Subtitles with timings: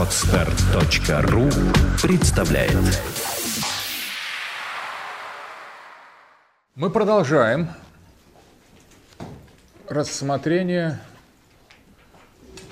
[0.00, 1.50] Отстар.ру
[2.02, 2.72] представляет
[6.74, 7.68] Мы продолжаем
[9.90, 11.00] рассмотрение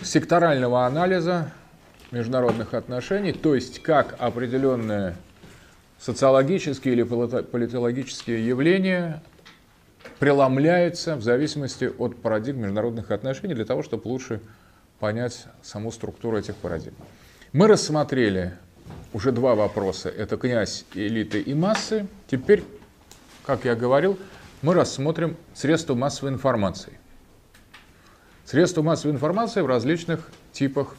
[0.03, 1.53] секторального анализа
[2.13, 5.15] международных отношений, то есть как определенные
[5.99, 9.23] социологические или политологические явления
[10.19, 14.41] преломляются в зависимости от парадигм международных отношений для того, чтобы лучше
[14.99, 16.97] понять саму структуру этих парадигм.
[17.53, 18.55] Мы рассмотрели
[19.13, 20.09] уже два вопроса.
[20.09, 22.07] Это князь, элиты и массы.
[22.31, 22.63] Теперь,
[23.45, 24.19] как я говорил,
[24.63, 26.99] мы рассмотрим средства массовой информации.
[28.45, 30.95] Средства массовой информации в различных типах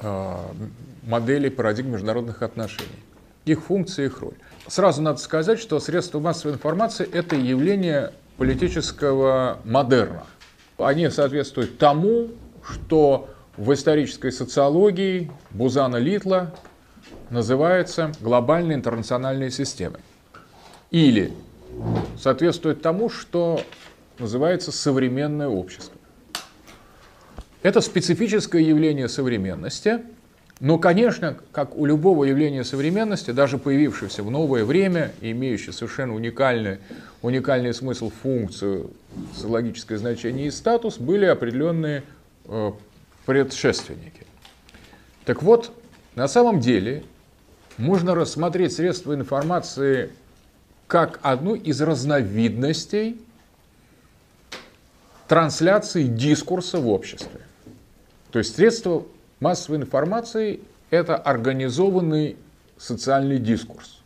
[0.00, 0.36] э,
[1.02, 2.88] моделей парадигм международных отношений.
[3.44, 4.34] Их функции, их роль.
[4.66, 10.24] Сразу надо сказать, что средства массовой информации– это явление политического модерна–
[10.86, 12.28] они соответствуют тому,
[12.64, 13.28] что
[13.60, 16.54] в исторической социологии Бузана Литла
[17.28, 20.00] называется глобальной интернациональной системой.
[20.90, 21.30] Или
[22.18, 23.60] соответствует тому, что
[24.18, 25.92] называется современное общество.
[27.62, 30.00] Это специфическое явление современности,
[30.60, 36.78] но, конечно, как у любого явления современности, даже появившегося в новое время, имеющее совершенно уникальный,
[37.20, 38.90] уникальный смысл, функцию,
[39.34, 42.04] социологическое значение и статус, были определенные
[42.46, 42.72] э,
[43.30, 44.26] предшественники.
[45.24, 45.72] Так вот,
[46.16, 47.04] на самом деле,
[47.76, 50.10] можно рассмотреть средства информации
[50.88, 53.20] как одну из разновидностей
[55.28, 57.40] трансляции дискурса в обществе.
[58.32, 59.06] То есть средства
[59.38, 60.58] массовой информации–
[60.90, 62.36] это организованный
[62.78, 64.00] социальный дискурс.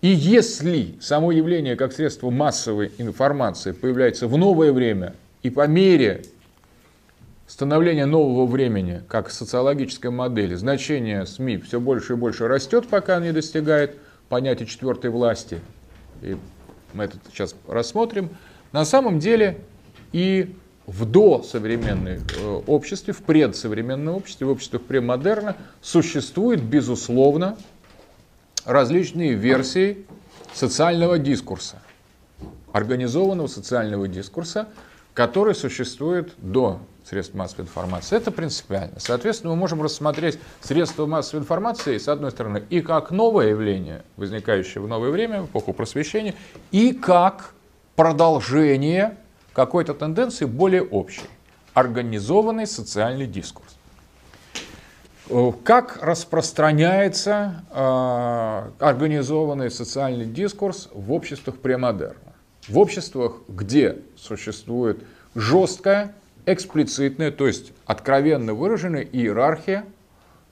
[0.00, 6.24] И если само явление как средство массовой информации появляется в новое время и по мере
[7.46, 13.32] становления нового времени, как социологической модели, значение СМИ все больше и больше растет, пока не
[13.32, 13.98] достигает
[14.28, 15.60] понятия четвертой власти,
[16.22, 16.36] и
[16.94, 18.30] мы это сейчас рассмотрим,
[18.72, 19.58] на самом деле
[20.12, 20.54] и
[20.86, 27.56] в досовременном э, обществе, в предсовременном обществе, в обществах премодерна существует, безусловно,
[28.64, 30.06] различные версии
[30.54, 31.82] социального дискурса,
[32.72, 34.68] организованного социального дискурса,
[35.14, 38.16] который существует до средств массовой информации.
[38.16, 38.98] Это принципиально.
[38.98, 44.82] Соответственно, мы можем рассмотреть средства массовой информации, с одной стороны, и как новое явление, возникающее
[44.82, 46.34] в новое время, в эпоху просвещения,
[46.70, 47.54] и как
[47.96, 49.16] продолжение
[49.52, 51.26] какой-то тенденции более общей.
[51.74, 53.76] Организованный социальный дискурс.
[55.28, 62.34] Э, как распространяется э, организованный социальный дискурс в обществах премодерна?
[62.68, 65.02] В обществах, где существует
[65.34, 66.14] жесткая,
[66.46, 69.84] эксплицитная, то есть откровенно выраженная иерархия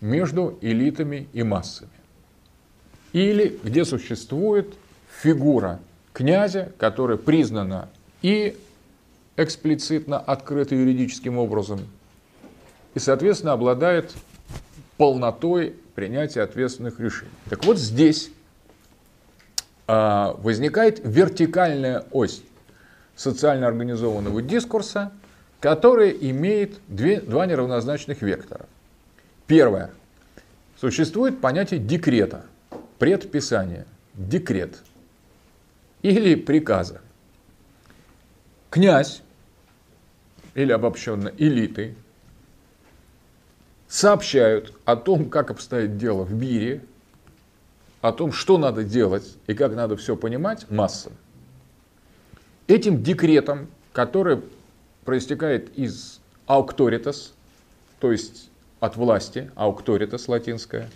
[0.00, 1.90] между элитами и массами.
[3.12, 4.74] Или где существует
[5.22, 5.80] фигура
[6.12, 7.88] князя, которая признана
[8.22, 8.56] и
[9.36, 11.80] эксплицитно открыта юридическим образом,
[12.94, 14.12] и, соответственно, обладает
[14.96, 17.30] полнотой принятия ответственных решений.
[17.48, 18.30] Так вот здесь
[19.86, 22.42] а, возникает вертикальная ось
[23.16, 25.12] социально организованного дискурса,
[25.60, 28.66] которая имеет две, два неравнозначных вектора.
[29.46, 29.90] Первое.
[30.76, 32.46] Существует понятие декрета,
[32.98, 34.82] предписания, декрет
[36.00, 37.02] или приказа.
[38.70, 39.22] Князь
[40.54, 41.94] или обобщенно элиты
[43.88, 46.82] сообщают о том, как обстоит дело в мире,
[48.00, 51.12] о том, что надо делать и как надо все понимать массам.
[52.66, 54.40] Этим декретом, который
[55.04, 57.32] проистекает из аукторитас,
[57.98, 58.50] то есть
[58.80, 60.88] от власти, аукторитас латинская,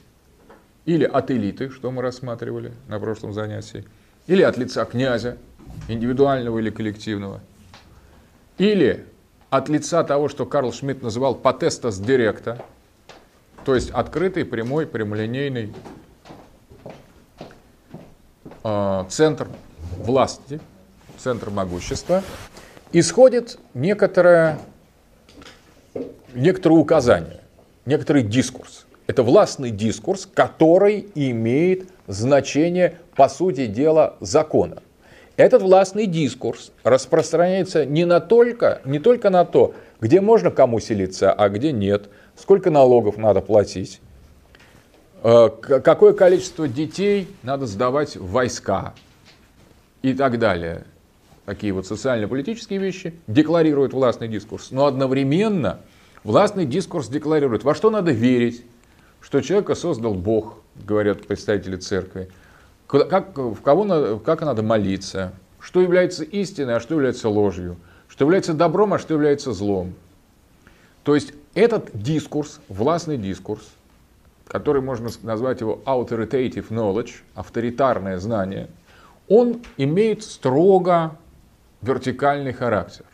[0.84, 3.84] или от элиты, что мы рассматривали на прошлом занятии,
[4.26, 5.38] или от лица князя,
[5.88, 7.40] индивидуального или коллективного,
[8.58, 9.06] или
[9.50, 12.64] от лица того, что Карл Шмидт называл потестас директа,
[13.64, 15.72] то есть открытый, прямой, прямолинейный
[18.62, 19.48] э, центр
[19.96, 20.60] власти,
[21.18, 22.22] центр могущества,
[22.94, 24.58] исходит некоторое,
[26.34, 27.40] некоторое указание,
[27.84, 28.86] некоторый дискурс.
[29.06, 34.78] Это властный дискурс, который имеет значение, по сути дела, закона.
[35.36, 41.32] Этот властный дискурс распространяется не, на только, не только на то, где можно кому селиться,
[41.32, 44.00] а где нет– сколько налогов надо платить,
[45.22, 48.94] э, какое количество детей надо сдавать в войска
[50.02, 50.84] и так далее.
[51.46, 54.70] Такие вот социально-политические вещи декларирует властный дискурс.
[54.70, 55.80] Но одновременно
[56.24, 58.64] Властный дискурс декларирует, во что надо верить,
[59.20, 62.30] что человека создал Бог, говорят представители церкви,
[62.86, 67.76] как, в кого надо, как надо молиться, что является истиной, а что является ложью,
[68.08, 69.92] что является добром, а что является злом.
[71.02, 73.68] То есть этот дискурс, властный дискурс,
[74.48, 78.68] который можно назвать его authoritative knowledge, авторитарное знание,
[79.28, 81.18] он имеет строго
[81.84, 83.04] вертикальный характер.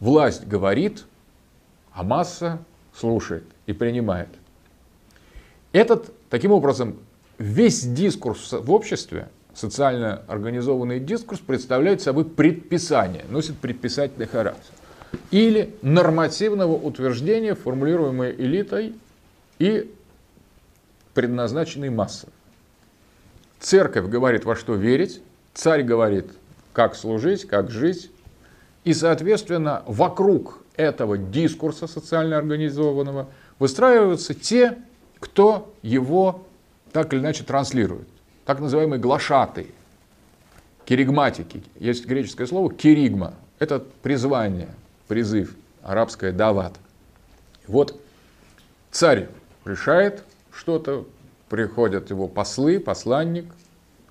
[0.00, 1.04] Власть говорит,
[1.92, 2.58] а масса
[2.94, 4.28] слушает и принимает.
[5.72, 6.98] Этот, таким образом,
[7.38, 14.72] весь дискурс в обществе, социально организованный дискурс, представляет собой предписание, носит предписательный характер.
[15.30, 18.94] Или нормативного утверждения, формулируемое элитой
[19.58, 19.92] и
[21.14, 22.28] предназначенной массой.
[23.58, 25.20] Церковь говорит, во что верить,
[25.54, 26.26] царь говорит,
[26.72, 28.10] как служить, как жить.
[28.84, 33.28] И, соответственно, вокруг этого дискурса социально организованного
[33.58, 34.78] выстраиваются те,
[35.18, 36.46] кто его
[36.92, 38.08] так или иначе транслирует.
[38.46, 39.68] Так называемые глашатые,
[40.84, 41.62] киригматики.
[41.78, 43.34] Есть греческое слово киригма.
[43.58, 44.68] Это призвание,
[45.06, 46.74] призыв, арабское дават.
[47.66, 48.00] Вот
[48.90, 49.28] царь
[49.64, 50.22] решает
[50.52, 51.06] что-то,
[51.48, 53.46] приходят его послы, посланник,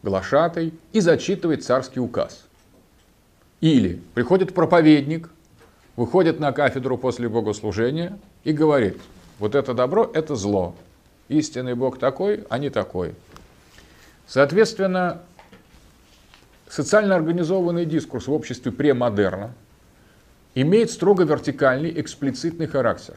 [0.03, 2.46] глашатай и зачитывает царский указ.
[3.61, 5.29] Или приходит проповедник,
[5.95, 8.97] выходит на кафедру после богослужения и говорит,
[9.39, 10.75] вот это добро, это зло.
[11.27, 13.15] Истинный Бог такой, а не такой.
[14.27, 15.21] Соответственно,
[16.69, 19.53] социально организованный дискурс в обществе премодерна
[20.53, 23.15] имеет строго вертикальный, эксплицитный характер.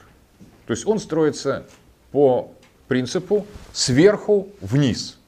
[0.67, 1.67] То есть он строится
[2.13, 2.53] по
[2.89, 5.19] принципу сверху вниз.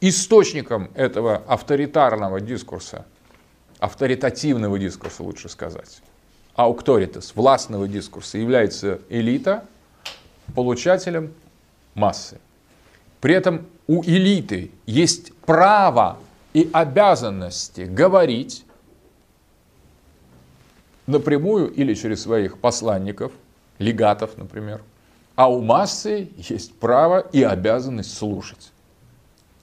[0.00, 3.06] Источником этого авторитарного дискурса,
[3.82, 6.02] авторитативного дискурса лучше сказать,
[6.54, 9.64] аукторитас, властного дискурса является элита,
[10.54, 11.34] получателем
[11.94, 12.38] массы.
[13.20, 16.20] При этом у элиты есть право
[16.52, 18.64] и обязанности говорить
[21.08, 23.32] напрямую или через своих посланников,
[23.80, 24.80] легатов, например.
[25.34, 28.70] А у массы есть право и обязанность слушать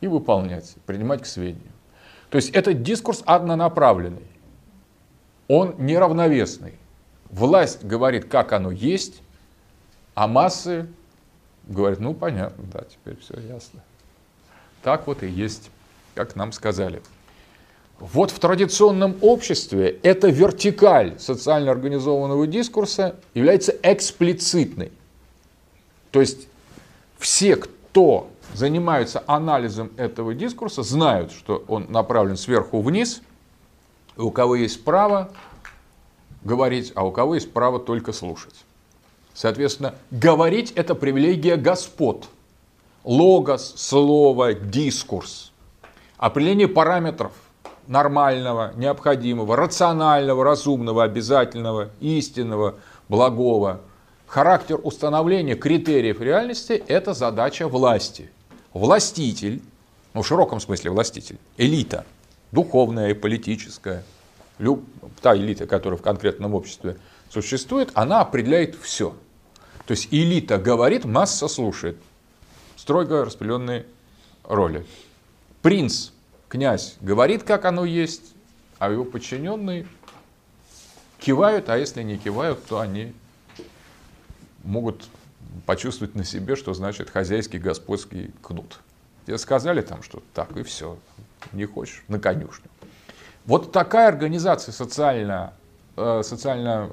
[0.02, 1.72] и выполнять, принимать к сведению.
[2.30, 4.28] То есть этот дискурс однонаправленный,
[5.48, 6.74] он неравновесный.
[7.30, 9.22] Власть говорит, как оно есть,
[10.14, 10.88] а массы
[11.68, 13.82] говорят, ну понятно, да, теперь все ясно.
[14.84, 15.70] Так вот и есть,
[16.16, 17.02] как нам сказали.
[18.00, 24.92] Вот в традиционном обществе эта вертикаль социально организованного дискурса является эксплицитной.
[26.12, 26.48] То есть
[27.18, 33.22] все, кто занимаются анализом этого дискурса, знают, что он направлен сверху вниз,
[34.18, 35.32] и у кого есть право
[36.44, 38.66] говорить, а у кого есть право только слушать.
[39.34, 42.28] Соответственно, говорить– это привилегия господ.
[43.04, 45.54] Логос, слово, дискурс.
[46.18, 47.32] Определение параметров
[47.88, 52.76] нормального, необходимого, рационального, разумного, обязательного, истинного,
[53.08, 53.82] благого.
[54.28, 58.30] Характер установления критериев реальности– это задача власти.
[58.74, 59.62] Властитель,
[60.14, 62.06] ну в широком смысле властитель, элита,
[62.52, 64.04] духовная и политическая,
[65.22, 66.98] та элита, которая в конкретном обществе
[67.30, 69.16] существует, она определяет все–
[69.90, 71.98] то есть элита говорит, масса слушает.
[72.76, 73.88] Строго распределенные
[74.44, 74.86] роли.
[75.64, 76.12] Принц,
[76.48, 78.36] князь, говорит, как оно есть,
[78.78, 79.88] а его подчиненные
[81.18, 83.14] кивают, а если не кивают, то они
[84.64, 85.08] могут
[85.70, 88.80] почувствовать на себе, что значит хозяйский господский кнут.
[89.28, 90.98] Тебе сказали там, что так и все,
[91.52, 92.66] не хочешь, на конюшню.
[93.46, 95.54] Вот такая организация социально
[96.02, 96.90] Э, социально,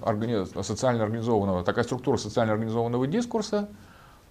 [0.64, 3.68] социально организованного, такая структура социально организованного дискурса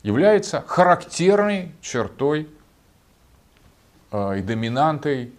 [0.03, 2.49] является характерной чертой
[4.11, 5.33] э, и доминантой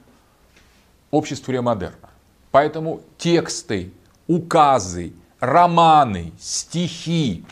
[1.11, 2.09] общества ремодерна.
[2.51, 3.93] Поэтому тексты,
[4.27, 7.45] указы, романы, стихи,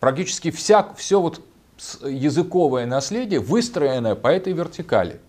[0.00, 1.40] практически вся, все вот
[2.04, 5.20] языковое наследие выстроено по этой вертикали–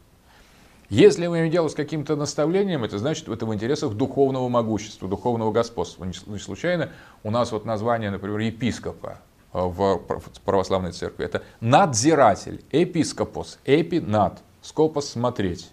[0.89, 5.51] если мы имеем дело с каким-то наставлением, это значит в этом интересах духовного могущества, духовного
[5.51, 6.03] господства.
[6.03, 6.89] Не случайно
[7.23, 9.19] у нас вот название, например, епископа
[9.53, 10.01] э, в
[10.43, 11.25] православной церкви.
[11.25, 15.69] Это надзиратель, епископос, эпи над, скопос смотреть.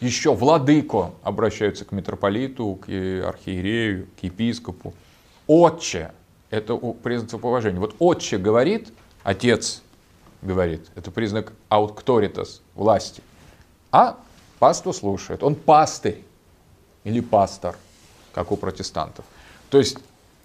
[0.00, 4.92] Еще владыко обращаются к митрополиту, к архиерею, к епископу.
[5.46, 6.10] Отче,
[6.50, 7.78] это признак поважения.
[7.78, 9.82] Вот отче говорит, отец
[10.42, 13.22] говорит, это признак аукторитас, власти.
[13.90, 14.18] А
[14.58, 15.42] Пасту слушает.
[15.42, 16.24] Он пастырь
[17.04, 17.76] или пастор,
[18.32, 19.24] как у протестантов.
[19.70, 19.98] То есть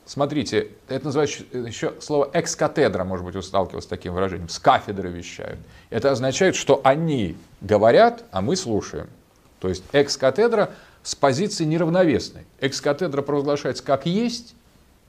[0.05, 5.09] смотрите, это называется еще слово экс-катедра, может быть, вы сталкивались с таким выражением, с кафедры
[5.09, 5.59] вещают.
[5.89, 9.09] Это означает, что они говорят, а мы слушаем.
[9.59, 12.45] То есть экс-катедра с позиции неравновесной.
[12.59, 14.55] Экс-катедра провозглашается как есть,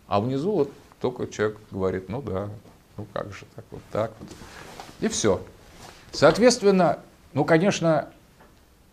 [0.06, 0.72] а внизу вот
[1.04, 2.48] только человек говорит, ну да,
[2.96, 4.28] ну как же так, вот так вот.
[5.00, 5.42] И все.
[6.12, 7.00] Соответственно,
[7.34, 8.08] ну, конечно,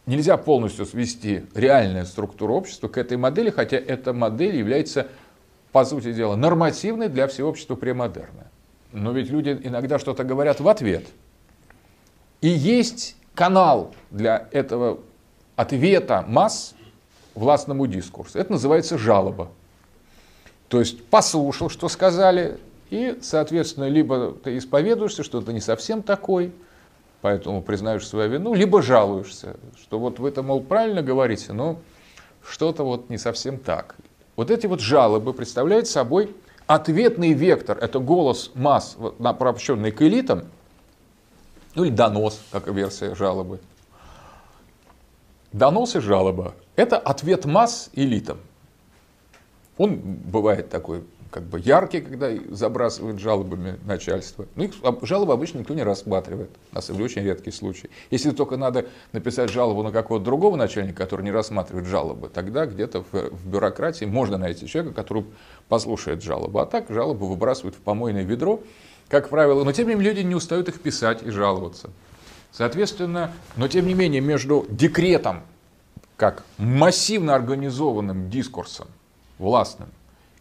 [0.06, 5.08] нельзя полностью свести реальную структуру общества к этой модели, хотя эта модель является,
[5.72, 8.52] по сути дела, нормативной для всего общества премодерна.
[8.92, 11.08] Но ведь люди иногда что-то говорят в ответ.
[12.42, 15.00] И есть канал для этого
[15.56, 16.76] ответа масс
[17.36, 18.38] властному дискурсу.
[18.38, 19.50] Это называется жалоба.
[20.72, 22.58] То есть послушал, что сказали,
[22.92, 26.54] и, соответственно, либо ты исповедуешься, что ты не совсем такой,
[27.20, 31.78] поэтому признаешь свою вину, либо жалуешься, что вот вы это, мол, правильно говорите, но
[32.42, 33.98] что-то вот не совсем так.
[34.38, 36.34] Вот эти вот жалобы представляют собой
[36.68, 40.46] ответный вектор, это голос масс, обращенный к элитам,
[41.76, 43.60] ну или донос, как версия жалобы.
[45.52, 48.38] Донос и жалоба– это ответ масс элитам.
[49.82, 54.46] Он бывает такой как бы яркий, когда забрасывают жалобами начальство.
[54.56, 56.52] Ну, их жалобы обычно никто не рассматривает.
[56.72, 57.90] У нас это очень редкий случай.
[58.12, 63.02] Если только надо написать жалобу на какого-то другого начальника, который не рассматривает жалобы, тогда где-то
[63.02, 65.26] в, в бюрократии можно найти человека, который
[65.68, 66.60] послушает жалобу.
[66.60, 68.62] А так жалобы выбрасывают в помойное ведро,
[69.10, 69.64] как правило.
[69.64, 71.90] Но тем не менее люди не устают их писать и жаловаться.
[72.52, 75.42] Соответственно, но тем не менее между декретом,
[76.18, 78.88] как массивно организованным дискурсом,
[79.42, 79.90] властным,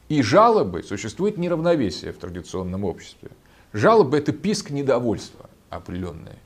[0.09, 3.31] и жалобы существует неравновесие в традиционном обществе.
[3.73, 6.37] Жалобы– это писк недовольства определенное.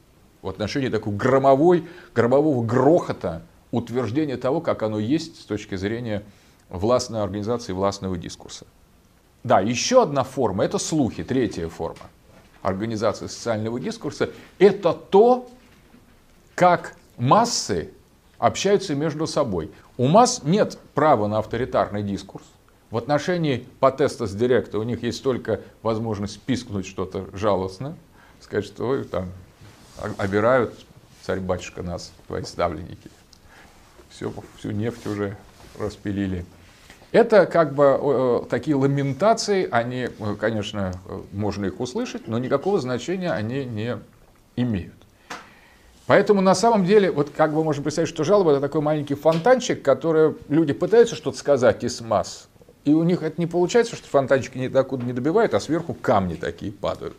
[0.43, 6.23] В отношении такой громовой, громового грохота утверждения того, как оно есть с точки зрения
[6.69, 8.67] властной организации, властного дискурса.
[9.43, 12.07] Да, еще одна форма– это слухи, третья форма
[12.63, 14.31] организации социального дискурса.
[14.59, 15.49] Это то,
[16.55, 17.91] как массы
[18.39, 19.71] общаются между собой.
[19.97, 22.45] У масс нет права на авторитарный дискурс.
[22.91, 27.97] В отношении потеста с директа у них есть только возможность пискнуть что-то жалостно,
[28.41, 29.31] сказать, что вы там
[30.19, 30.75] обирают,
[31.23, 33.11] царь-батюшка, нас, твои ставленники.
[34.11, 35.37] Все, всю нефть уже
[35.79, 36.45] распилили.
[37.13, 40.93] Это как бы такие ламентации, они, э, конечно,
[41.33, 43.99] можно их услышать, но никакого значения они не
[44.57, 45.04] имеют.
[46.07, 49.83] Поэтому на самом деле, вот как бы можно представить, что жалоба это такой маленький фонтанчик,
[49.83, 52.49] который люди пытаются что-то сказать из масс,
[52.85, 56.35] и у них это не получается, что фонтанчики не докуда не добивают, а сверху камни
[56.35, 57.15] такие падают.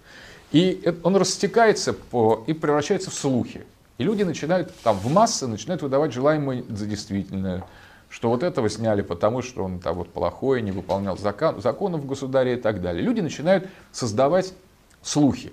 [0.51, 3.65] И он растекается по, и превращается в слухи.
[3.97, 7.63] И люди начинают там в массы начинают выдавать желаемое за действительное.
[8.09, 12.53] Что вот этого сняли, потому что он там вот плохой, не выполнял закон, законов государя
[12.53, 13.03] и так далее.
[13.03, 14.53] Люди начинают создавать
[15.01, 15.51] слухи.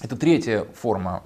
[0.00, 1.22] Это третья форма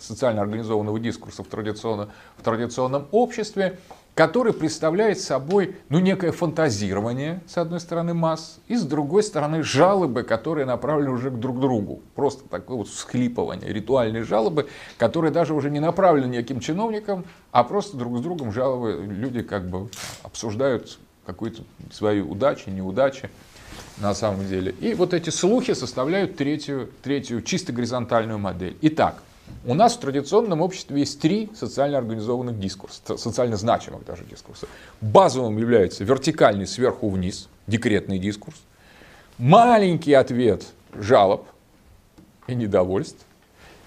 [0.00, 3.78] социально организованного дискурса в, традиционно, в традиционном обществе
[4.16, 10.22] который представляет собой ну, некое фантазирование, с одной стороны, масс, и с другой стороны, жалобы,
[10.22, 12.00] которые направлены уже к друг другу.
[12.14, 17.98] Просто такое вот всхлипывание, ритуальные жалобы, которые даже уже не направлены никаким чиновникам, а просто
[17.98, 19.04] друг с другом жалобы.
[19.06, 19.90] Люди как бы
[20.22, 23.28] обсуждают какую-то свою удачу, неудачи
[23.98, 24.74] на самом деле.
[24.80, 28.76] И вот эти слухи составляют третью, третью чисто горизонтальную модель.
[28.82, 29.22] Итак,
[29.64, 34.66] у нас в традиционном обществе есть три социально организованных дискурса, социально значимых даже дискурса.
[35.00, 38.56] Базовым является вертикальный сверху вниз, декретный дискурс,
[39.38, 41.46] маленький ответ жалоб
[42.46, 43.24] и недовольств,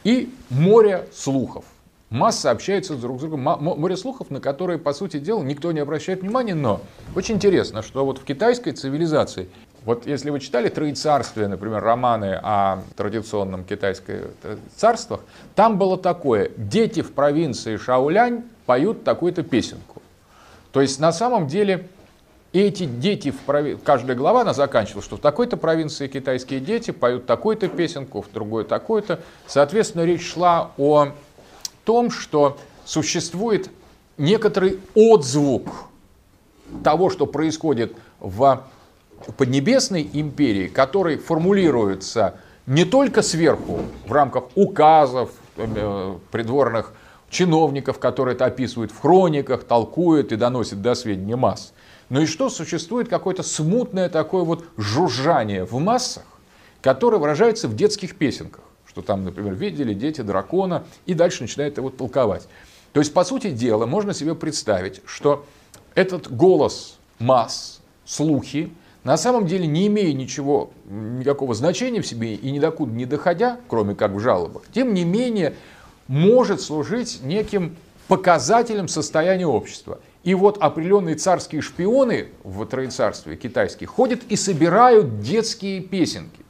[0.04, 1.66] и море слухов.
[2.10, 6.22] Масса общается друг с другом, море слухов, на которые, по сути дела, никто не обращает
[6.22, 6.82] внимания, но
[7.16, 9.48] очень интересно, что вот в китайской цивилизации
[9.90, 14.18] вот если вы читали «Троецарствие», например, романы о традиционном китайском
[14.76, 15.22] царствах,
[15.56, 20.04] там было такое, дети в провинции Шаолянь поют такую-то песенку.
[20.72, 21.88] То есть на самом деле
[22.54, 23.78] эти дети, в прови...
[23.84, 28.66] каждая глава она заканчивала, что в такой-то провинции китайские дети поют такую-то песенку, в другой
[28.66, 29.22] такой-то.
[29.48, 31.14] Соответственно, речь шла о
[31.84, 33.72] том, что существует
[34.20, 35.68] некоторый отзвук
[36.84, 38.62] того, что происходит в
[39.38, 46.94] Поднебесной империи, который формулируется не только сверху, в рамках указов, э, придворных
[47.30, 51.74] чиновников, которые это описывают в хрониках, толкуют и доносят до сведения масс,
[52.10, 56.26] но и что существует какое-то смутное такое вот жужжание в массах,
[56.82, 61.90] которое выражается в детских песенках, что там, например, видели дети дракона, и дальше начинает его
[61.90, 62.48] толковать.
[62.94, 65.46] То есть, по сути дела, можно себе представить, что
[65.94, 68.72] этот голос масс, слухи,
[69.04, 73.58] на самом деле не имея ничего, никакого значения в себе и ни докуда не доходя,
[73.68, 75.56] кроме как в жалобах, тем не менее
[76.08, 77.78] может служить неким
[78.08, 80.00] показателем состояния общества.
[80.24, 86.44] И вот определенные царские шпионы в троецарстве китайские ходят и собирают детские песенки.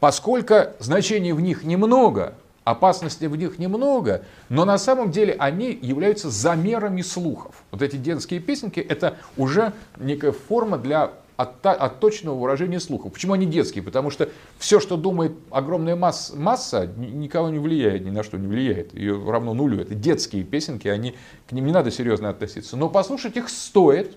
[0.00, 6.30] Поскольку значений в них немного, опасности в них немного, но на самом деле они являются
[6.30, 7.62] замерами слухов.
[7.70, 13.12] Вот эти детские песенки это уже некая форма для от, от точного выражения слухов.
[13.12, 13.82] Почему они детские?
[13.82, 18.46] Потому что все, что думает огромная масса, масса, никого не влияет, ни на что не
[18.46, 18.94] влияет.
[18.94, 19.80] Ее равно нулю.
[19.80, 21.14] Это детские песенки, они,
[21.48, 22.76] к ним не надо серьезно относиться.
[22.76, 24.16] Но послушать их стоит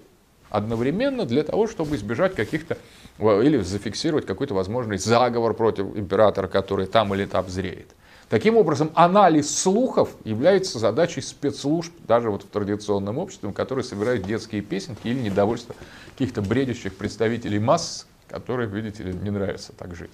[0.49, 2.77] одновременно для того, чтобы избежать каких-то
[3.19, 7.87] или зафиксировать какой-то возможный заговор против императора, который там или там зреет.
[8.29, 14.61] Таким образом, анализ слухов является задачей спецслужб, даже вот в традиционном обществе, которые собирают детские
[14.61, 15.75] песенки или недовольство
[16.11, 20.11] каких-то бредящих представителей масс, которые, видите ли, не нравится так жить.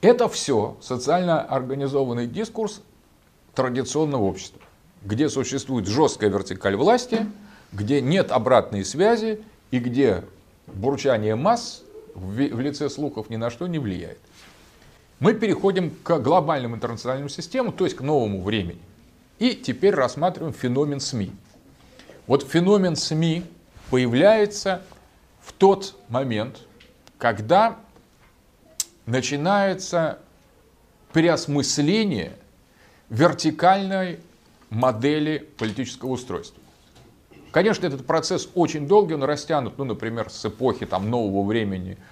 [0.00, 2.80] Это все социально организованный дискурс
[3.54, 4.60] традиционного общества,
[5.02, 7.26] где существует жесткая вертикаль власти,
[7.72, 10.24] где нет обратной связи и где
[10.66, 11.82] бурчание масс
[12.14, 14.18] в лице слухов ни на что не влияет
[15.24, 18.82] мы переходим к глобальным интернациональным системам, то есть к новому времени.
[19.38, 21.32] И теперь рассматриваем феномен СМИ.
[22.26, 23.42] Вот феномен СМИ
[23.88, 24.82] появляется
[25.40, 26.60] в тот момент,
[27.16, 27.78] когда
[29.06, 30.18] начинается
[31.14, 32.36] переосмысление
[33.08, 34.20] вертикальной
[34.68, 36.62] модели политического устройства.
[37.50, 41.96] Конечно, этот процесс очень долгий, он растянут, ну, например, с эпохи там, нового времени–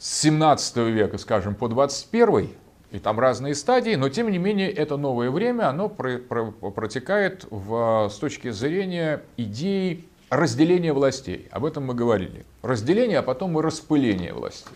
[0.00, 2.48] с 17 века, скажем, по 21,
[2.90, 7.46] и там разные стадии, но тем не менее это новое время, оно про, про, протекает
[7.50, 11.48] в, с точки зрения идеи разделения властей.
[11.52, 12.44] Об этом мы говорили.
[12.62, 14.72] Разделение, а потом и распыление властей.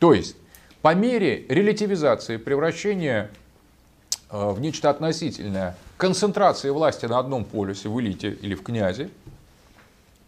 [0.00, 0.36] То есть
[0.82, 3.30] по мере релятивизации, превращения
[4.30, 9.10] э, в нечто относительное, концентрации власти на одном полюсе, в элите или в князе,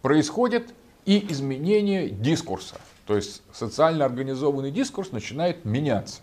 [0.01, 0.73] происходит
[1.05, 2.75] и изменение дискурса.
[3.09, 6.21] То есть социально организованный дискурс начинает меняться.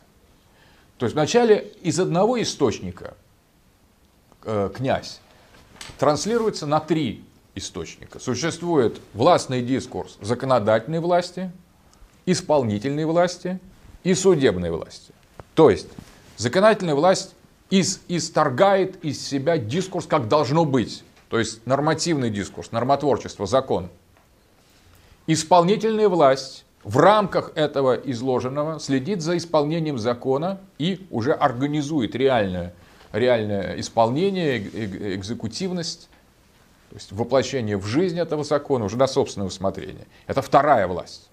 [0.98, 3.16] То есть вначале из одного источника
[4.44, 5.20] э, князь
[5.98, 7.24] транслируется на три
[7.56, 8.20] источника.
[8.20, 11.50] Существует властный дискурс законодательной власти,
[12.24, 13.58] исполнительной власти
[14.04, 15.12] и судебной власти.
[15.56, 15.88] То есть
[16.36, 17.34] законодательная власть
[17.68, 21.02] из, исторгает из себя дискурс, как должно быть.
[21.30, 23.90] То есть нормативный дискурс, нормотворчество, закон.
[25.26, 32.72] Исполнительная власть в рамках этого изложенного следит за исполнением закона и уже организует реальное,
[33.12, 34.58] реальное исполнение,
[35.16, 36.08] экзекутивность,
[36.90, 40.06] то есть воплощение в жизнь этого закона уже на собственное усмотрение.
[40.28, 41.28] Это вторая власть.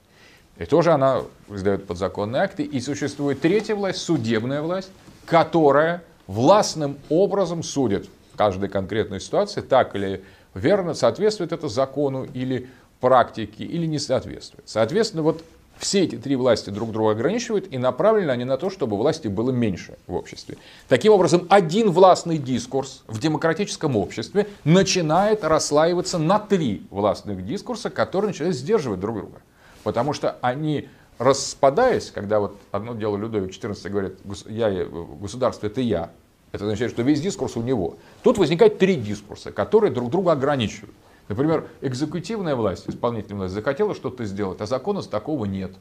[0.57, 2.63] И тоже она издает подзаконные акты.
[2.63, 4.89] И существует третья власть, судебная власть,
[5.27, 10.23] которая властным образом судит в каждой конкретной ситуации, так или
[10.55, 12.69] верно, соответствует это закону или
[13.03, 14.63] практики или не соответствует.
[14.65, 15.43] Соответственно, вот
[15.77, 19.51] все эти три власти друг друга ограничивают, и направлены они на то, чтобы власти было
[19.51, 20.55] меньше в обществе.
[20.87, 28.29] Таким образом, один властный дискурс в демократическом обществе начинает расслаиваться на три властных дискурса, которые
[28.29, 29.41] начинают сдерживать друг друга.
[29.83, 30.87] Потому что они,
[31.17, 34.13] распадаясь, когда вот одно дело Людовик XIV говорит,
[34.47, 34.85] я,
[35.19, 36.09] государство это я,
[36.53, 37.97] это означает, что весь дискурс у него.
[38.21, 40.95] Тут возникает три дискурса, которые друг друга ограничивают.
[41.27, 45.71] Например, экзекутивная власть, исполнительная власть захотела что-то сделать, а закона такого нет.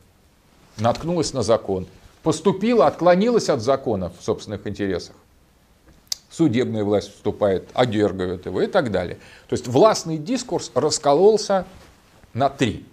[0.78, 1.86] Наткнулась на закон.
[2.22, 5.16] Поступила, отклонилась от закона в собственных интересах.
[6.30, 9.16] Судебная власть вступает, одергивает его и так далее.
[9.48, 11.66] То есть властный дискурс раскололся
[12.32, 12.86] на три.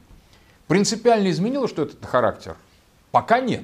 [0.67, 2.57] Принципиально изменило, что этот характер?
[3.11, 3.63] Пока нет.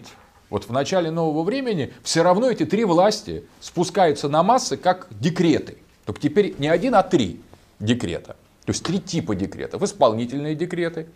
[0.50, 5.78] Вот в начале нового времени все равно эти три власти спускаются на массы как декреты.
[6.06, 7.42] Только теперь не один, а три
[7.80, 8.36] декрета.
[8.66, 9.82] То есть три типа декретов.
[9.84, 11.08] Исполнительные декреты.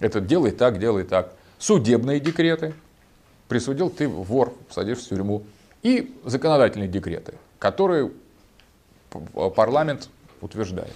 [0.00, 1.32] Это делай так, делай так.
[1.58, 2.74] Судебные декреты.
[3.48, 5.44] Присудил ты вор, садишь в тюрьму.
[5.82, 8.10] И законодательные декреты, которые
[9.54, 10.08] парламент
[10.40, 10.92] утверждает.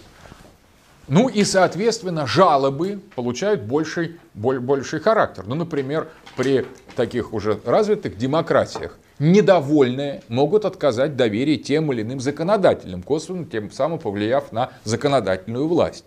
[1.06, 5.44] Ну и, соответственно, жалобы получают больший, больший характер.
[5.46, 13.02] Ну, например, при таких уже развитых демократиях недовольные могут отказать доверие тем или иным законодателям,
[13.02, 16.04] косвенно тем самым повлияв на законодательную власть.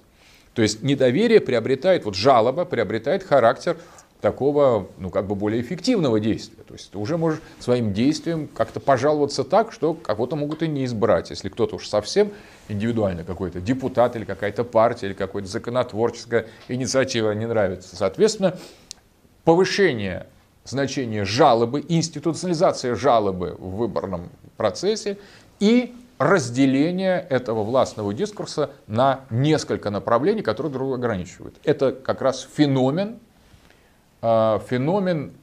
[0.53, 3.77] То есть недоверие приобретает, вот жалоба приобретает характер
[4.19, 6.63] такого, ну, как бы более эффективного действия.
[6.63, 10.85] То есть ты уже можешь своим действием как-то пожаловаться так, что кого-то могут и не
[10.85, 11.29] избрать.
[11.29, 12.31] Если кто-то уж совсем
[12.69, 17.95] индивидуально какой-то депутат или какая-то партия или какая-то законотворческая инициатива не нравится.
[17.95, 18.57] Соответственно,
[19.43, 20.27] повышение
[20.63, 25.17] значения жалобы, институционализация жалобы в выборном процессе
[25.59, 31.55] и разделение этого властного дискурса на несколько направлений, которые друг друга ограничивают.
[31.63, 33.19] Это как раз феномен,
[34.21, 35.33] а, феномен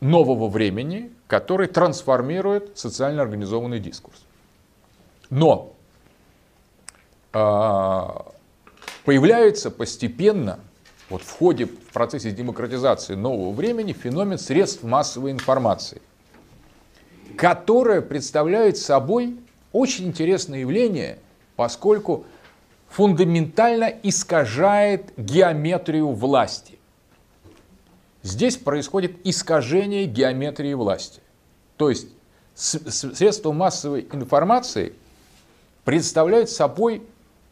[0.00, 4.24] нового времени, который трансформирует социально организованный дискурс.
[5.30, 5.72] Но
[7.32, 8.26] а,
[9.04, 10.60] появляется постепенно
[11.10, 16.00] вот в ходе, в процессе демократизации нового времени феномен средств массовой информации,
[17.36, 19.36] которое представляет собой
[19.72, 21.18] очень интересное явление,
[21.56, 22.24] поскольку
[22.88, 26.78] фундаментально искажает геометрию власти.
[28.22, 31.20] Здесь происходит искажение геометрии власти.
[31.76, 32.08] То есть
[32.54, 34.94] средства массовой информации
[35.84, 37.02] представляют собой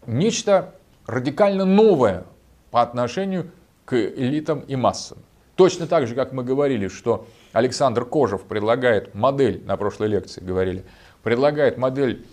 [0.06, 0.74] нечто
[1.06, 2.24] радикально новое
[2.72, 3.52] по отношению
[3.84, 5.18] к элитам и массам.
[5.54, 10.84] Точно так же, как мы говорили, что Александр Кожев предлагает модель, на прошлой лекции говорили,
[11.22, 12.26] предлагает модель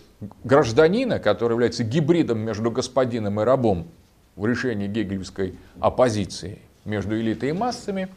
[0.46, 3.90] гражданина, который является гибридом между господином и рабом
[4.38, 8.08] в решении гегельевской оппозиции между элитой и массами,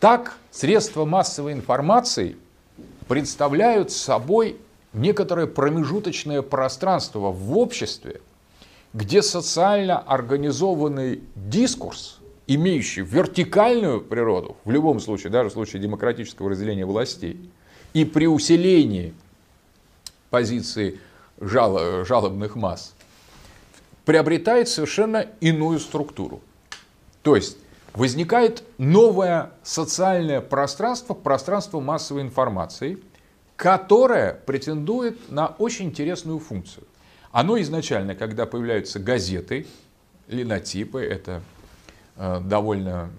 [0.00, 2.36] так средства массовой информации
[3.08, 4.58] представляют собой
[4.92, 8.20] некоторое промежуточное пространство в обществе,
[8.94, 16.86] где социально организованный дискурс, имеющий вертикальную природу, в любом случае, даже в случае демократического разделения
[16.86, 17.50] властей,
[17.92, 19.12] и при усилении
[20.30, 21.00] позиции
[21.40, 22.94] жалобных масс,
[24.04, 26.40] приобретает совершенно иную структуру.
[27.22, 27.56] То есть
[27.94, 32.98] возникает новое социальное пространство, пространство массовой информации,
[33.56, 36.84] которое претендует на очень интересную функцию.
[37.34, 39.66] Оно изначально, когда появляются газеты,
[40.28, 41.42] линотипы, это
[42.14, 43.10] э, довольно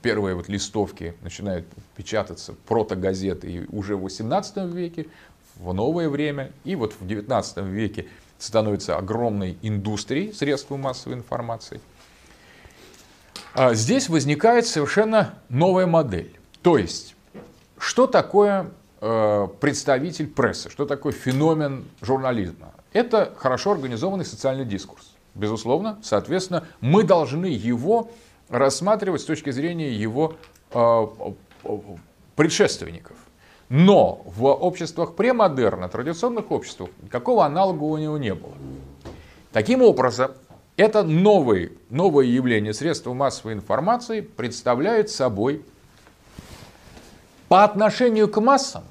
[0.00, 5.08] первые вот листовки начинают печататься, протогазеты уже в 18 веке,
[5.56, 8.06] в новое время, и вот в 19 веке
[8.38, 11.80] становится огромной индустрией средств массовой информации.
[13.54, 16.38] А здесь возникает совершенно новая модель.
[16.62, 17.16] То есть,
[17.78, 22.72] что такое э, представитель прессы, что такое феномен журнализма?
[22.94, 25.14] Это хорошо организованный социальный дискурс.
[25.34, 28.10] Безусловно, соответственно, мы должны его
[28.48, 30.36] рассматривать с точки зрения его
[30.70, 31.06] э,
[32.36, 33.16] предшественников.
[33.68, 38.54] Но в обществах премодерна, традиционных обществах, никакого аналога у него не было.
[39.52, 40.30] Таким образом,
[40.76, 45.64] это новые, новое явление средства массовой информации представляет собой
[47.48, 48.84] по отношению к массам,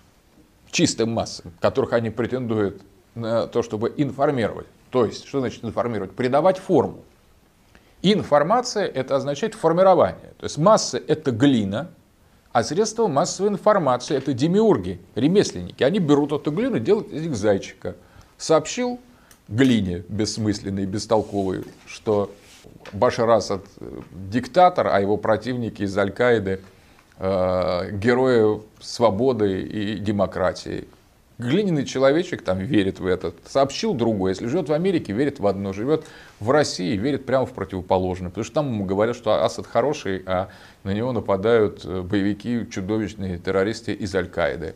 [0.72, 2.82] чистым массам, которых они претендуют
[3.16, 4.68] на то, чтобы информировать.
[4.90, 6.12] То есть, что значит информировать?
[6.12, 7.04] Придавать форму.
[8.02, 10.34] Информация– это означает формирование.
[10.38, 11.90] То есть масса– это глина,
[12.52, 15.84] а средства массовой информации– это демиурги, ремесленники.
[15.84, 17.96] Они берут эту глину и делают из них зайчика.
[18.38, 19.00] Сообщил
[19.48, 22.30] глине бессмысленной, бестолковой, что
[22.92, 23.62] Башар Асад
[24.12, 26.62] диктатор, а его противники из Аль-Каиды
[27.18, 30.88] э, герои свободы и демократии.
[31.40, 33.34] Глиняный человечек там верит в это.
[33.46, 34.32] Сообщил другое.
[34.34, 35.74] Если живет в Америке, верит в одно.
[35.74, 36.06] Живет
[36.40, 38.30] в России, верит прямо в противоположное.
[38.30, 40.50] Потому что там ему говорят, что Асад хороший, а
[40.84, 44.76] на него нападают э, боевики, чудовищные террористы из Аль-Каиды.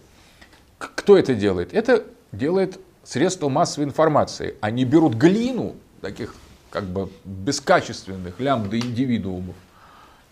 [0.80, 1.74] Кто это делает?
[1.74, 4.56] Это делает средства массовой информации.
[4.60, 6.36] Они берут глину таких
[6.70, 9.56] как бы бескачественных лямбда индивидуумов,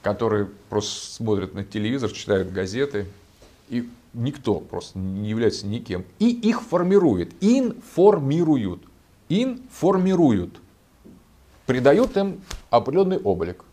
[0.01, 3.05] которые просто смотрят на телевизор, читают газеты
[3.69, 6.06] и никто просто не является никем.
[6.19, 8.82] И их формирует, информируют,
[9.30, 10.60] информируют,
[11.65, 13.63] придают им определенный облик.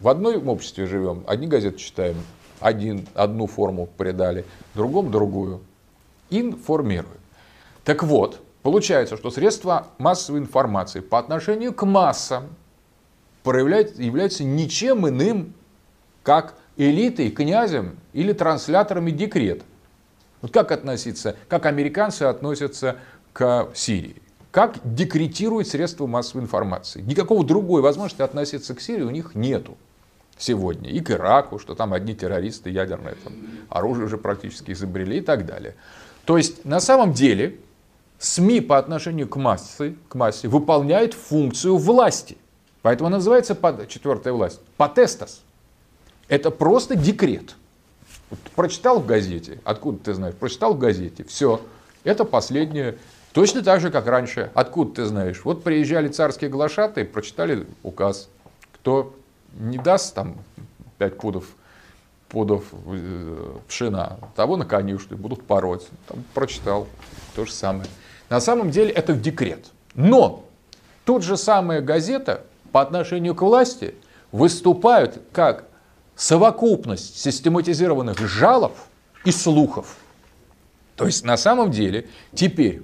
[0.00, 2.16] В одном обществе живем, одни газеты читаем,
[2.60, 5.60] один, одну форму придали, другому другую.
[6.30, 7.20] Информируют.
[7.84, 12.48] Так вот, получается, что средства массовой информации по отношению к массам
[13.42, 15.54] проявляют, являются ничем иным,
[16.22, 19.62] как элитой, князем или трансляторами декрет.
[20.40, 22.96] Вот как относиться, как американцы относятся
[23.32, 24.22] к Сирии?
[24.50, 27.02] Как декретируют средства массовой информации?
[27.02, 29.76] Никакого другой возможности относиться к Сирии у них нету
[30.38, 30.90] сегодня.
[30.90, 33.34] И к Ираку, что там одни террористы ядерное там,
[33.68, 35.74] оружие уже практически изобрели и так далее.
[36.24, 37.58] То есть на самом деле
[38.18, 42.38] СМИ по отношению к массе, к массе выполняют функцию власти.
[42.82, 43.56] Поэтому она называется
[43.88, 44.60] четвертая власть.
[44.76, 45.42] Потестас.
[46.28, 47.56] Это просто декрет.
[48.30, 50.34] Вот прочитал в газете, откуда ты знаешь?
[50.34, 51.60] Прочитал в газете, все.
[52.04, 52.98] Это последнее.
[53.32, 54.50] Точно так же, как раньше.
[54.54, 55.40] Откуда ты знаешь?
[55.44, 58.28] Вот приезжали царские глашатые, прочитали указ.
[58.74, 59.14] Кто
[59.54, 60.36] не даст там
[60.98, 61.44] 5 пудов
[62.28, 65.86] пудов э, пшена, того на конюшне будут пороть.
[66.06, 66.86] Там прочитал
[67.34, 67.88] то же самое.
[68.28, 69.66] На самом деле это декрет.
[69.94, 70.44] Но
[71.04, 73.94] тут же самая газета по отношению к власти
[74.30, 75.64] выступают как
[76.18, 78.74] совокупность систематизированных жалоб
[79.24, 79.96] и слухов.
[80.96, 82.82] То есть на самом деле теперь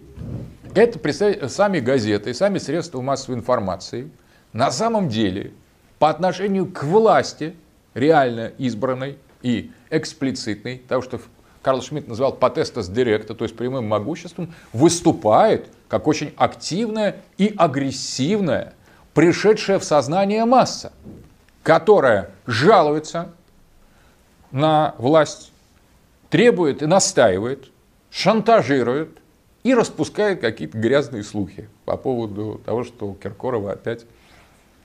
[0.72, 4.08] это сами газеты, сами средства массовой информации
[4.52, 5.52] на самом деле
[5.98, 7.56] по отношению к власти,
[7.94, 11.20] реально избранной и эксплицитной, того, что
[11.60, 18.74] Карл Шмидт назвал потестас директа, то есть прямым могуществом, выступает как очень активная и агрессивная,
[19.12, 20.92] пришедшая в сознание масса,
[21.64, 23.32] которая жалуется
[24.52, 25.50] на власть,
[26.28, 27.70] требует и настаивает,
[28.10, 29.18] шантажирует
[29.64, 34.04] и распускает какие-то грязные слухи по поводу того, что у Киркорова опять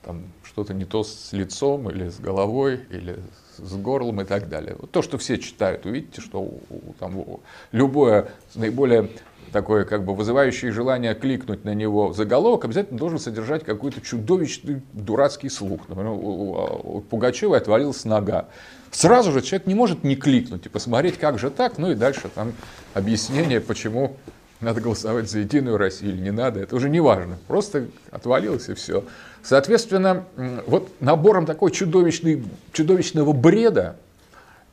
[0.03, 3.19] там что-то не то с лицом или с головой, или
[3.57, 4.77] с горлом и так далее.
[4.79, 6.49] Вот то, что все читают, увидите, что
[6.97, 7.41] там
[7.73, 9.09] любое наиболее
[9.51, 15.49] такое как бы вызывающее желание кликнуть на него заголовок, обязательно должен содержать какой-то чудовищный дурацкий
[15.49, 15.81] слух.
[15.87, 18.47] Например, у Пугачева отвалилась нога.
[18.91, 22.29] Сразу же человек не может не кликнуть и посмотреть, как же так, ну и дальше
[22.33, 22.53] там
[22.93, 24.17] объяснение, почему
[24.61, 27.37] надо голосовать за Единую Россию или не надо, это уже не важно.
[27.47, 29.05] Просто отвалилось и все.
[29.41, 30.25] Соответственно,
[30.67, 33.95] вот набором такой чудовищный, чудовищного бреда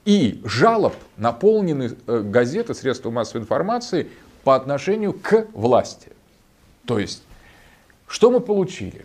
[0.05, 4.09] и жалоб наполнены э, газеты, средства массовой информации
[4.47, 6.13] по отношению к власти.
[6.85, 7.25] То есть,
[8.07, 9.05] что мы получили?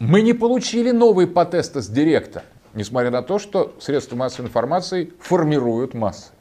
[0.00, 2.42] Мы не получили новый потестос директа,
[2.74, 6.32] несмотря на то, что средства массовой информации формируют массы.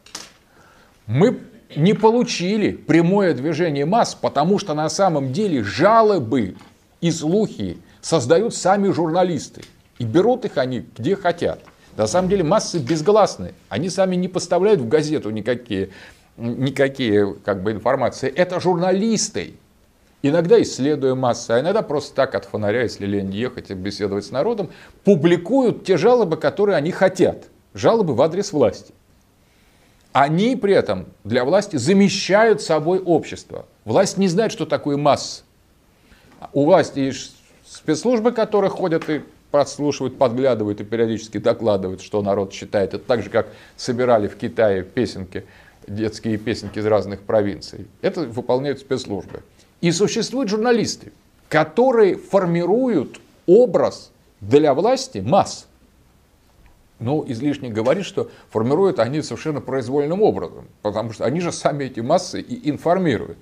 [1.06, 1.40] Мы
[1.76, 6.56] не получили прямое движение масс, потому что на самом деле жалобы
[7.02, 9.62] и слухи создают сами журналисты.
[10.00, 11.60] И берут их они где хотят.
[11.96, 13.54] На самом деле массы безгласны.
[13.68, 15.92] Они сами не поставляют в газету никакие
[16.40, 18.30] никакие как бы, информации.
[18.30, 19.56] Это журналисты,
[20.22, 24.32] иногда исследуя массы, а иногда просто так от фонаря, если лень ехать и беседовать с
[24.32, 24.70] народом,
[25.04, 27.46] публикуют те жалобы, которые они хотят.
[27.74, 28.94] Жалобы в адрес власти.
[30.12, 33.68] Они при этом для власти замещают собой общество.
[33.86, 35.44] Власть не знает, что такое масса.
[36.54, 39.22] У власти есть спецслужбы, которые ходят и
[39.52, 42.94] подслушивают, подглядывают и периодически докладывают, что народ считает.
[42.94, 43.48] Это так же, как
[43.78, 45.46] собирали в Китае песенки
[45.90, 47.88] детские песенки из разных провинций.
[48.02, 49.44] Это выполняют спецслужбы.
[49.82, 51.12] И существуют журналисты,
[51.48, 55.68] которые формируют образ для власти масс.
[57.00, 62.02] Но излишне говорить, что формируют они совершенно произвольным образом, потому что они же сами эти
[62.02, 63.38] массы и информируют.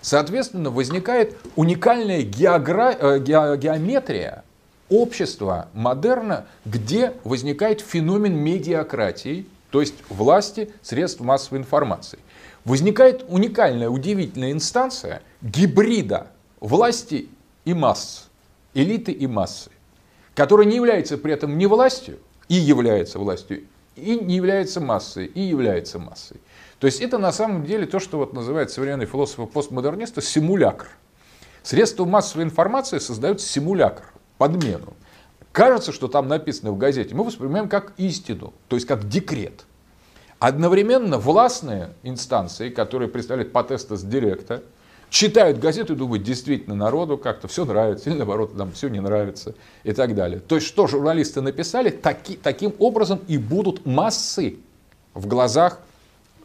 [0.00, 2.96] Соответственно, возникает уникальная геогра...
[2.98, 4.44] Э, геометрия
[4.88, 12.18] общества модерна, где возникает феномен медиакратии, то есть власти средств массовой информации.
[12.64, 16.28] Возникает уникальная, удивительная инстанция гибрида
[16.60, 17.28] власти
[17.64, 18.28] и масс,
[18.74, 19.70] элиты и массы,
[20.34, 23.64] которая не является при этом не властью, и является властью,
[23.96, 26.40] и не является массой, и является массой.
[26.78, 30.88] То есть это на самом деле то, что вот называют современные философы постмодернисты симулякр.
[31.62, 34.04] Средства массовой информации создают симулякр,
[34.38, 34.94] подмену
[35.58, 39.64] кажется, что там написано в газете, мы воспринимаем как истину, то есть как декрет.
[40.38, 44.62] Одновременно властные инстанции, которые представляют потестас директа,
[45.10, 49.56] читают газету и думают, действительно, народу как-то все нравится, или наоборот, нам все не нравится
[49.82, 50.38] и так далее.
[50.38, 54.58] То есть, что журналисты написали, таки, таким образом и будут массы
[55.12, 55.80] в глазах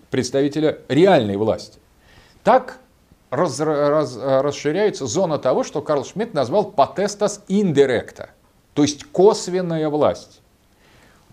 [0.09, 1.77] представителя реальной власти.
[2.43, 2.79] Так
[3.29, 8.31] раз, раз, расширяется зона того, что Карл Шмидт назвал потестас индиректа
[8.73, 10.41] то есть косвенная власть.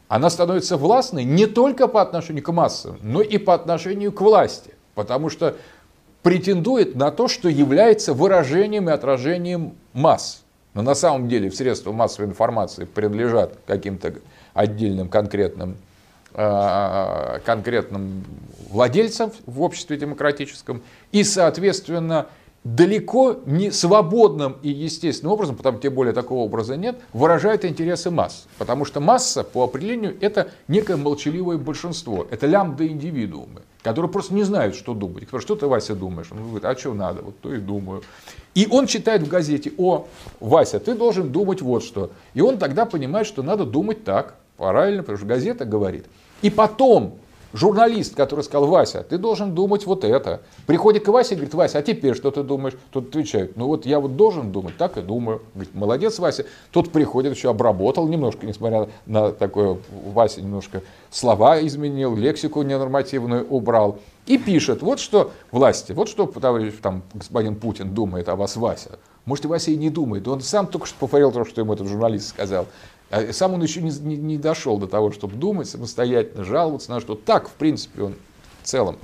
[0.09, 4.75] Она становится властной не только по отношению к массам, но и по отношению к власти,
[4.95, 5.57] потому что
[6.23, 10.43] претендует на то, что является выражением и отражением масс.
[10.75, 14.15] Но на самом деле в средства массовой информации принадлежат каким-то
[14.53, 15.77] отдельным конкретным,
[16.35, 18.25] а, конкретным
[18.69, 20.83] владельцам в обществе демократическом.
[21.13, 22.27] И, соответственно,
[22.65, 28.47] далеко не свободным и естественным образом, потому тем более такого образа нет, выражает интересы масс.
[28.59, 34.43] Потому что масса по определению это некое молчаливое большинство, это лямбда индивидуумы, которые просто не
[34.43, 35.27] знают, что думать.
[35.27, 36.29] Кто, что ты, Вася, думаешь?
[36.31, 37.23] Он говорит, а что надо?
[37.23, 38.03] Вот то и думаю.
[38.55, 40.07] И он читает в газете, о,
[40.41, 42.11] Вася, ты должен думать вот что.
[42.35, 46.05] И он тогда понимает, что надо думать так, правильно, потому что газета говорит.
[46.43, 47.15] И потом
[47.53, 50.41] Журналист, который сказал, Вася, ты должен думать вот это.
[50.67, 52.75] Приходит к Васе и говорит, Вася, а теперь что ты думаешь?
[52.93, 55.43] Тот отвечает, ну вот я вот должен думать, так и думаю.
[55.55, 56.47] Говорит, молодец, Вася.
[56.71, 63.99] Тот приходит, еще обработал немножко, несмотря на такое, Вася немножко слова изменил, лексику ненормативную убрал.
[64.27, 68.99] И пишет, вот что власти, вот что товарищ там, господин Путин думает о вас, Вася.
[69.25, 70.27] Может, и Вася и не думает.
[70.29, 72.67] Он сам только что повторил то, что ему этот журналист сказал.
[73.11, 77.01] А сам он еще не, не, не дошел до того, чтобы думать самостоятельно, жаловаться на
[77.01, 77.17] что.
[77.17, 78.15] Так, в принципе, он
[78.63, 78.99] в целом.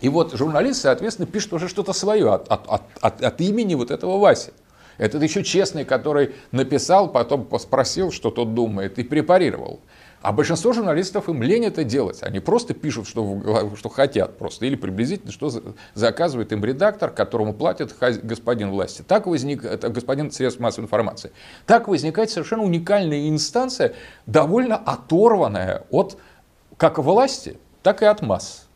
[0.00, 4.18] И вот журналист, соответственно, пишет уже что-то свое от, от, от, от имени вот этого
[4.18, 4.50] Васи.
[4.98, 9.80] Это еще честный, который написал, потом спросил, что тот думает, и препарировал.
[10.26, 12.24] А большинство журналистов им лень это делать.
[12.24, 14.66] Они просто пишут, что, что хотят просто.
[14.66, 15.52] Или приблизительно, что
[15.94, 19.04] заказывает им редактор, которому платит господин власти.
[19.06, 21.30] Так возникает, это господин средств массовой информации.
[21.64, 23.94] Так возникает совершенно уникальная инстанция,
[24.26, 26.18] довольно оторванная от
[26.76, 28.66] как власти, так и от масс.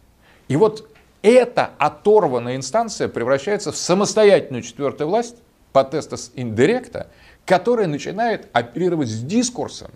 [0.47, 0.89] И вот
[1.21, 5.35] эта оторванная инстанция превращается в самостоятельную четвертую власть
[5.73, 7.09] по тесту индиректа,
[7.45, 9.91] которая начинает оперировать с дискурсом,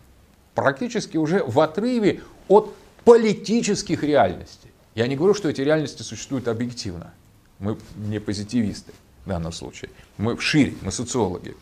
[0.55, 4.71] практически уже в отрыве от политических реальностей.
[4.95, 7.13] Я не говорю, что эти реальности существуют объективно.
[7.59, 8.93] Мы не позитивисты
[9.25, 9.91] в данном случае.
[10.19, 11.57] Мы шире, мы социологи.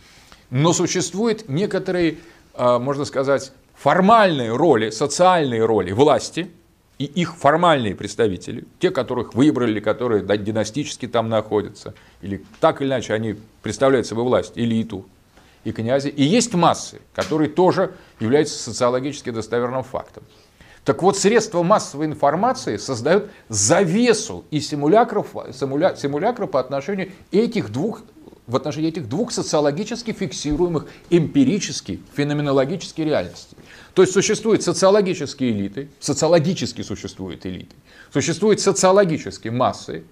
[0.50, 2.18] Но существуют некоторые,
[2.55, 6.50] а, можно сказать, формальные роли, социальные роли власти
[6.98, 13.14] и их формальные представители, те, которых выбрали, которые династически там находятся, или так или иначе
[13.14, 15.07] они представляют собой власть, элиту,
[15.64, 20.25] и князи, и есть массы, которые тоже являются социологически достоверным фактом.
[20.85, 28.03] Так вот, средства массовой информации создают завесу и симулякров, симуля, симулякров по отношению этих двух
[28.48, 33.57] в отношении этих двух социологически фиксируемых эмпирически, феноменологически реальностей.
[33.94, 37.75] То есть существуют социологические элиты, социологически существуют элиты,
[38.12, 40.05] существуют социологические массы,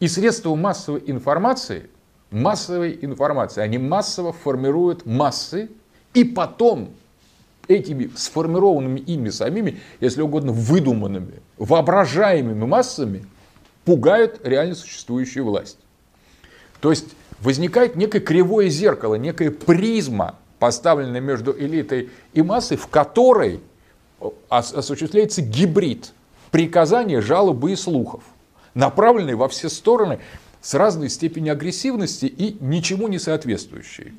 [0.00, 1.88] и средства массовой информации
[2.34, 3.62] массовой информации.
[3.62, 5.70] Они массово формируют массы,
[6.12, 6.90] и потом
[7.66, 13.24] этими сформированными ими самими, если угодно, выдуманными, воображаемыми массами
[13.84, 15.78] пугают реально существующую власть.
[16.80, 17.06] То есть
[17.40, 23.60] возникает некое кривое зеркало, некая призма, поставленная между элитой и массой, в которой
[24.48, 26.12] осуществляется гибрид
[26.50, 28.22] приказания, жалобы и слухов,
[28.74, 30.20] направленные во все стороны
[30.64, 34.14] с разной степенью агрессивности и ничему не соответствующие.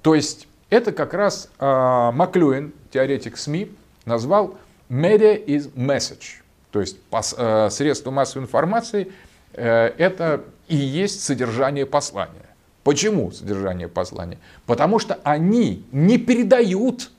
[0.00, 3.72] То есть это как раз э, Маклюин, теоретик СМИ,
[4.04, 4.56] назвал
[4.88, 6.40] media is message.
[6.70, 9.10] То есть пос, э, средства массовой информации
[9.54, 12.46] э, это и есть содержание послания.
[12.84, 14.38] Почему содержание послания?
[14.66, 17.10] Потому что они не передают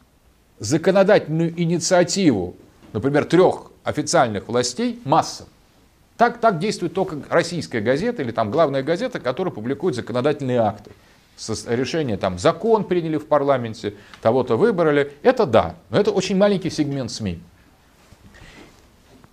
[0.60, 2.56] законодательную инициативу,
[2.94, 5.48] например, трех официальных властей массам.
[6.24, 10.92] Так, так действует только российская газета или там главная газета, которая публикует законодательные акты.
[11.68, 15.12] Решение там, закон приняли в парламенте, того-то выбрали.
[15.22, 17.42] Это да, но это очень маленький сегмент СМИ.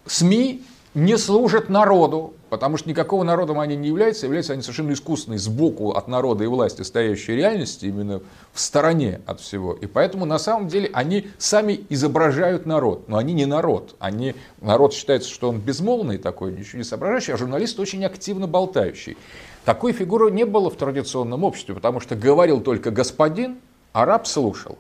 [0.05, 5.39] СМИ не служат народу, потому что никакого народом они не являются, являются они совершенно искусственной
[5.39, 8.21] сбоку от народа и власти стоящей реальности, именно
[8.53, 9.73] в стороне от всего.
[9.73, 13.95] И поэтому на самом деле они сами изображают народ, но они не народ.
[14.01, 19.17] Они, народ считается, что он безмолвный такой, ничего не соображающий, а журналист очень активно болтающий.
[19.65, 23.59] Такой фигуры не было в традиционном обществе, потому что говорил только господин,
[23.93, 24.79] а раб слушал.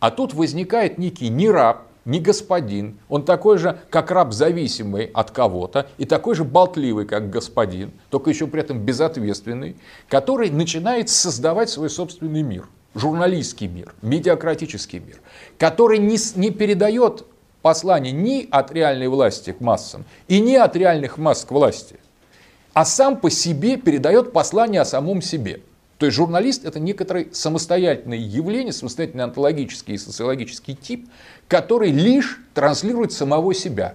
[0.00, 5.30] А тут возникает некий не раб, не господин, он такой же, как раб, зависимый от
[5.30, 9.76] кого-то, и такой же болтливый, как господин, только еще при этом безответственный,
[10.08, 15.20] который начинает создавать свой собственный мир, журналистский мир, медиакратический мир,
[15.58, 17.24] который не, не передает
[17.62, 21.96] послание ни от реальной власти к массам и ни от реальных масс к власти,
[22.72, 25.60] а сам по себе передает послание о самом себе–
[26.02, 31.08] то есть журналист это некоторое самостоятельное явление, самостоятельный онтологический и социологический тип,
[31.46, 33.94] который лишь транслирует самого себя.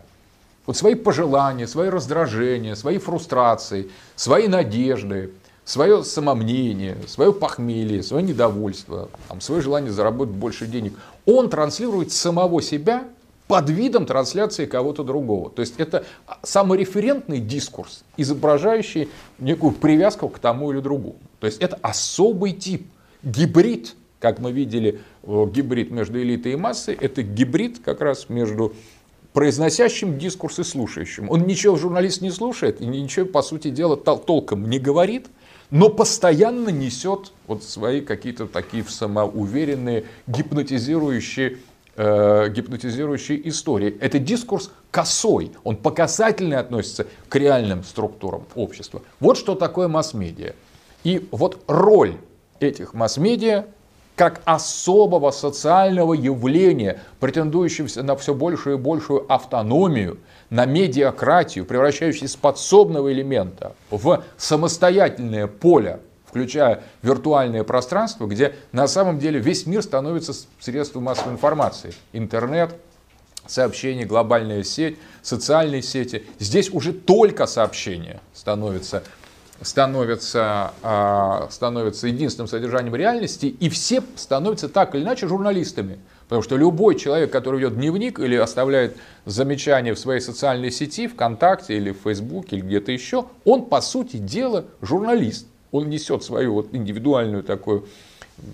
[0.65, 5.33] Вот свои пожелания, свои раздражения, свои фрустрации, свои надежды,
[5.65, 10.93] свое самомнение, свое похмелье, свое недовольство, там, свое желание заработать больше денег.
[11.25, 13.03] Он транслирует самого себя
[13.47, 15.49] под видом трансляции кого-то другого.
[15.49, 16.05] То есть это
[16.43, 21.17] самореферентный дискурс, изображающий некую привязку к тому или другому.
[21.39, 22.87] То есть это особый тип,
[23.23, 28.73] гибрид, как мы видели, гибрид между элитой и массой, это гибрид как раз между
[29.33, 31.29] произносящим дискурс и слушающим.
[31.29, 35.27] Он ничего журналист не слушает и ничего, по сути дела, толком не говорит,
[35.69, 41.57] но постоянно несет вот свои какие-то такие самоуверенные, гипнотизирующие
[41.97, 43.97] э, гипнотизирующей истории.
[43.99, 49.01] Это дискурс косой, он показательный относится к реальным структурам общества.
[49.19, 50.53] Вот что такое масс-медиа.
[51.03, 52.15] И вот роль
[52.59, 53.65] этих масс-медиа
[54.17, 60.17] как особого социального явления, претендующегося на все большую и большую автономию,
[60.49, 69.19] на медиакратию, превращающуюся из подсобного элемента в самостоятельное поле, включая виртуальное пространство, где на самом
[69.19, 71.93] деле весь мир становится средством массовой информации.
[72.13, 72.75] Интернет,
[73.47, 76.25] сообщения, глобальная сеть, социальные сети.
[76.39, 79.03] Здесь уже только сообщения становятся
[79.61, 85.97] становится, а, становится единственным содержанием реальности, и все становятся так или иначе журналистами.
[86.25, 91.77] Потому что любой человек, который ведет дневник или оставляет замечания в своей социальной сети, ВКонтакте
[91.77, 95.47] или в Фейсбуке или где-то еще, он, по сути дела, журналист.
[95.77, 97.85] Он несет свою вот индивидуальную такую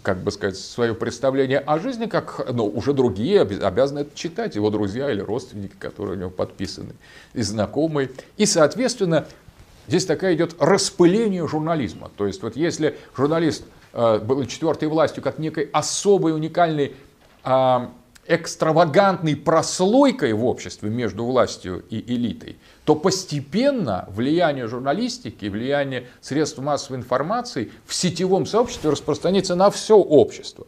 [0.02, 4.70] как бы сказать, свое представление о жизни, как ну, уже другие обязаны это читать, его
[4.70, 6.94] друзья или родственники, которые у него подписаны,
[7.34, 8.10] и знакомые.
[8.38, 9.28] И, соответственно,
[9.88, 12.10] Здесь такая идет распыление журнализма.
[12.16, 16.94] То есть вот если журналист э, был четвертой властью как некой особой, уникальной,
[17.44, 17.88] э,
[18.26, 27.00] экстравагантной прослойкой в обществе между властью и элитой, то постепенно влияние журналистики, влияние средств массовой
[27.00, 30.66] информации в сетевом сообществе распространяется на все общество.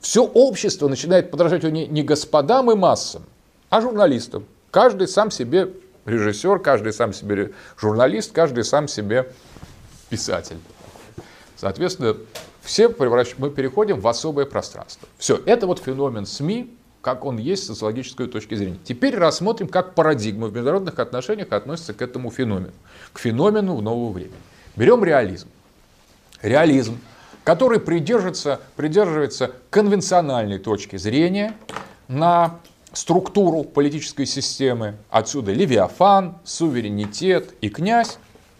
[0.00, 3.24] Все общество начинает подражать не господам и массам,
[3.70, 4.46] а журналистам.
[4.70, 5.70] Каждый сам себе
[6.06, 9.32] режиссер, каждый сам себе журналист, каждый сам себе
[10.08, 10.58] писатель.
[11.56, 12.16] Соответственно,
[12.62, 13.34] все превращ...
[13.38, 15.08] мы переходим в особое пространство.
[15.18, 18.78] Все, это вот феномен СМИ, как он есть с социологической точки зрения.
[18.84, 22.72] Теперь рассмотрим, как парадигма в международных отношениях относится к этому феномену,
[23.12, 24.36] к феномену в нового времени.
[24.76, 25.48] Берем реализм.
[26.40, 26.98] Реализм,
[27.44, 31.54] который придерживается, придерживается конвенциональной точки зрения
[32.06, 32.60] на
[32.92, 38.18] структуру политической системы, отсюда Левиафан, суверенитет и князь,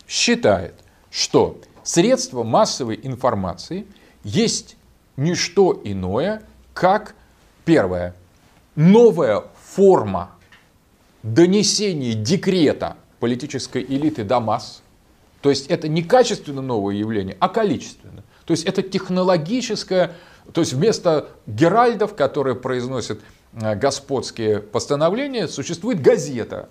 [0.09, 0.74] считает,
[1.11, 3.86] что средства массовой информации
[4.24, 4.76] есть
[5.16, 6.43] не что иное,
[6.74, 7.14] как
[7.64, 8.14] первое,
[8.75, 10.31] новая форма
[11.23, 14.83] донесения декрета политической элиты до масс.
[15.41, 18.25] То есть это не качественно новое явление, а количественно.
[18.45, 20.14] То есть это технологическое,
[20.53, 23.20] то есть вместо геральдов, которые произносят
[23.55, 26.70] Э, господские постановления, существует газета,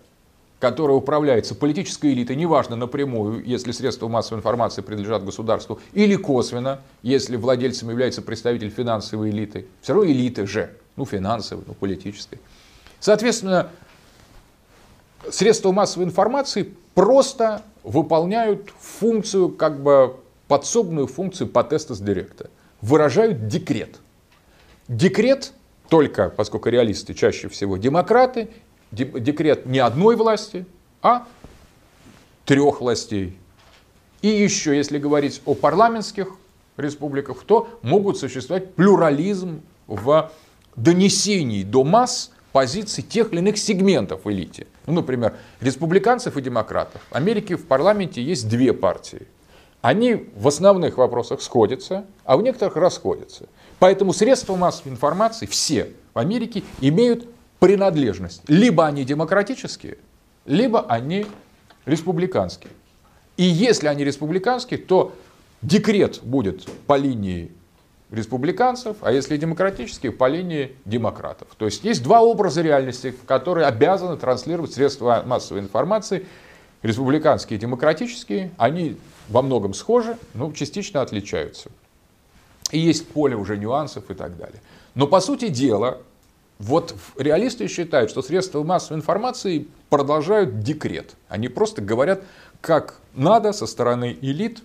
[0.59, 7.35] которая управляется политической элитой, неважно напрямую, если средства массовой информации принадлежат государству, или косвенно, если
[7.35, 9.67] владельцем является представитель финансовой элиты.
[9.81, 10.71] Все равно элиты же,
[11.01, 12.37] ну финансовой, ну политической.
[12.99, 13.71] Соответственно,
[15.31, 22.51] средства массовой информации просто выполняют функцию, как бы подсобную функцию по тесту с директа.
[22.81, 23.97] Выражают декрет.
[24.87, 25.53] Декрет
[25.89, 28.49] только, поскольку реалисты чаще всего демократы,
[28.91, 30.67] декрет не одной власти,
[31.01, 31.25] а
[32.45, 33.39] трех властей.
[34.21, 36.27] И еще, если говорить о парламентских
[36.77, 40.31] республиках, то могут существовать плюрализм в
[40.75, 44.67] донесении до масс позиций тех или иных сегментов в элите.
[44.85, 47.01] Ну, например, республиканцев и демократов.
[47.09, 49.27] В Америке в парламенте есть две партии.
[49.81, 53.47] Они в основных вопросах сходятся, а в некоторых расходятся.
[53.79, 57.27] Поэтому средства массовой информации все в Америке имеют
[57.59, 58.43] принадлежность.
[58.47, 59.97] Либо они демократические,
[60.45, 61.25] либо они
[61.85, 62.71] республиканские.
[63.37, 65.13] И если они республиканские, то
[65.61, 67.51] декрет будет по линии
[68.11, 71.47] республиканцев, а если демократические, по линии демократов.
[71.57, 76.27] То есть есть два образа реальности, которые обязаны транслировать средства массовой информации.
[76.81, 78.97] Республиканские и демократические, они
[79.29, 81.69] во многом схожи, но частично отличаются.
[82.71, 84.61] И есть поле уже нюансов и так далее.
[84.95, 85.99] Но по сути дела,
[86.59, 91.15] вот реалисты считают, что средства массовой информации продолжают декрет.
[91.29, 92.23] Они просто говорят,
[92.61, 94.61] как надо со стороны элит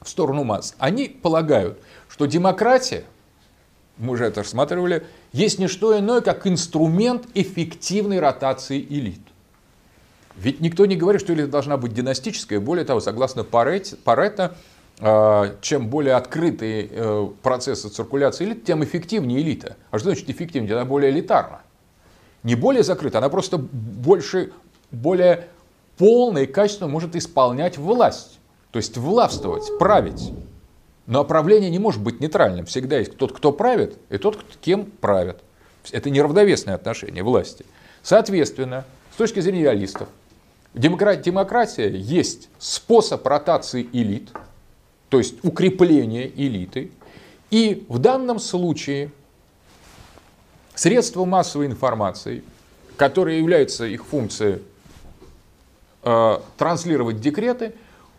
[0.00, 0.74] в сторону масс.
[0.78, 1.78] Они полагают,
[2.16, 3.04] что демократия,
[3.98, 9.20] мы уже это рассматривали, есть не что иное, как инструмент эффективной ротации элит.
[10.34, 12.58] Ведь никто не говорит, что элита должна быть династическая.
[12.58, 14.56] Более того, согласно Паретто,
[14.98, 19.76] а, чем более открытые э, процессы циркуляции элит, тем эффективнее элита.
[19.90, 20.72] А что значит эффективнее?
[20.74, 21.60] Она более элитарна.
[22.44, 24.52] Не более закрыта, она просто больше,
[24.90, 25.48] более
[25.98, 28.38] полно и качественно может исполнять власть.
[28.70, 30.32] То есть властвовать, править.
[31.06, 32.66] Но правление не может быть нейтральным.
[32.66, 35.42] Всегда есть тот, кто правит, и тот, кем правят.
[35.92, 37.64] Это неравновесное отношение власти.
[38.02, 40.08] Соответственно, с точки зрения реалистов,
[40.74, 44.30] демократия есть способ ротации элит–
[45.08, 46.90] то есть укрепление элиты.
[47.50, 49.10] И в данном случае
[50.74, 52.42] средства массовой информации,
[52.96, 54.62] которые являются их функцией
[56.02, 57.74] э, транслировать декреты,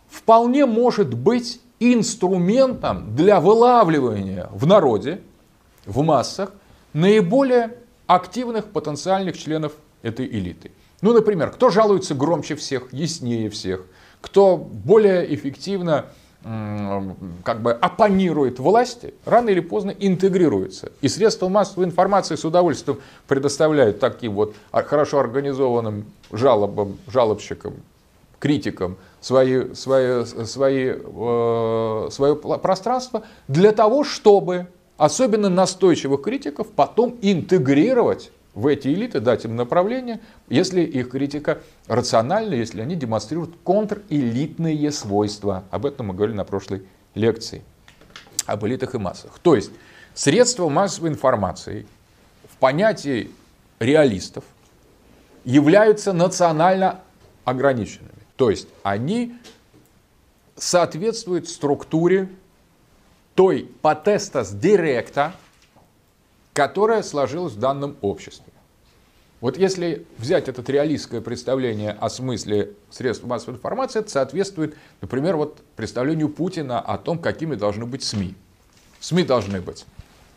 [0.09, 5.21] вполне может быть инструментом для вылавливания в народе,
[5.85, 6.51] в массах,
[6.93, 7.75] наиболее
[8.07, 10.71] активных потенциальных членов этой элиты.
[11.01, 13.85] Ну, например, кто жалуется громче всех, яснее всех,
[14.21, 16.05] кто более эффективно
[17.43, 20.91] как бы оппонирует власти, рано или поздно интегрируется.
[21.01, 27.73] И средства массовой информации с удовольствием предоставляют таким вот хорошо организованным жалобам, жалобщикам,
[28.39, 34.67] критикам свои, свои, свои, э, свое пространство для того, чтобы
[34.97, 40.19] особенно настойчивых критиков потом интегрировать в эти элиты, дать им направление,
[40.49, 45.63] если их критика рациональна, если они демонстрируют контрэлитные свойства.
[45.69, 46.83] Об этом мы говорили на прошлой
[47.13, 47.61] лекции,
[48.47, 49.37] об элитах и массах.
[49.43, 49.71] То есть
[50.15, 51.85] средства массовой информации
[52.49, 53.29] в понятии
[53.79, 54.43] реалистов
[55.45, 57.01] являются национально
[57.45, 58.16] ограниченными.
[58.37, 59.35] То есть они
[60.55, 62.29] соответствуют структуре
[63.35, 65.33] той потестас директа,
[66.53, 68.53] которая сложилась в данном обществе.
[69.41, 75.61] Вот если взять это реалистское представление о смысле средств массовой информации, это соответствует, например, вот
[75.75, 78.33] представлению Путина о том, какими должны быть СМИ.
[78.99, 79.85] СМИ должны быть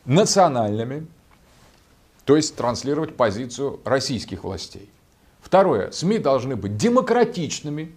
[0.05, 1.07] национальными,
[2.27, 4.91] то есть транслировать позицию российских властей.
[5.51, 7.91] Второе, СМИ должны быть демократичными,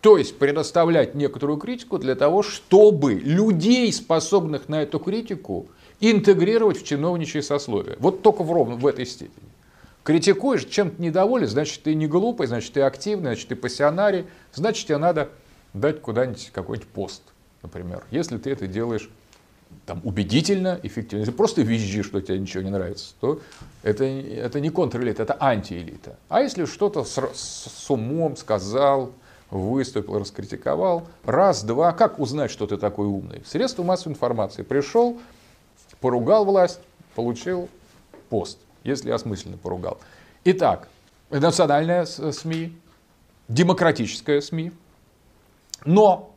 [0.00, 5.66] то есть предоставлять некоторую критику для того, чтобы людей, способных на эту критику,
[6.00, 7.96] интегрировать в чиновничье сословие.
[7.98, 9.50] Вот только в ровно в этой степени.
[10.02, 14.96] Критикуешь, чем-то недоволен, значит, ты не глупый, значит, ты активный, значит, ты пассионарий, значит, тебе
[14.96, 15.28] надо
[15.74, 17.20] дать куда-нибудь какой-нибудь пост,
[17.62, 18.02] например.
[18.10, 19.10] Если ты это делаешь
[19.86, 23.40] там, убедительно, эффективно, если просто визжишь, что тебе ничего не нравится, то
[23.84, 26.18] это, это не контрэлита, это антиэлита.
[26.28, 29.12] А если что-то с, с умом сказал,
[29.48, 33.44] выступил, раскритиковал, раз, два, как узнать, что ты такой умный?
[33.46, 34.62] Средства массовой информации.
[34.62, 35.18] Пришел,
[36.00, 36.80] поругал власть,
[37.14, 37.68] получил
[38.28, 39.98] пост, если осмысленно поругал.
[40.44, 40.88] Итак,
[41.30, 42.76] национальная СМИ,
[43.46, 44.72] демократическая СМИ,
[45.84, 46.34] но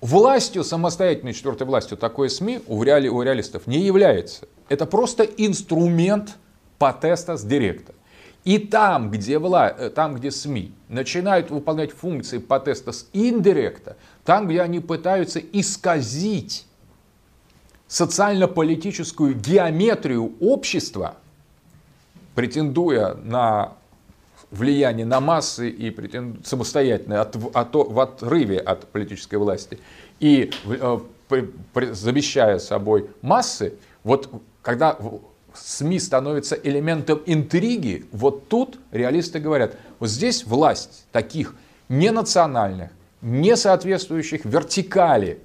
[0.00, 4.48] властью, самостоятельной четвертой властью такой СМИ у, реали, у реалистов не является.
[4.68, 6.36] Это просто инструмент
[6.78, 7.94] потеста с директа.
[8.44, 9.68] И там, где, вла...
[9.68, 16.66] Э, там, где СМИ начинают выполнять функции потеста с индиректа, там, где они пытаются исказить
[17.86, 21.16] социально-политическую геометрию общества,
[22.34, 23.74] претендуя на
[24.50, 26.44] влияние на массы и претенду...
[26.44, 29.78] самостоятельно от, от, в отрыве от политической власти.
[30.18, 31.00] И э,
[31.92, 34.28] замещая собой массы, вот
[34.62, 34.98] когда
[35.54, 41.54] СМИ становится элементом интриги, вот тут реалисты говорят, вот здесь власть таких
[41.88, 42.90] ненациональных,
[43.22, 45.40] не соответствующих вертикали,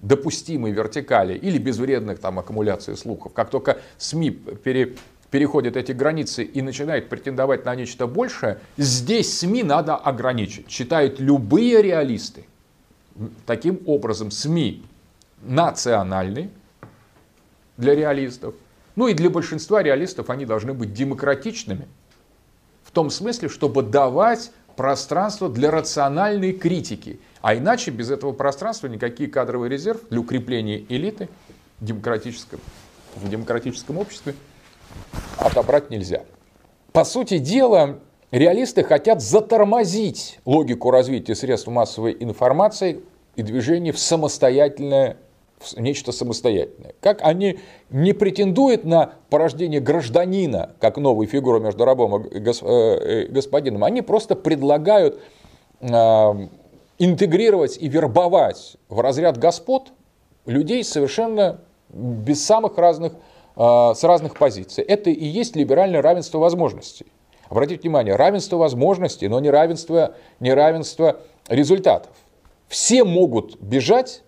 [0.00, 4.96] допустимой вертикали или безвредных там аккумуляции слухов, как только СМИ пере,
[5.32, 11.80] переходит эти границы и начинает претендовать на нечто большее, здесь СМИ надо ограничить, считают любые
[11.80, 12.44] реалисты.
[13.46, 14.84] Таким образом, СМИ
[15.40, 16.50] национальны
[17.78, 18.54] для реалистов,
[18.94, 21.88] ну и для большинства реалистов они должны быть демократичными.
[22.84, 27.20] В том смысле, чтобы давать пространство для рациональной критики.
[27.40, 31.30] А иначе без этого пространства никакие кадровые резервы для укрепления элиты
[31.80, 32.60] демократическом,
[33.16, 34.34] в демократическом обществе
[35.38, 36.22] отобрать нельзя.
[36.92, 43.00] По сути дела, реалисты хотят затормозить логику развития средств массовой информации
[43.36, 45.16] и движения в самостоятельное
[45.76, 46.94] нечто самостоятельное.
[47.00, 47.60] Как они
[47.90, 54.02] не претендуют на порождение гражданина, как новую фигуру между рабом и э, э, господином, они
[54.02, 55.20] просто предлагают
[55.80, 56.36] а,
[56.98, 59.92] интегрировать и вербовать в разряд господ
[60.46, 61.60] людей совершенно
[61.90, 63.12] без самых разных,
[63.54, 64.82] с разных позиций.
[64.84, 67.06] Это и есть либеральное равенство возможностей.
[67.48, 72.12] Обратите внимание, равенство возможностей, но не равенство, не равенство результатов.
[72.68, 74.22] Все могут бежать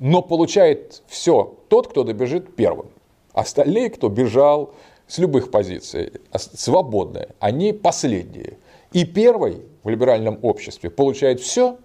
[0.00, 2.86] но получает все тот, кто добежит первым.
[3.32, 4.72] Остальные, кто бежал
[5.06, 8.56] с любых позиций, свободные, они последние.
[8.92, 11.76] И первый в либеральном обществе получает все,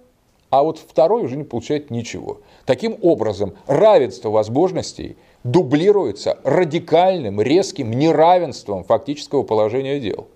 [0.50, 2.40] а вот второй уже не получает ничего.
[2.66, 10.28] Таким образом, равенство возможностей дублируется радикальным, резким неравенством фактического положения дел.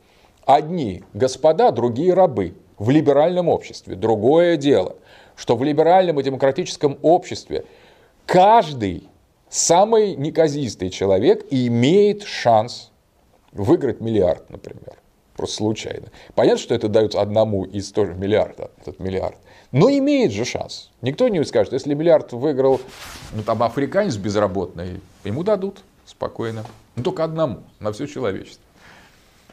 [0.45, 3.95] Одни господа, другие рабы в либеральном обществе.
[3.95, 4.95] Другое дело–
[5.39, 7.63] что в либеральном и демократическом обществе
[8.25, 9.07] каждый
[9.47, 12.91] самый неказистый человек имеет шанс
[13.53, 14.97] выиграть миллиард, например.
[15.37, 16.07] Просто случайно.
[16.35, 19.37] Понятно, что это дают одному из тоже миллиарда, этот миллиард.
[19.71, 20.89] Но имеет же шанс.
[21.01, 22.81] Никто не скажет, если миллиард выиграл
[23.33, 26.65] ну, там, африканец безработный, ему дадут спокойно.
[26.95, 28.63] Но только одному, на все человечество.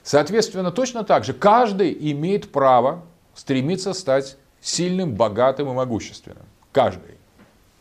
[0.02, 3.02] Соответственно, точно так же каждый имеет право
[3.34, 6.44] стремиться стать сильным, богатым и могущественным.
[6.72, 7.16] Каждый.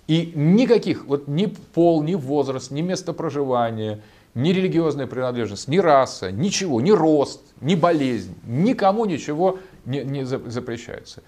[0.08, 4.02] И никаких, вот ни пол, ни возраст, ни место проживания,
[4.36, 11.24] ни религиозная принадлежность, ни раса, ничего, ни рост, ни болезнь, никому ничего не, не запрещается.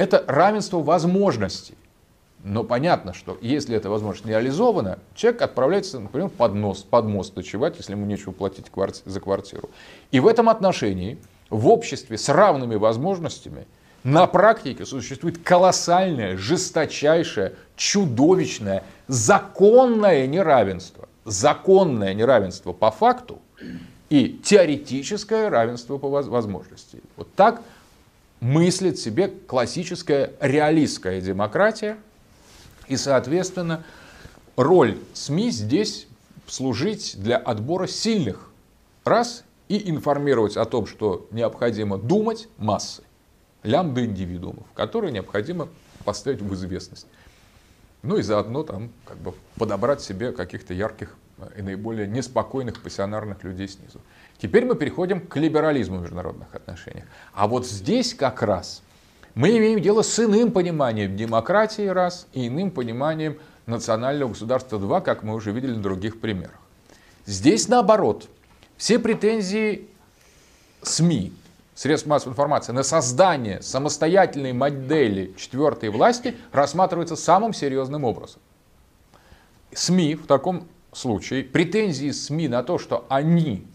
[0.00, 1.74] Это равенство возможностей.
[2.42, 7.36] Но понятно, что если эта возможность не реализована, человек отправляется, например, под, нос, под мост
[7.36, 8.64] ночевать, если ему нечего платить
[9.04, 9.68] за квартиру.
[10.10, 11.18] И в этом отношении
[11.50, 13.66] в обществе с равными возможностями
[14.02, 21.10] на практике существует колоссальное, жесточайшее, чудовищное, законное неравенство.
[21.26, 23.38] Законное неравенство по факту
[24.08, 27.02] и теоретическое равенство по возможности.
[27.18, 27.60] Вот так
[28.40, 31.98] мыслит себе классическая реалистская демократия.
[32.88, 33.84] И, соответственно,
[34.56, 36.06] роль СМИ здесь
[36.46, 38.50] служить для отбора сильных
[39.04, 43.02] раз и информировать о том, что необходимо думать массы,
[43.62, 45.68] лямбда индивидуумов, которые необходимо
[46.04, 47.06] поставить в известность.
[48.02, 51.14] Ну и заодно там как бы подобрать себе каких-то ярких
[51.56, 54.00] и наиболее неспокойных пассионарных людей снизу.
[54.40, 57.04] Теперь мы переходим к либерализму в международных отношениях.
[57.34, 58.82] А вот здесь как раз
[59.34, 65.22] мы имеем дело с иным пониманием демократии раз и иным пониманием национального государства два, как
[65.22, 66.58] мы уже видели на других примерах.
[67.26, 68.28] Здесь наоборот.
[68.78, 69.86] Все претензии
[70.80, 71.34] СМИ,
[71.74, 78.40] средств массовой информации, на создание самостоятельной модели четвертой власти рассматриваются самым серьезным образом.
[79.74, 83.66] СМИ в таком случае, претензии СМИ на то, что они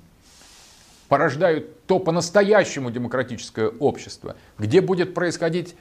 [1.08, 5.76] порождают то по-настоящему демократическое общество, где будет происходить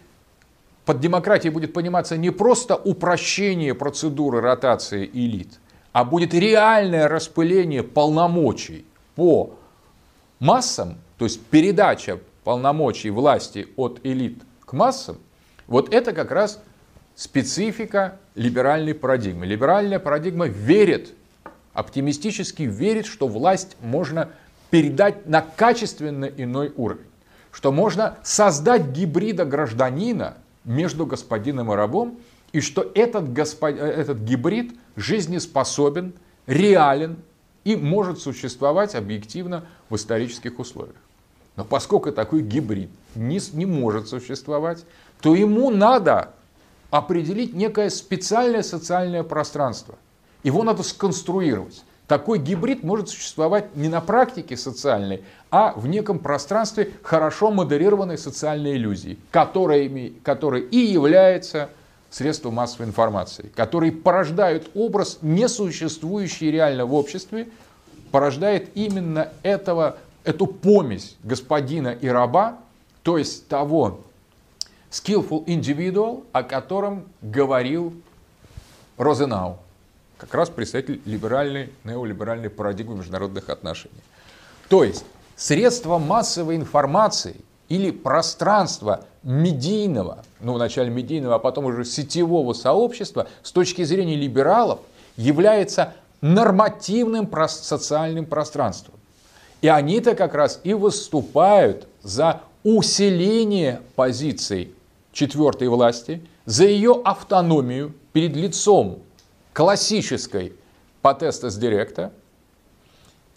[0.85, 5.59] под демократией будет пониматься не просто упрощение процедуры ротации элит,
[5.93, 9.55] а будет реальное распыление полномочий по
[10.41, 15.16] массам, то есть передача полномочий власти от элит к массам,
[15.66, 16.62] вот это как раз
[17.14, 19.47] специфика либеральной парадигмы.
[19.47, 21.14] Либеральная парадигма верит,
[21.72, 24.31] оптимистически верит, что власть можно
[24.75, 27.07] передать на качественно иной уровень.
[27.53, 32.18] Что можно создать гибрида гражданина между господином и рабом,
[32.51, 33.77] и что этот, господ...
[33.77, 36.12] этот гибрид жизнеспособен,
[36.49, 37.18] реален
[37.62, 40.97] и может существовать объективно в исторических условиях.
[41.55, 44.85] Но поскольку такой гибрид не, не может существовать,
[45.20, 46.31] то ему надо
[46.91, 49.95] определить некое специальное социальное пространство.
[50.43, 51.85] Его надо сконструировать.
[52.07, 58.76] Такой гибрид может существовать не на практике социальной, а в неком пространстве хорошо модерированной социальной
[58.76, 61.70] иллюзии, которой, которой и является
[62.11, 67.48] средством массовой информации, которые порождают образ, несуществующий реально в обществе,
[68.11, 72.59] порождает именно этого, эту помесь господина и раба,
[73.02, 74.00] то есть того
[74.90, 77.94] skillful individual, о котором говорил
[78.98, 79.59] Розенау
[80.17, 84.03] как раз представитель либеральной, неолиберальной парадигмы международных отношений.
[84.69, 85.05] То есть
[85.37, 87.37] средства массовой информации
[87.69, 94.81] или пространство медийного, ну вначале медийного, а потом уже сетевого сообщества с точки зрения либералов
[95.17, 98.95] является нормативным социальным пространством.
[99.61, 104.75] И они-то как раз и выступают за усиление позиций
[105.12, 109.01] четвертой власти, за ее автономию перед лицом
[109.55, 110.52] классической
[111.00, 112.12] потестес директа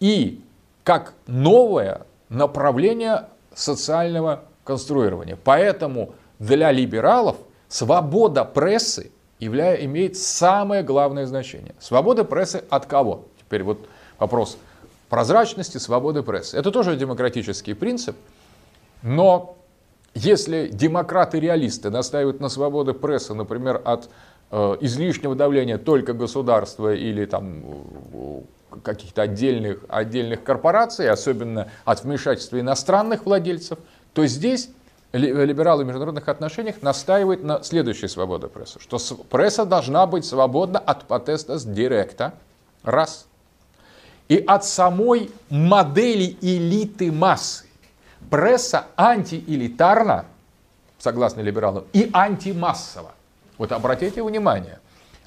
[0.01, 0.43] и
[0.83, 5.37] как новое направление социального конструирования.
[5.41, 7.37] Поэтому для либералов
[7.69, 11.75] свобода прессы являя, имеет самое главное значение.
[11.79, 13.25] Свобода прессы от кого?
[13.39, 13.87] Теперь вот
[14.19, 14.57] вопрос
[15.09, 16.57] прозрачности, свободы прессы.
[16.57, 18.15] Это тоже демократический принцип,
[19.01, 19.57] но
[20.13, 24.09] если демократы-реалисты настаивают на свободе прессы, например, от
[24.51, 27.63] излишнего давления только государства или там
[28.13, 28.41] э,
[28.83, 33.79] каких-то отдельных, отдельных корпораций, особенно от вмешательства иностранных владельцев,
[34.13, 34.69] то здесь
[35.13, 38.97] либералы в международных отношениях настаивают на следующей свободе прессы, что
[39.29, 42.33] пресса должна быть свободна от протеста с директа,
[42.83, 43.27] раз,
[44.27, 47.65] и от самой модели элиты массы.
[48.29, 50.25] Пресса антиэлитарна,
[50.99, 53.11] согласно либералам, и антимассово.
[53.57, 54.79] Вот обратите внимание,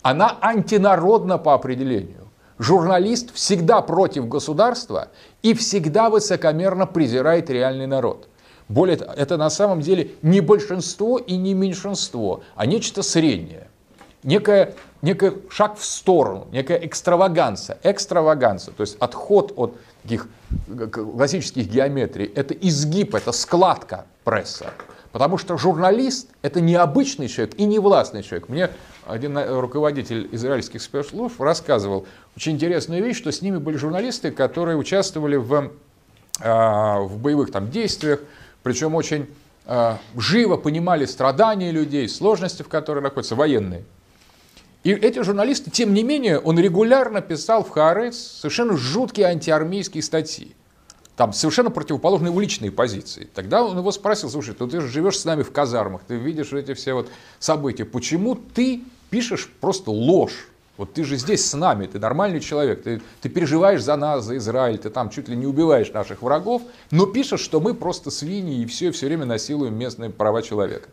[0.03, 2.29] Она антинародна по определению.
[2.59, 5.09] Журналист всегда против государства
[5.43, 8.29] и всегда высокомерно презирает реальный народ.
[8.69, 13.69] Более того, это на самом деле не большинство и не меньшинство, а нечто среднее.
[14.23, 17.79] Некая, некий шаг в сторону, некая экстраваганция.
[17.83, 20.29] Экстраваганция, то есть отход от таких
[20.93, 24.71] классических геометрий, это изгиб, это складка пресса.
[25.13, 28.49] Потому что журналист– это не обычный человек и не властный человек.
[28.49, 28.71] Мне
[29.07, 32.07] один руководитель израильских спецслужб рассказывал
[32.37, 35.73] очень интересную вещь, что с ними были журналисты, которые участвовали в,
[36.41, 38.21] а, в боевых там, действиях,
[38.63, 39.27] причем очень
[39.67, 43.85] э, живо понимали страдания людей, сложности, в которых находятся военные.
[44.85, 50.55] И эти журналисты, тем не менее, он регулярно писал в Хаарец совершенно жуткие антиармейские статьи.
[51.21, 53.29] Там совершенно противоположные уличные позиции.
[53.35, 56.51] Тогда он его спросил, слушай, ну ты же живешь с нами в казармах, ты видишь
[56.55, 60.49] эти все вот события, почему ты пишешь просто ложь?
[60.79, 64.39] Вот ты же здесь с нами, ты нормальный человек, ты, ты переживаешь за нас, за
[64.39, 68.63] Израиль, ты там чуть ли не убиваешь наших врагов, но пишешь, что мы просто свиньи
[68.63, 70.89] и все, все время насилуем местные права человека.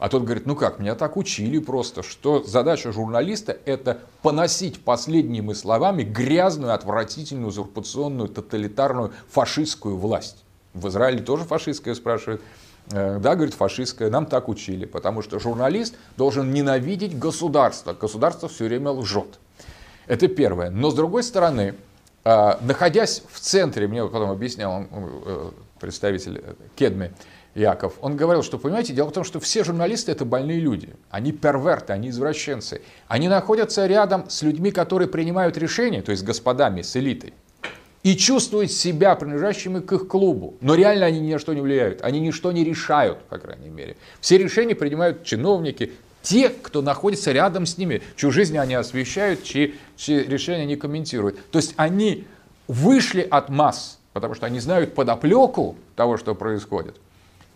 [0.00, 5.52] А тот говорит, ну как, меня так учили просто, что задача журналиста это поносить последними
[5.52, 10.42] словами грязную, отвратительную, узурпационную, тоталитарную, фашистскую власть.
[10.72, 12.40] В Израиле тоже фашистская, спрашивает.
[12.90, 17.92] Э, да, говорит, фашистская, нам так учили, потому что журналист должен ненавидеть государство.
[17.92, 19.38] Государство все время лжет.
[20.06, 20.70] Это первое.
[20.70, 21.74] Но с другой стороны,
[22.24, 26.42] э, находясь в центре, мне потом объяснял э, представитель
[26.74, 27.12] Кедми,
[27.60, 30.90] Яков, он говорил, что, понимаете, дело в том, что все журналисты это больные люди.
[31.10, 32.82] Они перверты, они извращенцы.
[33.06, 37.34] Они находятся рядом с людьми, которые принимают решения, то есть господами, с элитой
[38.02, 40.54] и чувствуют себя принадлежащими к их клубу.
[40.60, 43.96] Но реально они ни на что не влияют, они ничто не решают, по крайней мере.
[44.20, 45.92] Все решения принимают чиновники,
[46.22, 51.38] те, кто находится рядом с ними, чью жизнь они освещают, чьи, чьи решения они комментируют.
[51.50, 52.26] То есть они
[52.68, 56.96] вышли от масс, потому что они знают подоплеку того, что происходит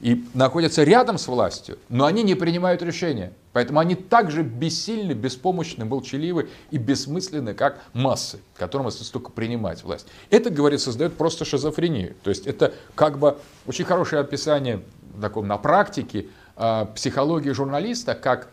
[0.00, 3.32] и находятся рядом с властью, но они не принимают решения.
[3.52, 10.06] Поэтому они также бессильны, беспомощны, молчаливы и бессмысленны, как массы, которым остается только принимать власть.
[10.30, 12.14] Это, говорит, создает просто шизофрению.
[12.24, 14.82] То есть это как бы очень хорошее описание
[15.20, 16.26] таком, на практике
[16.56, 18.48] э, психологии журналиста как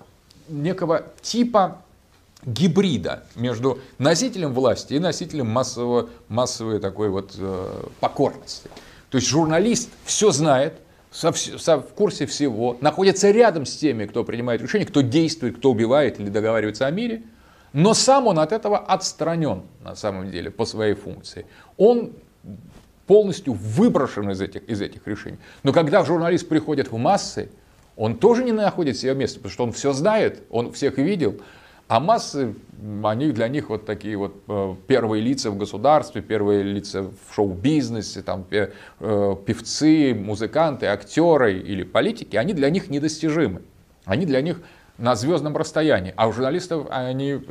[0.48, 1.82] некого типа
[2.46, 8.70] гибрида между носителем власти и носителем массового, массовой такой вот э, покорности.
[9.10, 10.76] То есть журналист все знает,
[11.12, 15.72] со, со, в курсе всего, находится рядом с теми, кто принимает решения, кто действует, кто
[15.72, 17.24] убивает или договаривается о мире,
[17.74, 21.46] но сам он от этого отстранен на самом деле по своей функции.
[21.78, 22.14] Он
[23.08, 25.38] полностью выброшен из этих, из этих решений.
[25.64, 27.50] Но когда журналист приходит в массы,
[27.98, 31.42] он тоже не находит себе места, потому что он все знает, он всех видел,
[31.92, 32.56] а массы,
[33.04, 38.22] они для них вот такие вот э, первые лица в государстве, первые лица в шоу-бизнесе,
[38.22, 38.70] там, э,
[39.46, 43.64] певцы, музыканты, актеры или политики, они для них недостижимы.
[44.06, 44.62] Они для них
[44.98, 47.42] на звездном расстоянии, а у журналистов они,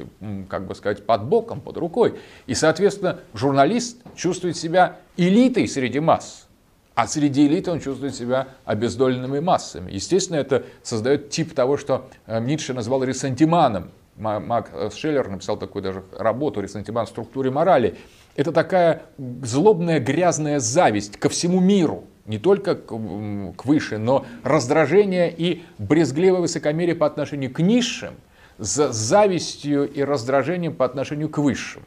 [0.48, 2.18] как бы сказать, под боком, под рукой.
[2.46, 6.48] И, соответственно, журналист чувствует себя элитой среди масс,
[6.94, 9.92] а среди элиты он чувствует себя обездоленными массами.
[9.92, 13.90] Естественно, это создает тип того, что э, Ницше назвал ресентиманом,
[14.20, 17.96] Мак Шеллер написал такую даже работу «Ресентимент в структуре морали».
[18.36, 19.02] Это такая
[19.42, 26.40] злобная грязная зависть ко всему миру, не только к, к выше, но раздражение и брезгливое
[26.40, 28.14] высокомерие по отношению к низшим,
[28.58, 31.82] с завистью и раздражением по отношению к высшим.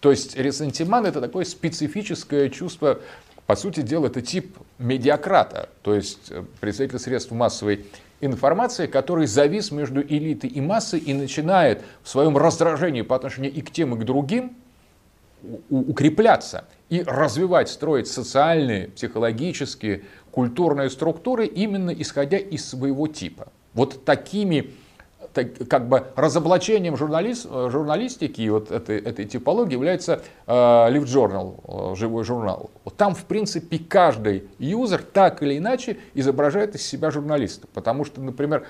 [0.00, 3.00] То есть ресентиман это такое специфическое чувство,
[3.46, 7.86] по сути дела, это тип медиакрата, то есть э, представитель средств массовой
[8.20, 13.60] информация, который завис между элитой и массой и начинает в своем раздражении по отношению и
[13.60, 14.56] к тем, и к другим
[15.70, 23.48] укрепляться и развивать, строить социальные, психологические, культурные структуры именно исходя из своего типа.
[23.74, 24.70] Вот такими
[25.36, 31.04] так, как бы разоблачением журналист, э, журналистики и вот этой, этой типологии является э, Live
[31.04, 32.70] Journal, э, живой журнал.
[32.84, 37.66] Вот там, в принципе, каждый юзер так или иначе изображает из себя журналиста.
[37.74, 38.66] Потому что, например,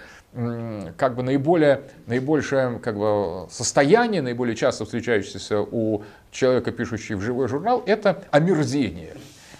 [0.96, 6.02] как бы наиболее, наибольшее как бы, состояние, наиболее часто встречающееся у
[6.32, 9.14] человека, пишущего в живой журнал, это омерзение.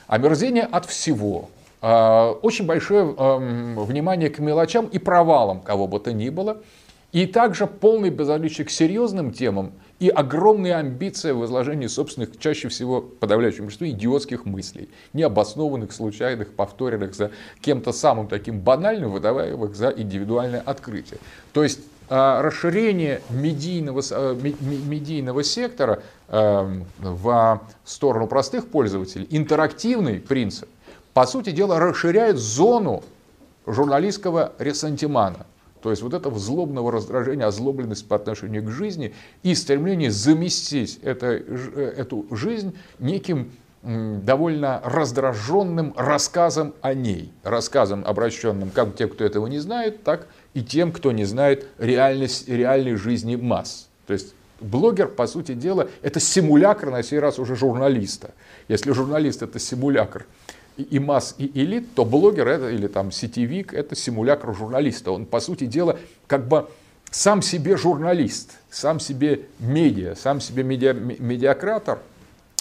[0.09, 1.49] Омерзение от всего.
[1.83, 6.59] Э, очень большое эм, внимание к мелочам и провалам кого бы то ни было.
[7.17, 13.01] И также полный безразличие к серьезным темам и огромные амбиции в изложении собственных, чаще всего
[13.01, 17.31] подавляющего большинства, идиотских мыслей, необоснованных, случайных, повторенных за
[17.63, 21.19] кем-то самым таким банальным, выдавая их за индивидуальное открытие.
[21.55, 30.69] То есть а, расширение медийного, а, медийного сектора эм, в сторону простых пользователей, интерактивный принцип,
[31.15, 33.03] по сути дела, расширяет зону
[33.67, 35.47] журналистского ресантимана.
[35.87, 39.15] То есть вот этого злобного раздражения, озлобленность по отношению к жизни
[39.45, 43.53] и стремление заместить это, э, эту жизнь неким
[43.85, 47.33] довольно раздраженным рассказом о ней.
[47.45, 52.49] Рассказом, обращенным как тем, кто этого не знает, так и тем, кто не знает реальность,
[52.49, 53.89] реальной жизни масс.
[54.09, 58.33] То есть блогер, по сути дела, это симулятор на сей раз уже журналиста.
[58.67, 60.27] Если журналист это симулятор
[60.83, 65.13] и масс, и элит, то блогер это, или там сетевик это симулятор журналиста.
[65.13, 66.69] Он, по сути дела, как бы
[67.11, 72.01] сам себе журналист, сам себе медиа, сам себе медиа, медиакратор–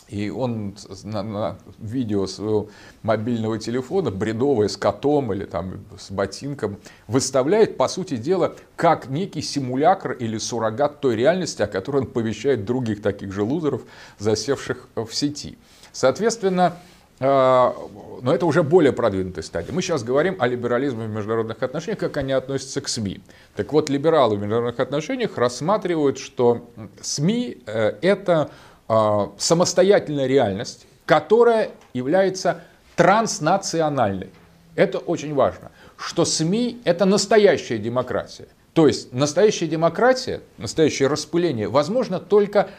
[0.08, 2.70] и он на, на видео своего
[3.02, 9.42] мобильного телефона, бредовое, с котом или там, с ботинком, выставляет, по сути дела, как некий
[9.42, 13.82] симулятор или суррогат той реальности, о которой он повещает других таких же лузеров,
[14.20, 15.58] засевших в сети.
[15.92, 16.78] Соответственно,
[17.20, 19.74] но это уже более продвинутая стадия.
[19.74, 23.22] Мы сейчас говорим о либерализме в международных отношениях, как они относятся к СМИ.
[23.56, 26.70] Так вот, либералы в международных отношениях рассматривают, что
[27.02, 28.50] СМИ э, это
[28.88, 32.62] а, самостоятельная реальность, которая является
[32.96, 34.30] транснациональной.
[34.76, 38.48] Это очень важно, что СМИ это настоящая демократия.
[38.74, 42.70] То есть настоящая демократия, настоящее распыление возможно только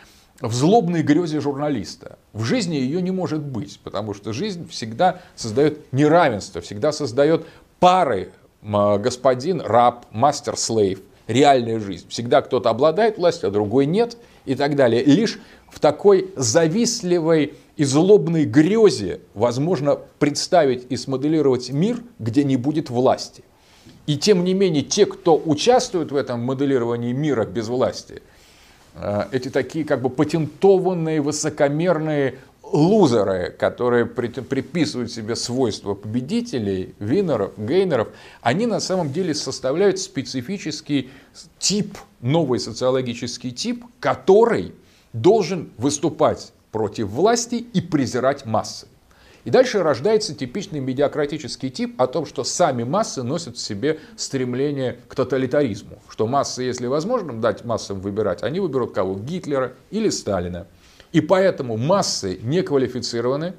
[0.41, 2.19] в злобной грезе журналиста.
[2.37, 7.47] В жизни ее не может быть, потому что жизнь всегда создает неравенство, всегда создает
[7.81, 8.31] пары
[8.61, 12.07] господин, раб, мастер, слейв, реальная жизнь.
[12.11, 15.03] Всегда кто-то обладает властью, а другой нет и так далее.
[15.03, 22.91] Лишь в такой завистливой и злобной грезе возможно представить и смоделировать мир, где не будет
[22.91, 23.45] власти.
[24.07, 28.21] И тем не менее, те, кто участвует в этом моделировании мира без власти,
[29.33, 38.09] эти такие как бы патентованные, высокомерные лузеры, которые приписывают себе свойства победителей, винеров, гейнеров,
[38.41, 41.11] они на самом деле составляют специфический
[41.59, 44.75] тип, новый социологический тип, который
[45.13, 48.89] должен выступать против власти и презирать массы.
[49.47, 54.99] И дальше рождается типичный медиакратический тип о том, что сами массы носят в себе стремление
[55.07, 56.03] к тоталитаризму.
[56.09, 59.15] Что массы, если возможно дать массам выбирать, они выберут кого?
[59.15, 60.67] Гитлера или Сталина.
[61.13, 63.55] И поэтому массы не квалифицированы,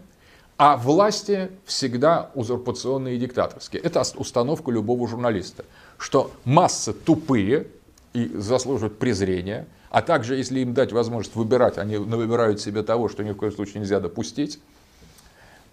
[0.58, 3.82] а власти всегда узурпационные и диктаторские.
[3.82, 5.64] Это установка любого журналиста.
[5.98, 7.68] Что массы тупые
[8.12, 13.24] и заслуживают презрения, а также, если им дать возможность выбирать, они выбирают себе того, что
[13.24, 14.60] ни в коем случае нельзя допустить.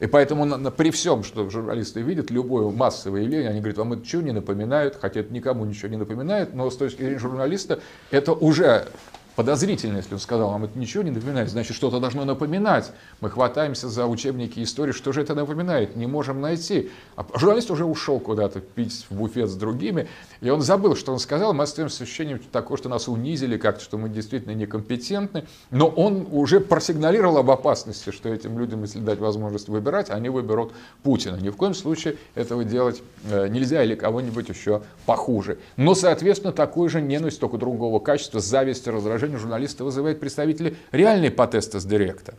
[0.00, 4.22] И поэтому при всем, что журналисты видят, любое массовое явление, они говорят, вам это ничего
[4.22, 7.80] не напоминает, хотя это никому ничего не напоминает, но с точки зрения журналиста
[8.10, 8.88] это уже
[9.36, 12.92] подозрительно, если он сказал, вам это ничего не напоминает, значит, что-то должно напоминать.
[13.20, 16.90] Мы хватаемся за учебники истории, что же это напоминает, не можем найти.
[17.16, 20.08] А журналист уже ушел куда-то пить в буфет с другими,
[20.40, 23.82] и он забыл, что он сказал, мы остаемся с ощущением такого, что нас унизили как-то,
[23.82, 29.18] что мы действительно некомпетентны, но он уже просигналировал об опасности, что этим людям, если дать
[29.18, 30.72] возможность выбирать, они выберут
[31.02, 31.36] Путина.
[31.36, 35.58] Ни в коем случае этого делать э, нельзя или кого-нибудь еще похуже.
[35.76, 41.30] Но, соответственно, такую же ненависть, только другого качества, зависть, раздражение положение журналиста вызывает представители реальной
[41.30, 42.34] потестас директа.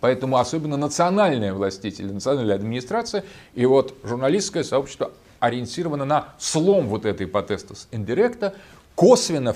[0.00, 7.26] Поэтому особенно национальные властители, национальная администрация и вот журналистское сообщество ориентировано на слом вот этой
[7.26, 8.54] потестас индиректа,
[8.94, 9.54] косвенно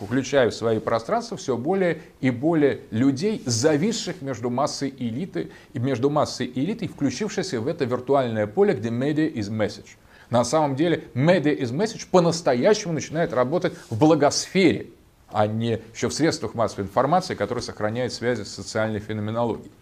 [0.00, 6.10] включая в свои пространства все более и более людей, зависших между массой элиты и между
[6.10, 9.96] массой и элитой, включившихся в это виртуальное поле, где media is message.
[10.30, 14.86] На самом деле media is message по-настоящему начинает работать в благосфере,
[15.32, 19.72] а не еще в средствах массовой информации, которые сохраняют связи с социальной феноменологией.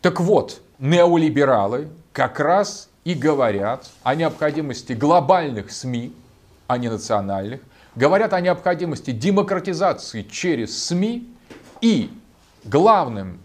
[0.00, 6.12] Так вот, неолибералы как раз и говорят о необходимости глобальных СМИ,
[6.66, 7.60] а не национальных,
[7.94, 11.28] говорят о необходимости демократизации через СМИ
[11.80, 12.10] и
[12.64, 13.40] главным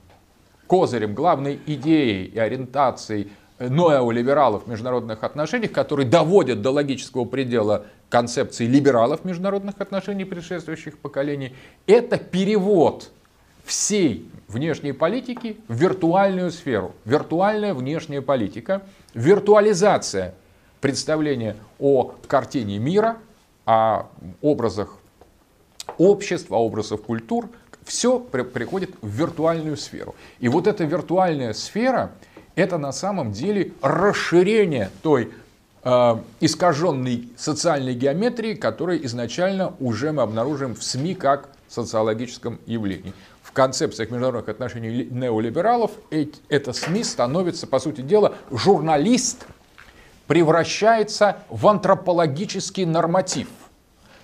[0.67, 8.65] козырем, главной идеей и ориентацией неолибералов в международных отношениях, которые доводят до логического предела концепции
[8.65, 11.55] либералов международных отношениях предшествующих поколений,
[11.87, 13.11] это перевод
[13.63, 16.93] всей внешней политики в виртуальную сферу.
[17.05, 18.81] Виртуальная внешняя политика,
[19.13, 20.35] виртуализация
[20.81, 23.17] представления о картине мира,
[23.65, 24.07] о
[24.41, 24.97] образах
[25.97, 27.49] общества, о образах культур,
[27.85, 30.15] все приходит в виртуальную сферу.
[30.39, 32.11] И вот эта виртуальная сфера–
[32.55, 35.31] это на самом деле расширение той
[35.83, 43.13] э, искаженной социальной геометрии, которая изначально уже мы обнаружим в СМИ как социологическом явлении.
[43.41, 45.91] В концепциях международных отношений неолибералов
[46.49, 49.45] это СМИ становится, по сути дела, журналист
[50.27, 53.47] превращается в антропологический норматив.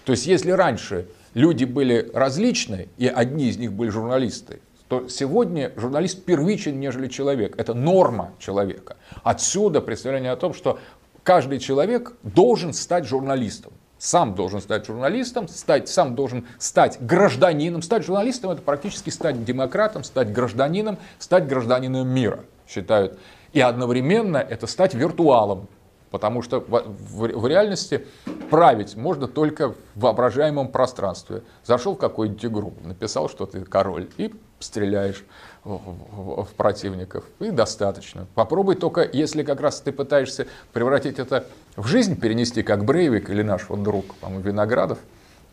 [0.05, 5.71] То есть если раньше люди были различны, и одни из них были журналисты, то сегодня
[5.77, 7.53] журналист первичен, нежели человек.
[7.57, 8.97] Это норма человека.
[9.23, 10.79] Отсюда представление о том, что
[11.23, 13.71] каждый человек должен стать журналистом.
[13.99, 17.83] Сам должен стать журналистом, стать, сам должен стать гражданином.
[17.83, 23.19] Стать журналистом– это практически стать демократом, стать гражданином, стать гражданином мира, считают.
[23.53, 25.67] И одновременно это стать виртуалом,
[26.11, 28.05] Потому что в, в, в реальности
[28.49, 31.43] править можно только в воображаемом пространстве.
[31.63, 35.23] Зашел в какую-нибудь игру, написал, что ты король, и стреляешь
[35.63, 37.25] в, в, в противников.
[37.39, 38.27] И достаточно.
[38.35, 41.45] Попробуй только, если как раз ты пытаешься превратить это
[41.75, 44.99] в жизнь, перенести, как Брейвик или наш вот друг, по-моему, Виноградов,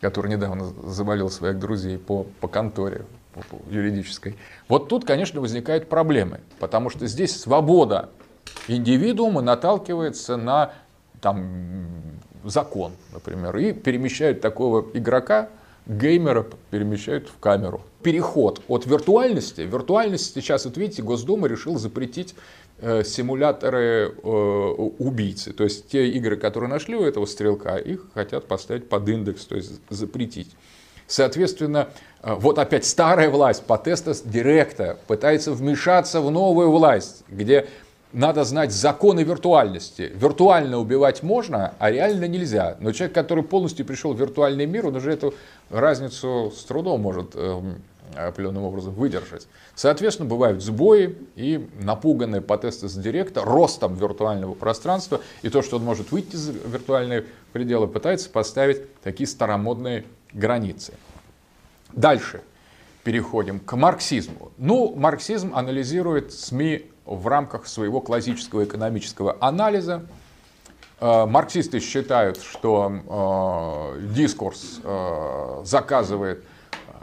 [0.01, 3.05] который недавно завалил своих друзей по, по конторе
[3.69, 4.35] юридической.
[4.67, 8.09] Вот тут, конечно, возникают проблемы, потому что здесь свобода
[8.67, 10.73] индивидуума наталкивается на
[11.21, 11.87] там,
[12.43, 15.49] закон, например, и перемещают такого игрока,
[15.87, 17.81] геймера перемещают в камеру.
[18.03, 19.61] Переход от виртуальности.
[19.61, 22.35] Виртуальность сейчас, вот видите, Госдума решил запретить
[22.79, 25.53] э, симуляторы э, убийцы.
[25.53, 29.55] То есть те игры, которые нашли у этого стрелка, их хотят поставить под индекс, то
[29.55, 30.55] есть запретить.
[31.07, 31.89] Соответственно,
[32.21, 37.67] э, вот опять старая власть по тесту директа пытается вмешаться в новую власть, где
[38.13, 40.11] надо знать законы виртуальности.
[40.15, 42.77] Виртуально убивать можно, а реально нельзя.
[42.79, 45.33] Но человек, который полностью пришел в виртуальный мир, он уже эту
[45.69, 47.61] разницу с трудом может э,
[48.15, 49.47] определенным образом выдержать.
[49.75, 55.21] Соответственно, бывают сбои и напуганные по тесту с директа ростом виртуального пространства.
[55.41, 60.93] И то, что он может выйти из виртуальные пределы, пытается поставить такие старомодные границы.
[61.93, 62.41] Дальше
[63.03, 64.51] переходим к марксизму.
[64.57, 70.05] Ну, марксизм анализирует СМИ в рамках своего классического экономического анализа.
[70.99, 76.43] Э, марксисты считают, что э, дискурс э, заказывает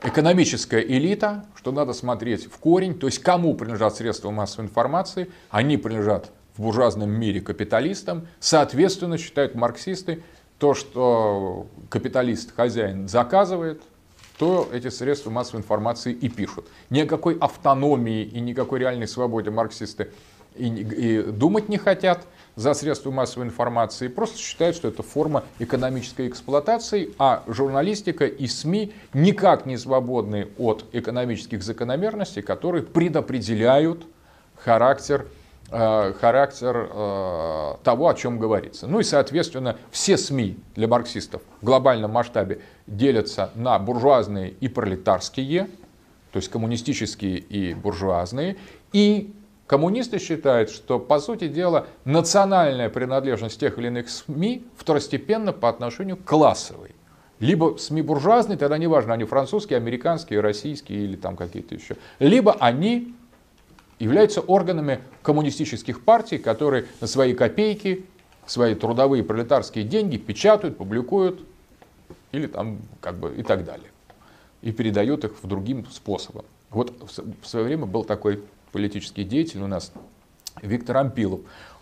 [0.02, 5.78] экономическая элита, что надо смотреть в корень, то есть кому принадлежат средства массовой информации, они
[5.78, 10.22] принадлежат в буржуазном мире капиталистам, соответственно, считают марксисты,
[10.58, 13.82] то, что капиталист, хозяин заказывает,
[14.38, 16.66] то эти средства массовой информации и пишут.
[16.90, 20.10] Ни о какой автономии и никакой реальной свободе марксисты
[20.56, 22.26] и, и думать не хотят
[22.56, 28.92] за средства массовой информации, просто считают, что это форма экономической эксплуатации, а журналистика и СМИ
[29.12, 34.06] никак не свободны от экономических закономерностей, которые предопределяют
[34.56, 35.26] характер
[35.70, 38.86] характер э, того, о чем говорится.
[38.86, 45.68] Ну и, соответственно, все СМИ для марксистов в глобальном масштабе делятся на буржуазные и пролетарские,
[46.32, 48.56] то есть коммунистические и буржуазные.
[48.92, 49.32] И
[49.66, 56.16] коммунисты считают, что, по сути дела, национальная принадлежность тех или иных СМИ второстепенна по отношению
[56.16, 56.94] к классовой.
[57.40, 61.96] Либо СМИ буржуазные, тогда неважно, они французские, американские, российские или там какие-то еще.
[62.18, 63.14] Либо они
[64.04, 68.04] являются органами коммунистических партий, которые на свои копейки,
[68.46, 71.40] свои трудовые пролетарские деньги печатают, публикуют
[72.32, 73.90] или там как бы и так далее.
[74.60, 76.44] И передают их в другим способом.
[76.70, 76.92] Вот
[77.42, 78.42] в свое время был такой
[78.72, 79.92] политический деятель у нас,
[80.60, 81.40] Виктор Ампилов.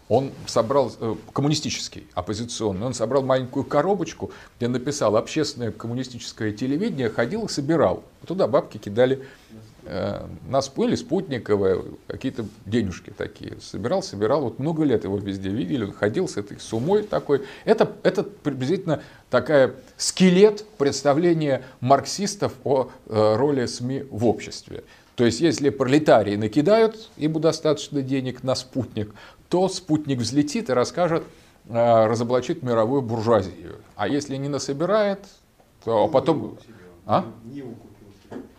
[0.08, 7.46] Он собрал, э, коммунистический, оппозиционный, он собрал маленькую коробочку, где написал общественное коммунистическое телевидение, ходил
[7.46, 8.04] и собирал.
[8.26, 9.26] Туда бабки кидали
[10.48, 13.60] нас были спутниковые, какие-то денежки такие.
[13.60, 14.42] Собирал, собирал.
[14.42, 15.84] Вот много лет его везде видели.
[15.84, 17.42] Он ходил с этой сумой такой.
[17.64, 24.84] Это, это приблизительно такая скелет представления марксистов о э, роли СМИ в обществе.
[25.16, 29.12] То есть, если пролетарии накидают ему достаточно денег на спутник,
[29.48, 31.24] то спутник взлетит и расскажет,
[31.68, 33.80] э, разоблачит мировую буржуазию.
[33.96, 35.20] А если не насобирает,
[35.84, 36.58] то потом...
[37.04, 37.26] А?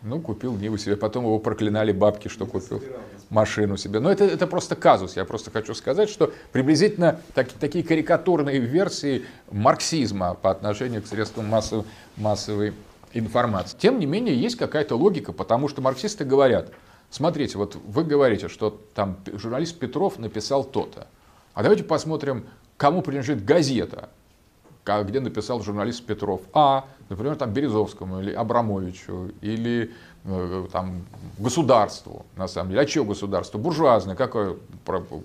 [0.02, 2.82] Ну, купил Ниву себе, потом его проклинали бабки, что купил
[3.30, 4.00] машину себе.
[4.00, 5.16] Но это, это просто казус.
[5.16, 11.48] Я просто хочу сказать, что приблизительно так, такие карикатурные версии марксизма по отношению к средствам
[11.48, 11.86] массовой,
[12.18, 12.74] массовой
[13.14, 13.78] информации.
[13.78, 16.72] Тем не менее, есть какая-то логика, потому что марксисты говорят,
[17.10, 21.08] смотрите, вот вы говорите, что там журналист Петров написал то-то.
[21.54, 22.46] А давайте посмотрим,
[22.78, 24.10] кому принадлежит газета,
[24.86, 26.42] где написал журналист Петров.
[26.54, 29.92] А, например, там Березовскому или Абрамовичу, или
[30.72, 31.06] там,
[31.38, 32.82] государству, на самом деле.
[32.82, 33.58] А что государство?
[33.58, 34.58] Буржуазное, какой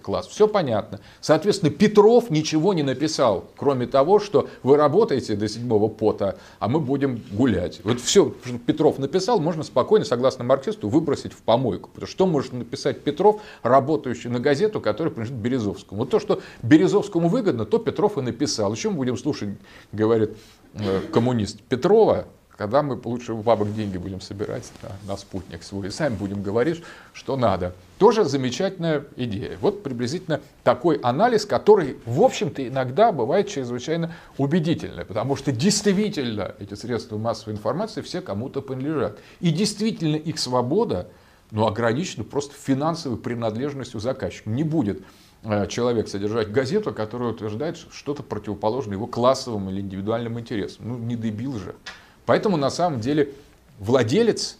[0.03, 0.27] класс?
[0.27, 1.01] Все понятно.
[1.21, 6.81] Соответственно, Петров ничего не написал, кроме того, что вы работаете до седьмого пота, а мы
[6.81, 7.81] будем гулять.
[7.85, 11.91] Вот все, что Петров написал, можно спокойно, согласно марксисту, выбросить в помойку.
[11.91, 16.01] Потому что что может написать Петров, работающий на газету, которая принадлежит Березовскому?
[16.01, 18.73] Вот то, что Березовскому выгодно, то Петров и написал.
[18.73, 19.51] Еще мы будем слушать,
[19.93, 20.37] говорит
[20.75, 22.27] э, коммунист Петрова,
[22.59, 26.43] когда мы лучше у бабок деньги будем собирать да, на спутник свой и сами будем
[26.43, 26.83] говорить,
[27.13, 27.73] что надо.
[27.99, 29.57] Тоже замечательная идея.
[29.61, 36.75] Вот приблизительно такой анализ, который, в общем-то, иногда бывает чрезвычайно убедительный, потому что действительно эти
[36.75, 39.21] средства массовой информации все кому-то принадлежат.
[39.39, 41.07] И действительно их свобода
[41.53, 44.51] ну, ограничена просто финансовой принадлежностью заказчика.
[44.51, 45.01] Не будет
[45.45, 50.89] э, человек содержать газету, которая утверждает что-то противоположное его классовым или индивидуальным интересам.
[50.89, 51.77] Ну, не дебил же.
[52.29, 53.31] Поэтому на самом деле
[53.79, 54.59] владелец,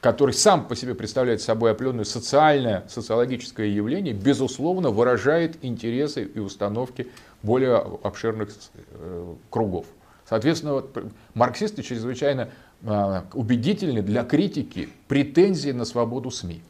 [0.00, 7.06] который сам по себе представляет собой определенное социальное, социологическое явление, безусловно выражает интересы и установки
[7.44, 8.50] более обширных
[8.90, 9.86] э, кругов.
[10.28, 12.48] Соответственно, вот, марксисты чрезвычайно
[12.82, 16.62] э, убедительны для критики претензии на свободу СМИ.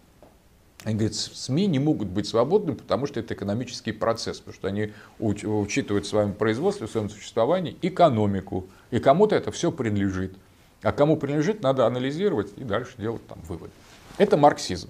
[0.84, 4.92] Они говорят, СМИ не могут быть свободными, потому что это экономический процесс, потому что они
[5.18, 8.66] учитывают в своем производстве, в своем существовании экономику.
[8.90, 10.36] И кому-то это все принадлежит.
[10.82, 13.72] А кому принадлежит, надо анализировать и дальше делать там выводы.
[14.18, 14.88] Это марксизм.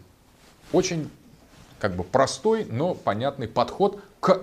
[0.72, 1.10] Очень
[1.78, 4.42] как бы простой, но понятный подход к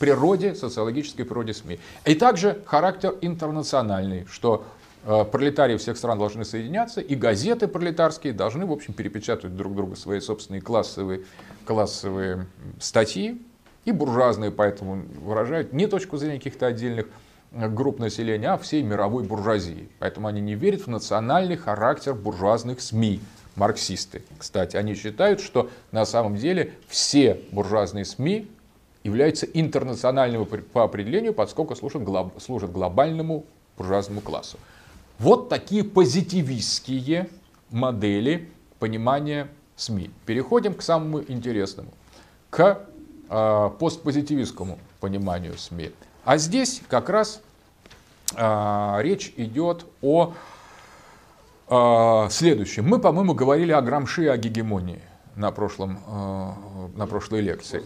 [0.00, 1.78] природе, социологической природе СМИ.
[2.04, 4.64] И также характер интернациональный, что
[5.04, 10.20] пролетарии всех стран должны соединяться, и газеты пролетарские должны, в общем, перепечатывать друг друга свои
[10.20, 11.22] собственные классовые,
[11.64, 12.46] классовые
[12.78, 13.40] статьи,
[13.84, 17.06] и буржуазные поэтому выражают не точку зрения каких-то отдельных
[17.52, 19.88] э, групп населения, а всей мировой буржуазии.
[19.98, 23.20] Поэтому они не верят в национальный характер буржуазных СМИ,
[23.56, 24.22] марксисты.
[24.38, 28.48] Кстати, они считают, что на самом деле все буржуазные СМИ
[29.02, 32.02] являются интернациональными по определению, поскольку служат,
[32.38, 33.46] служат глобальному
[33.78, 34.58] буржуазному классу.
[35.20, 37.28] Вот такие позитивистские
[37.68, 38.48] модели
[38.78, 40.10] понимания СМИ.
[40.24, 41.90] Переходим к самому интересному,
[42.48, 42.86] к
[43.28, 45.90] э, постпозитивистскому пониманию СМИ.
[46.24, 47.42] А здесь как раз
[48.34, 50.32] э, речь идет о
[51.68, 52.88] э, следующем.
[52.88, 55.02] Мы, по-моему, говорили о Грамши и о гегемонии
[55.36, 57.82] на, прошлом, э, на прошлой лекции.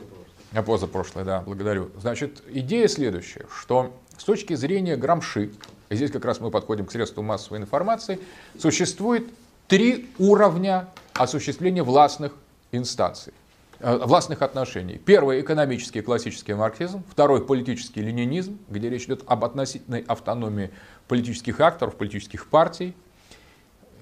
[0.53, 1.91] А позапрошлой, да, благодарю.
[2.01, 5.51] Значит, идея следующая, что с точки зрения Грамши,
[5.89, 8.19] и здесь как раз мы подходим к средствам массовой информации,
[8.59, 9.29] существует
[9.69, 12.33] три уровня осуществления властных
[12.73, 13.33] инстанций,
[13.81, 14.99] э, властных отношений.
[14.99, 17.03] Первый– экономический классический марксизм.
[17.11, 20.71] Второй– политический ленинизм, где речь идет об относительной автономии
[21.09, 22.95] политических акторов, политических партий.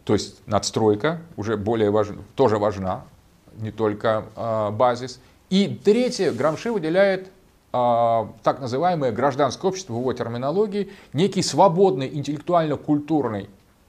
[0.05, 3.05] То есть надстройка уже более важна, тоже важна,
[3.57, 5.21] не только э, базис.
[5.51, 7.29] И третье, Грамши выделяет
[7.73, 13.49] так называемое гражданское общество в его терминологии, некий свободный интеллектуально-культурный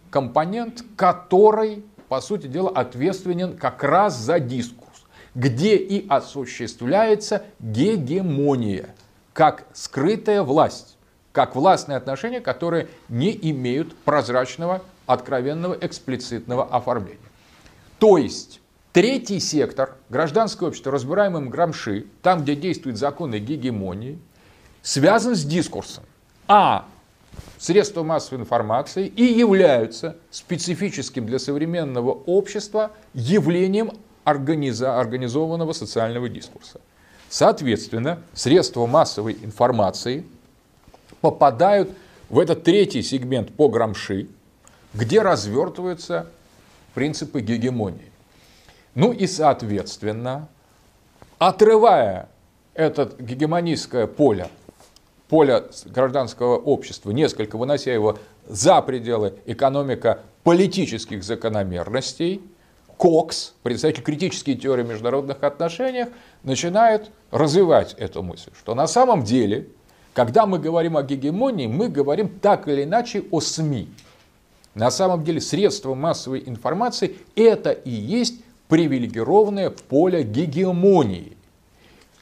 [0.09, 5.03] компонент, который, по сути дела, ответственен как раз за дискурс,
[5.35, 8.89] где и осуществляется гегемония,
[9.33, 10.97] как скрытая власть,
[11.33, 17.19] как властные отношения, которые не имеют прозрачного, откровенного, эксплицитного оформления.
[17.99, 18.61] То есть
[18.93, 24.19] Третий сектор, гражданское общество, разбираемым Грамши, там, где действуют законы гегемонии,
[24.83, 26.03] связан с дискурсом.
[26.47, 26.85] А
[27.57, 33.93] средства массовой информации и являются специфическим для современного общества явлением
[34.25, 36.79] организа, организованного социального дискурса.
[37.29, 40.23] Соответственно, средства массовой информации
[41.19, 41.89] попадают
[42.29, 44.27] в этот третий сегмент по Грамши,
[44.93, 46.27] где развертываются
[46.93, 48.12] принципы гегемонии.
[48.95, 50.47] Ну и, соответственно,
[51.39, 52.29] отрывая
[52.75, 54.47] это гегемонистское поле,
[55.29, 58.17] поле гражданского общества, несколько вынося его
[58.47, 62.41] за пределы экономико-политических закономерностей,
[62.97, 66.05] Кокс, представитель критической теории международных отношений,
[66.43, 69.67] начинает развивать эту мысль, что на самом деле,
[70.13, 73.89] когда мы говорим о гегемонии, мы говорим так или иначе о СМИ.
[74.75, 81.37] На самом деле средства массовой информации это и есть привилегированное поле гегемонии.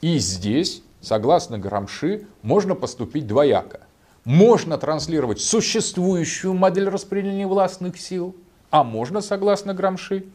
[0.02, 3.82] И здесь, согласно Грамши, можно поступить двояко.
[4.24, 8.36] Можно транслировать существующую модель распределения властных сил,
[8.70, 10.26] а можно, согласно Грамши,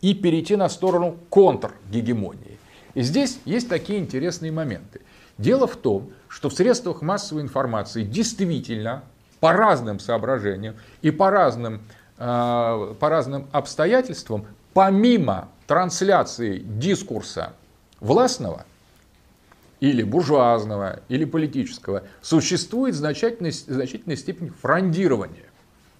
[0.00, 2.58] и перейти на сторону контргегемонии.
[2.94, 5.00] И здесь есть такие интересные моменты.
[5.38, 9.04] Дело в том, что в средствах массовой информации действительно
[9.40, 11.82] по разным соображениям и по разным,
[12.18, 17.52] э, по разным обстоятельствам, помимо трансляции дискурса
[18.00, 18.64] властного,
[19.80, 25.46] или буржуазного, или политического, существует значительной, значительной степень фрондирования.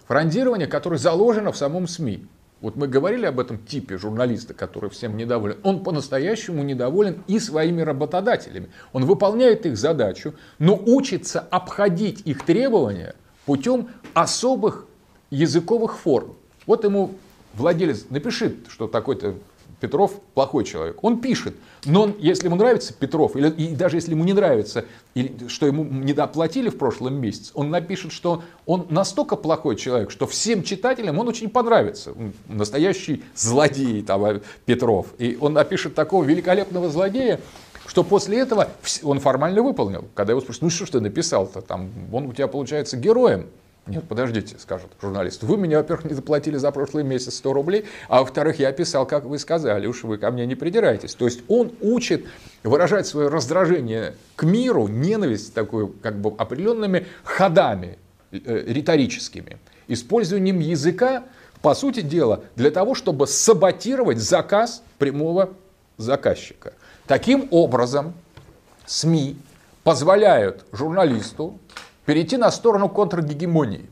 [0.07, 2.27] Фрондирование, которое заложено в самом СМИ.
[2.61, 5.57] Вот мы говорили об этом типе журналиста, который всем недоволен.
[5.63, 8.69] Он по-настоящему недоволен и своими работодателями.
[8.93, 13.15] Он выполняет их задачу, но учится обходить их требования
[13.47, 14.87] путем особых
[15.31, 16.37] языковых форм.
[16.67, 17.15] Вот ему
[17.61, 19.35] владелец напишет, что такой-то
[19.81, 21.03] Петров плохой человек.
[21.03, 21.55] Он пишет,
[21.87, 24.85] но он, если ему нравится Петров, или, и даже если ему не нравится,
[25.15, 30.11] или, что ему не доплатили в прошлом месяце, он напишет, что он настолько плохой человек,
[30.11, 32.13] что всем читателям он очень понравится.
[32.13, 35.07] Он настоящий злодей там, э, Петров.
[35.19, 37.41] И он напишет такого великолепного злодея,
[37.87, 38.69] что после этого
[39.03, 40.05] он формально выполнил.
[40.15, 43.47] Когда его спросят, ну что ж ты написал-то, там, он у тебя получается героем.
[43.91, 45.43] Нет, подождите, скажет журналист.
[45.43, 49.25] Вы меня, во-первых, не заплатили за прошлый месяц 100 рублей, а во-вторых, я писал, как
[49.25, 51.17] вы сказали, уж вы ко мне не придираетесь.
[51.17, 52.25] То есть он учит
[52.63, 57.99] выражать свое раздражение к миру, ненависть такую, как бы определенными ходами
[58.31, 58.39] э,
[58.69, 59.59] риторическими,
[59.89, 61.25] использованием языка,
[61.61, 65.51] по сути дела, для того, чтобы саботировать заказ прямого
[65.97, 66.75] заказчика.
[67.09, 68.15] Таким образом,
[68.87, 69.37] СМИ
[69.83, 71.59] позволяют журналисту
[72.11, 73.89] перейти на сторону контргегемонии.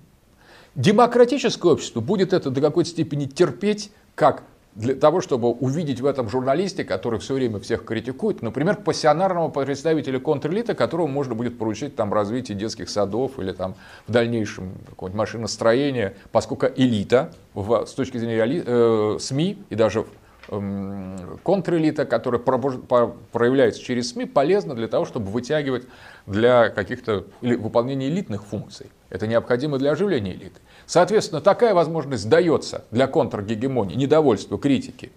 [0.74, 4.42] Демократическое общество будет это до какой-то степени терпеть, как
[4.74, 10.18] для того, чтобы увидеть в этом журналисте, который все время всех критикует, например, пассионарного представителя
[10.18, 13.76] контрэлиты, которому можно будет поручить там развитие детских садов или там
[14.08, 20.06] в дальнейшем какое-нибудь машиностроение, поскольку элита в, с точки зрения э, СМИ и даже
[20.48, 25.86] контрэлита, которая проявляется через СМИ, полезна для того, чтобы вытягивать
[26.26, 28.86] для каких-то выполнения элитных функций.
[29.10, 30.60] Это необходимо для оживления элиты.
[30.86, 35.12] Соответственно, такая возможность дается для контргегемонии, недовольства, критики,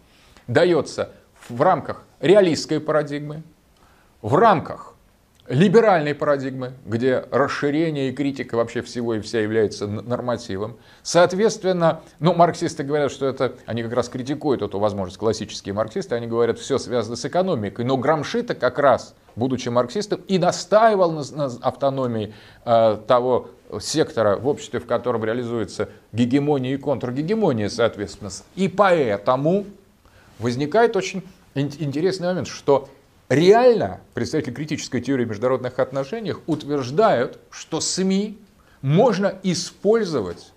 [0.47, 1.11] дается
[1.47, 3.43] в рамках реалистской парадигмы,
[4.21, 4.90] в рамках
[5.47, 10.77] либеральной парадигмы, где расширение и критика вообще всего и вся является нормативом.
[11.03, 16.27] Соответственно, ну, марксисты говорят, что это, они как раз критикуют эту возможность, классические марксисты, они
[16.27, 21.45] говорят, все связано с экономикой, но Грамши-то как раз, будучи марксистом, и настаивал на, на
[21.61, 22.33] автономии
[22.65, 23.49] э, того
[23.79, 28.29] сектора в обществе, в котором реализуется гегемония и контргегемония, соответственно.
[28.55, 29.65] И поэтому
[30.39, 31.23] возникает очень
[31.55, 32.89] интересный момент, что
[33.31, 38.37] Реально представители критической теории международных отношений утверждают, что СМИ
[38.81, 40.51] можно использовать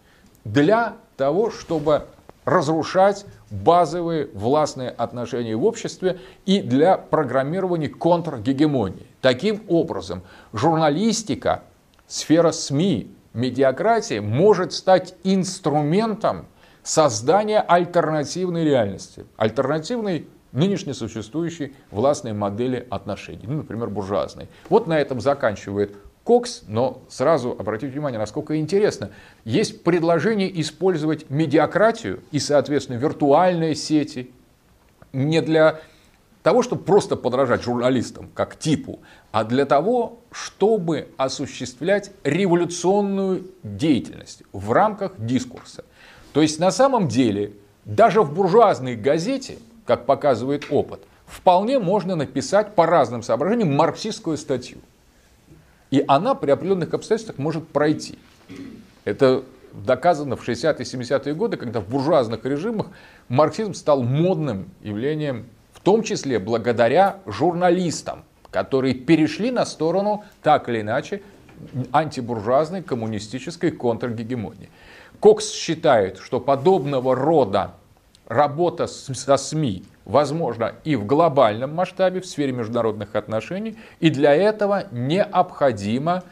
[0.45, 2.07] для того, чтобы
[2.45, 9.07] разрушать базовые властные отношения в обществе и для программирования контргегемонии.
[9.21, 11.63] Таким образом, журналистика,
[12.09, 16.47] сфера СМИ, медиакратия может стать инструментом
[16.83, 24.49] создания альтернативной реальности, альтернативной нынешней существующей властной модели отношений, ну, например, буржуазной.
[24.71, 29.11] Вот на этом заканчивает Кокс, но сразу обратите внимание, насколько интересно.
[29.45, 34.31] Есть предложение использовать медиакратию и, соответственно, виртуальные сети
[35.13, 35.81] не для
[36.43, 39.01] того, чтобы просто подражать журналистам как типу,
[39.33, 45.85] а для того, чтобы осуществлять революционную деятельность в рамках дискурса.
[46.33, 47.53] То есть на самом деле
[47.85, 54.79] даже в буржуазной газете как показывает опыт, вполне можно написать по разным соображениям марксистскую статью.
[55.91, 58.19] И она при определенных обстоятельствах может пройти.
[59.05, 62.89] Это доказано в 60-е 70-е годы, когда в буржуазных режимах
[63.29, 70.81] марксизм стал модным явлением, в том числе благодаря журналистам, которые перешли на сторону, так или
[70.81, 71.23] иначе,
[71.93, 74.71] антибуржуазной коммунистической контргегемонии.
[75.21, 77.75] Кокс считает, что подобного рода
[78.35, 84.85] работа со СМИ возможна и в глобальном масштабе, в сфере международных отношений, и для этого
[84.91, 86.25] необходимо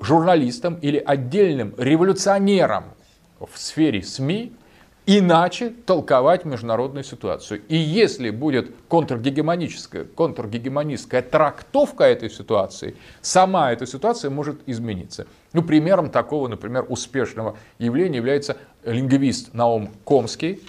[0.00, 2.84] журналистам или отдельным революционерам
[3.40, 4.52] в сфере СМИ
[5.06, 7.62] иначе толковать международную ситуацию.
[7.68, 15.26] И если будет контргегемоническая, контргегемонистская трактовка этой ситуации, сама эта ситуация может измениться.
[15.54, 20.60] Ну, примером такого, например, успешного явления является лингвист Наум Комский,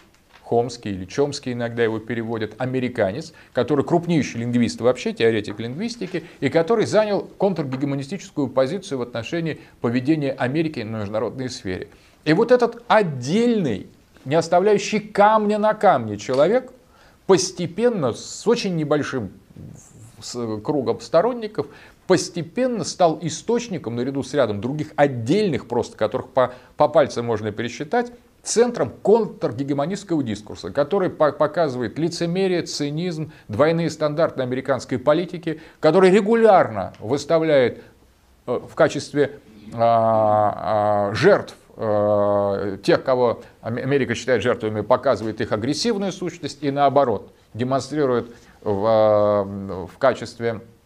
[0.49, 6.87] Хомский или Чомский иногда его переводят, американец, который крупнейший лингвист вообще, теоретик лингвистики, и который
[6.87, 11.87] занял контргегемонистическую позицию в отношении поведения Америки на международной сфере.
[12.25, 13.85] И вот этот отдельный,
[14.25, 16.71] не оставляющий камня на камне человек,
[17.27, 19.29] постепенно, с очень небольшим
[20.63, 21.67] кругом сторонников,
[22.07, 28.11] постепенно стал источником, наряду с рядом других отдельных просто, которых по, по пальцам можно пересчитать,
[28.49, 37.83] центром контргегемонистского дискурса, который показывает лицемерие, цинизм, двойные стандарты американской политики, который регулярно выставляет
[38.47, 39.39] э, в качестве
[39.73, 47.31] а, а, жертв э, тех, кого Америка считает жертвами, показывает их агрессивную сущность и наоборот,
[47.53, 50.78] демонстрирует в, в качестве Э,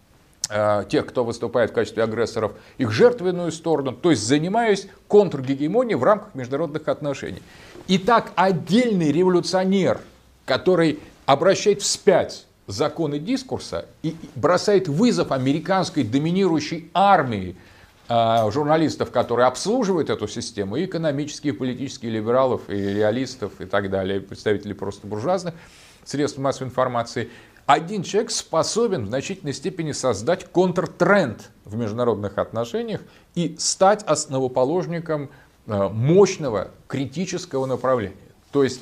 [0.49, 6.35] тех, кто выступает в качестве агрессоров, их жертвенную сторону, то есть занимаясь контргегемонией в рамках
[6.35, 7.41] международных отношений.
[7.87, 10.01] Итак, отдельный революционер,
[10.45, 17.55] который обращает вспять законы дискурса и бросает вызов американской доминирующей армии
[18.09, 23.89] э, журналистов, которые обслуживают эту систему, и экономические, и политические либералов, и реалистов, и так
[23.89, 25.53] далее, представителей просто буржуазных
[26.03, 27.29] средств массовой информации–
[27.65, 33.01] один человек способен в значительной степени создать контртренд в международных отношениях
[33.35, 35.29] и стать основоположником
[35.65, 38.15] э, мощного критического направления.
[38.51, 38.81] То есть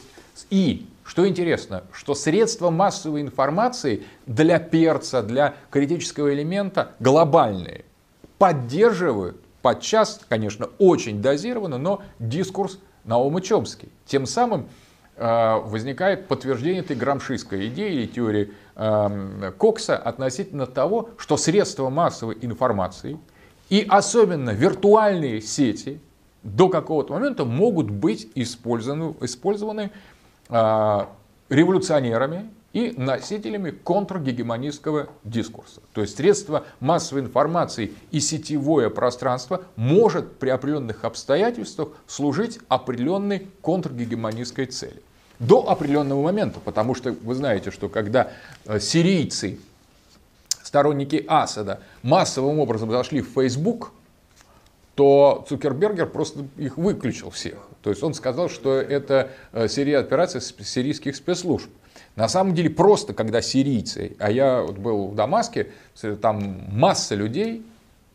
[0.49, 7.85] и, что интересно, что средства массовой информации для перца, для критического элемента глобальные,
[8.37, 13.89] поддерживают, подчас, конечно, очень дозированно, но дискурс Наума Чомский.
[14.05, 14.67] Тем самым
[15.15, 18.53] э, возникает подтверждение этой грамшистской идеи или теории
[19.57, 23.19] Кокса относительно того, что средства массовой информации
[23.69, 25.99] и особенно виртуальные сети
[26.41, 29.91] до какого-то момента могут быть использованы, использованы
[30.49, 30.99] э,
[31.49, 35.81] революционерами и носителями контргегемонистского дискурса.
[35.93, 44.65] То есть средства массовой информации и сетевое пространство может при определенных обстоятельствах служить определенной контргегемонистской
[44.65, 45.03] цели
[45.41, 48.31] до определенного момента, потому что вы знаете, что когда
[48.65, 49.57] э, сирийцы,
[50.61, 53.91] сторонники Асада, массовым образом зашли в Facebook,
[54.93, 57.57] то Цукербергер просто их выключил всех.
[57.81, 61.69] То есть он сказал, что это э, серия операций сирийских спецслужб.
[62.15, 65.71] На самом деле просто, когда сирийцы, а я вот был в Дамаске,
[66.21, 67.65] там масса людей,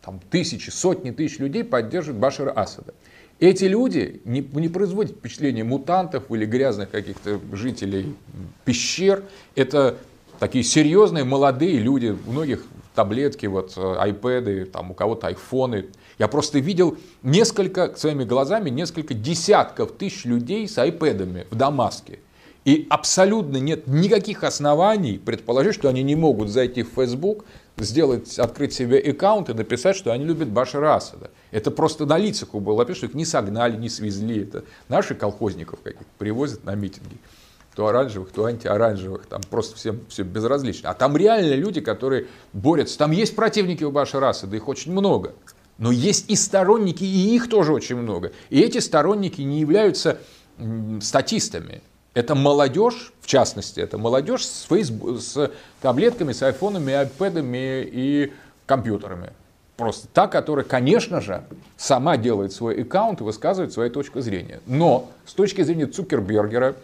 [0.01, 2.94] там тысячи, сотни тысяч людей поддерживают Башара Асада.
[3.39, 8.15] Эти люди не, не производят впечатление мутантов или грязных каких-то жителей
[8.65, 9.25] пещер.
[9.55, 9.99] Это
[10.39, 12.65] такие серьезные молодые люди, у многих
[12.95, 15.87] таблетки, вот, э, айпэды, там, у кого-то айфоны.
[16.19, 22.21] Я просто видел несколько, своими глазами, несколько десятков тысяч людей с айпэдами в Дамаске.
[22.65, 27.45] И абсолютно нет никаких оснований предположить, что они не могут зайти в Facebook,
[27.77, 31.31] сделать, открыть себе аккаунт и написать, что они любят Башара Асада.
[31.51, 34.43] Это просто на лицах было написано, что их не согнали, не свезли.
[34.43, 37.18] Это наши колхозников каких привозят на митинги.
[37.74, 39.27] То оранжевых, то антиоранжевых.
[39.27, 40.90] Там просто всем все безразлично.
[40.90, 42.98] А там реально люди, которые борются.
[42.98, 45.35] Там есть противники у Башара Асада, их очень много.
[45.78, 48.32] Но есть и сторонники, и их тоже очень много.
[48.48, 50.18] И эти сторонники не являются
[51.01, 51.82] статистами.
[52.14, 55.52] Это молодежь, в частности, это молодежь с, фейсбук, с
[55.82, 58.32] таблетками, с айфонами, айпэдами и
[58.64, 59.35] компьютерами.
[59.77, 61.44] Просто та, которая, конечно же,
[61.77, 64.61] сама делает свой аккаунт и высказывает свою точку зрения.
[64.66, 66.77] Но с точки зрения Цукербергера,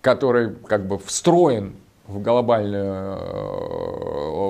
[0.00, 1.74] который как бы встроен
[2.06, 3.18] в глобальную,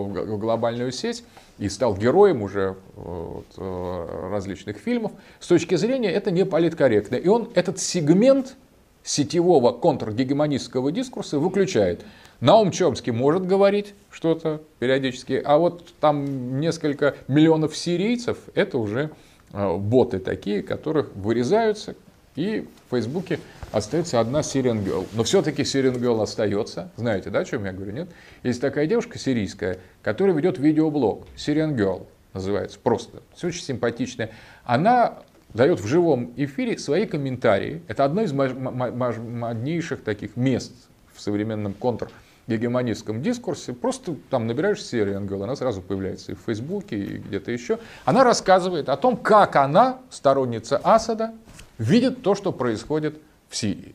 [0.02, 1.24] в глобальную сеть
[1.58, 7.16] и стал героем уже вот, э, различных фильмов, с точки зрения это не политкорректно.
[7.16, 8.56] И он этот сегмент
[9.02, 12.05] сетевого контргегемонистского дискурса выключает.
[12.40, 19.10] Наум Чомский может говорить что-то периодически, а вот там несколько миллионов сирийцев, это уже
[19.52, 21.94] э, боты такие, которых вырезаются,
[22.36, 23.40] и в Фейсбуке
[23.72, 25.06] остается одна Syrian Girl.
[25.12, 26.90] Но все-таки Syrian Girl остается.
[26.97, 28.09] Знаете, да, о чем я говорю, нет?
[28.43, 31.27] Есть такая девушка сирийская, которая ведет видеоблог.
[31.36, 33.22] Syrian Girl называется, просто.
[33.35, 34.31] Все очень симпатичная.
[34.64, 35.18] Она
[35.55, 37.82] дает в живом эфире свои комментарии.
[37.89, 40.72] Это одно из моднейших таких мест
[41.12, 43.72] в современном контргегемонистском дискурсе.
[43.72, 47.78] Просто там набираешь серию Ангела, она сразу появляется и в Фейсбуке, и где-то еще.
[48.05, 51.32] Она рассказывает о том, как она, сторонница Асада,
[51.78, 53.94] видит то, что происходит в Сирии.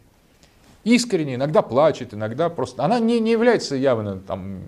[0.84, 2.84] Искренне, иногда плачет, иногда просто...
[2.84, 4.60] Она не, не является явно там,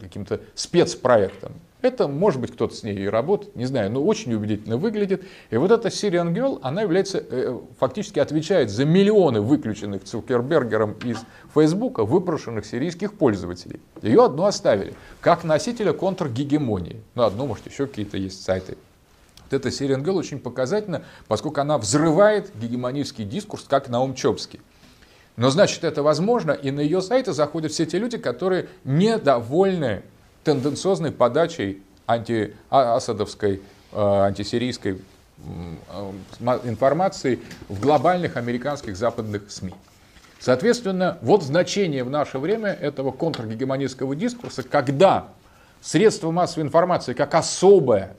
[0.00, 1.52] каким-то спецпроектом.
[1.84, 5.22] Это, может быть, кто-то с ней и работает, не знаю, но очень убедительно выглядит.
[5.50, 11.18] И вот эта Syrian Girl, она является, э, фактически отвечает за миллионы выключенных Цукербергером из
[11.52, 13.80] Фейсбука выпрошенных сирийских пользователей.
[14.00, 17.02] Ее одну оставили, как носителя контргегемонии.
[17.14, 18.78] Ну, одну, может, еще какие-то есть сайты.
[19.42, 24.60] Вот эта Syrian Girl очень показательна, поскольку она взрывает гегемонистский дискурс, как Наум Чопский.
[25.36, 30.02] Но значит, это возможно, и на ее сайты заходят все те люди, которые недовольны
[30.44, 33.62] тенденциозной подачей антиасадовской,
[33.92, 35.00] э, антисирийской
[36.64, 39.74] информации в глобальных американских западных СМИ.
[40.38, 45.28] Соответственно, вот значение в наше время этого контргегемонистского дискурса, когда
[45.80, 48.16] средства массовой информации как особое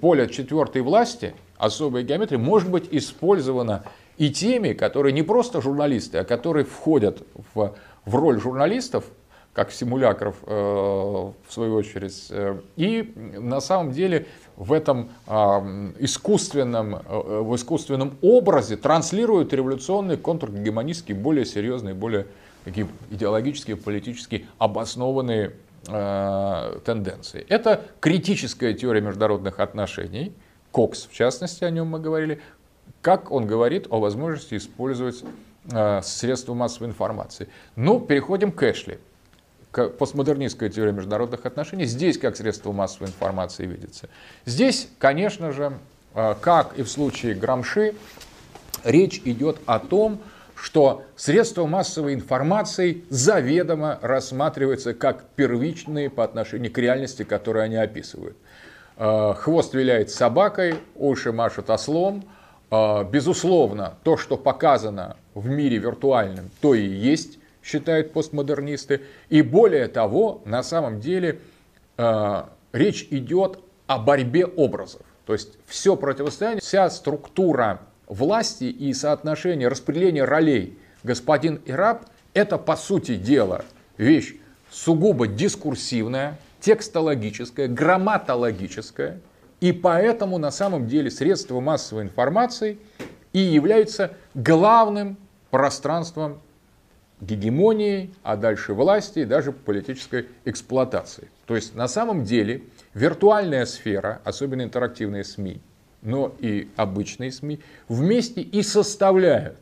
[0.00, 3.84] поле четвертой власти, особая геометрия, может быть использована
[4.16, 7.22] и теми, которые не просто журналисты, а которые входят
[7.54, 7.74] в,
[8.04, 9.04] в роль журналистов,
[9.56, 12.26] как симулякров, э, в свою очередь.
[12.28, 14.26] Э, и на самом деле
[14.56, 15.08] в этом
[15.98, 17.00] искусственном, э,
[17.40, 22.26] в искусственном образе транслируют революционные, контргегемонистские, более серьезные, более
[22.66, 25.52] такие идеологически, политически обоснованные
[25.86, 27.46] тенденции.
[27.48, 30.32] Это критическая теория международных отношений,
[30.72, 32.40] Кокс в частности, о нем мы говорили,
[33.02, 35.22] как он говорит о возможности использовать
[36.02, 37.46] средства массовой информации.
[37.76, 38.98] Ну, переходим к Эшли
[39.98, 44.08] постмодернистская теория международных отношений здесь как средство массовой информации видится.
[44.44, 45.72] Здесь, конечно же,
[46.14, 47.94] э, как и в случае Грамши,
[48.84, 50.20] речь идет о том,
[50.54, 58.36] что средства массовой информации заведомо рассматриваются как первичные по отношению к реальности, которую они описывают.
[58.96, 62.24] Э, хвост виляет собакой, уши машут ослом.
[62.70, 69.02] Э, безусловно, то, что показано в мире виртуальном, то и есть считают постмодернисты.
[69.28, 71.40] И более того, на самом деле
[71.98, 75.02] э, речь идет о борьбе образов.
[75.26, 82.58] То есть все противостояние, вся структура власти и соотношение распределения ролей господин и раб, это
[82.58, 83.64] по сути дела
[83.96, 84.34] вещь
[84.70, 89.20] сугубо дискурсивная, текстологическая, грамматологическая,
[89.60, 92.78] и поэтому на самом деле средства массовой информации
[93.32, 95.16] и являются главным
[95.50, 96.40] пространством
[97.20, 101.28] гегемонии, а дальше власти и даже политической эксплуатации.
[101.46, 102.62] То есть на самом деле
[102.94, 105.60] виртуальная сфера, особенно интерактивные СМИ,
[106.02, 109.58] но и обычные СМИ, вместе и составляют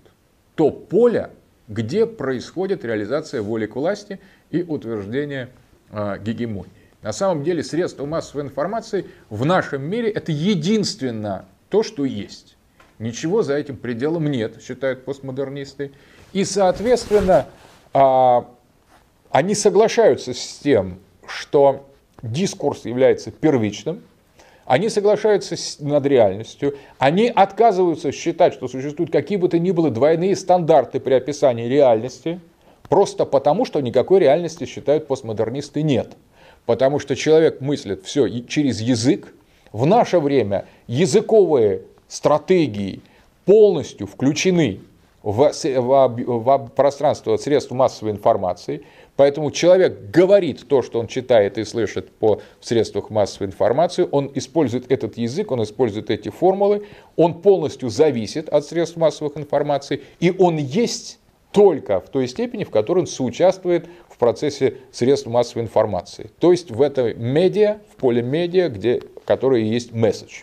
[0.54, 1.30] то поле,
[1.68, 4.20] где происходит реализация воли к власти
[4.50, 5.50] и утверждение
[5.90, 6.70] э, гегемонии.
[7.02, 12.56] На самом деле средства массовой информации в нашем мире это единственное то, что есть.
[12.98, 15.92] Ничего за этим пределом нет, считают постмодернисты.
[16.34, 17.46] И, соответственно,
[17.94, 18.46] а,
[19.30, 21.86] они соглашаются с тем, что
[22.22, 24.02] дискурс является первичным,
[24.66, 30.34] они соглашаются над реальностью, они отказываются считать, что существуют какие бы то ни было двойные
[30.34, 32.40] стандарты при описании реальности,
[32.88, 36.16] просто потому, что никакой реальности, считают постмодернисты, нет.
[36.66, 39.34] Потому что человек мыслит все через язык.
[39.70, 43.02] В наше время языковые стратегии
[43.44, 44.80] полностью включены
[45.24, 48.84] в, в, в пространство средств массовой информации.
[49.16, 54.92] Поэтому человек говорит то, что он читает и слышит по средствах массовой информации, он использует
[54.92, 56.86] этот язык, он использует эти формулы,
[57.16, 61.18] он полностью зависит от средств массовой информации, и он есть
[61.52, 66.30] только в той степени, в которой он соучаствует в процессе средств массовой информации.
[66.38, 70.42] То есть в этой медиа, в поле медиа, где, которое есть месседж.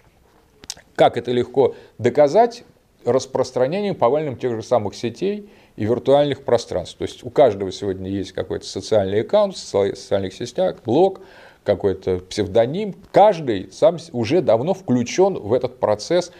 [0.95, 2.63] Как это легко доказать?
[3.05, 6.97] Распространением повальным тех же самых сетей и виртуальных пространств.
[6.97, 11.21] То есть у каждого сегодня есть какой-то социальный аккаунт в социальных сетях, блог,
[11.63, 12.95] какой-то псевдоним.
[13.11, 16.31] Каждый сам уже давно включен в этот процесс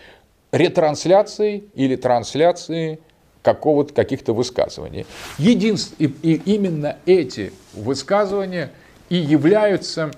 [0.52, 3.00] ретрансляции или трансляции
[3.42, 5.06] какого-то, каких-то высказываний.
[5.38, 8.72] Единство, и, и именно эти высказывания
[9.10, 10.12] и являются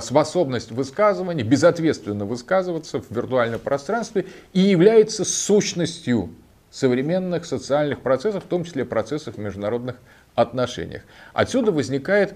[0.00, 6.30] способность высказывания, безответственно высказываться в виртуальном пространстве и является сущностью
[6.70, 9.96] современных социальных процессов, в том числе процессов в международных
[10.34, 11.02] отношениях.
[11.32, 12.34] Отсюда возникает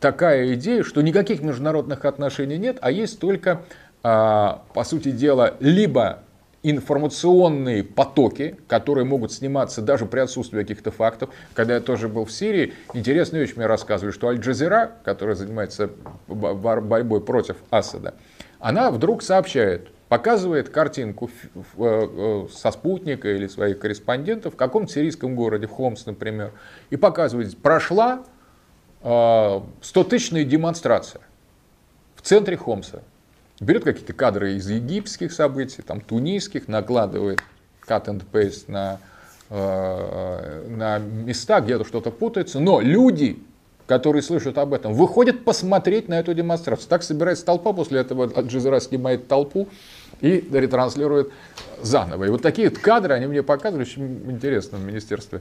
[0.00, 3.62] такая идея, что никаких международных отношений нет, а есть только,
[4.02, 6.22] а, по сути дела, либо
[6.62, 11.30] информационные потоки, которые могут сниматься даже при отсутствии каких-то фактов.
[11.54, 15.90] Когда я тоже был в Сирии, интересно очень мне рассказывали, что Аль-Джазира, которая занимается
[16.28, 18.14] борьбой против Асада,
[18.60, 25.34] она вдруг сообщает, показывает картинку э, э, со спутника или своих корреспондентов в каком-то сирийском
[25.34, 26.52] городе, в Хомс, например,
[26.90, 28.24] и показывает, прошла
[29.02, 31.22] 100-тысячная э, демонстрация
[32.14, 33.02] в центре Хомса
[33.62, 37.40] берет какие-то кадры из египетских событий, там, тунисских, накладывает
[37.86, 38.98] cut and paste на,
[39.50, 43.38] э, на места, где-то что-то путается, но люди,
[43.86, 46.88] которые слышат об этом, выходят посмотреть на эту демонстрацию.
[46.88, 49.68] Так собирается толпа, после этого Джизера снимает толпу
[50.20, 51.30] и ретранслирует
[51.80, 52.24] заново.
[52.24, 55.40] И вот такие кадры, они мне показывали, очень интересно в Министерстве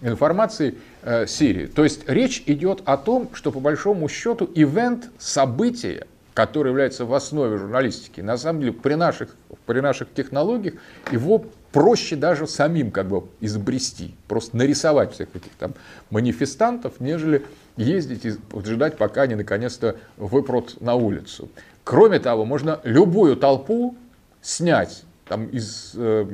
[0.00, 1.66] информации э, Сирии.
[1.66, 7.12] То есть речь идет о том, что по большому счету ивент, события, который является в
[7.14, 9.36] основе журналистики, на самом деле при наших,
[9.66, 10.74] при наших технологиях
[11.10, 15.74] его проще даже самим как бы изобрести, просто нарисовать всех этих там
[16.10, 17.44] манифестантов, нежели
[17.76, 18.32] ездить и
[18.64, 21.48] ждать, пока они наконец-то выпрут на улицу.
[21.84, 23.96] Кроме того, можно любую толпу
[24.40, 26.26] снять, там из э,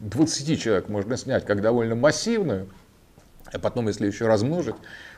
[0.00, 2.68] 20 человек можно снять как довольно массивную,
[3.52, 4.74] а потом, если еще размножить,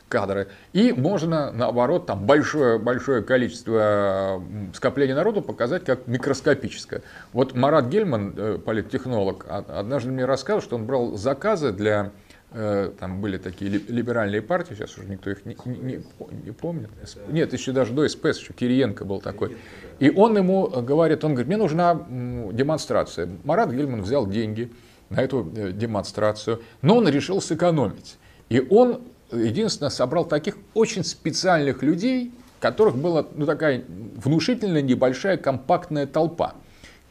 [0.09, 0.47] кадры.
[0.73, 7.01] И можно, наоборот, там большое, большое количество скопления народу показать как микроскопическое.
[7.31, 12.11] Вот Марат Гельман, э, политтехнолог, однажды мне рассказывал, что он брал заказы для
[12.51, 16.03] э, там были такие либеральные партии, сейчас уже никто их не, не,
[16.43, 16.89] не помнит.
[17.29, 19.55] Нет, еще даже до СПС, еще Кириенко был такой.
[19.99, 23.29] И он ему говорит, он говорит, мне нужна демонстрация.
[23.43, 24.71] Марат Гельман взял деньги
[25.09, 28.17] на эту э, демонстрацию, но он решил сэкономить.
[28.49, 36.05] И он единственное, собрал таких очень специальных людей, которых была ну, такая внушительная, небольшая, компактная
[36.05, 36.55] толпа,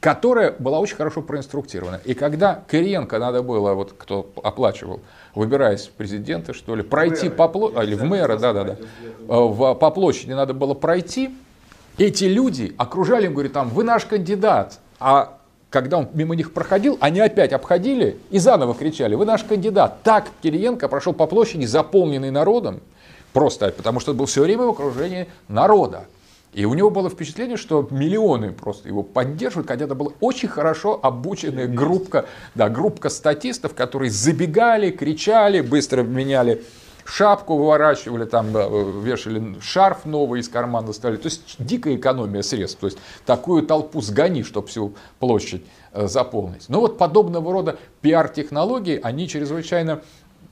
[0.00, 2.00] которая была очень хорошо проинструктирована.
[2.04, 5.00] И когда Кириенко надо было, вот кто оплачивал,
[5.34, 8.76] выбираясь в президенты, что ли, пройти по площади, или в мэра, да-да-да,
[9.26, 11.34] в, по площади надо было пройти,
[11.96, 15.37] эти люди окружали, им говорят, там, вы наш кандидат, а
[15.70, 20.02] когда он мимо них проходил, они опять обходили и заново кричали, вы наш кандидат.
[20.02, 22.80] Так Кириенко прошел по площади, заполненный народом,
[23.32, 26.06] просто потому что он был все время в окружении народа.
[26.54, 30.98] И у него было впечатление, что миллионы просто его поддерживают, хотя это была очень хорошо
[31.02, 32.24] обученная группка,
[32.54, 36.62] да, группка статистов, которые забегали, кричали, быстро меняли
[37.08, 38.52] шапку выворачивали, там
[39.02, 41.16] вешали шарф новый из кармана стали.
[41.16, 42.78] То есть дикая экономия средств.
[42.80, 45.62] То есть такую толпу сгони, чтобы всю площадь
[45.92, 46.68] э, заполнить.
[46.68, 50.02] Но вот подобного рода пиар-технологии, они чрезвычайно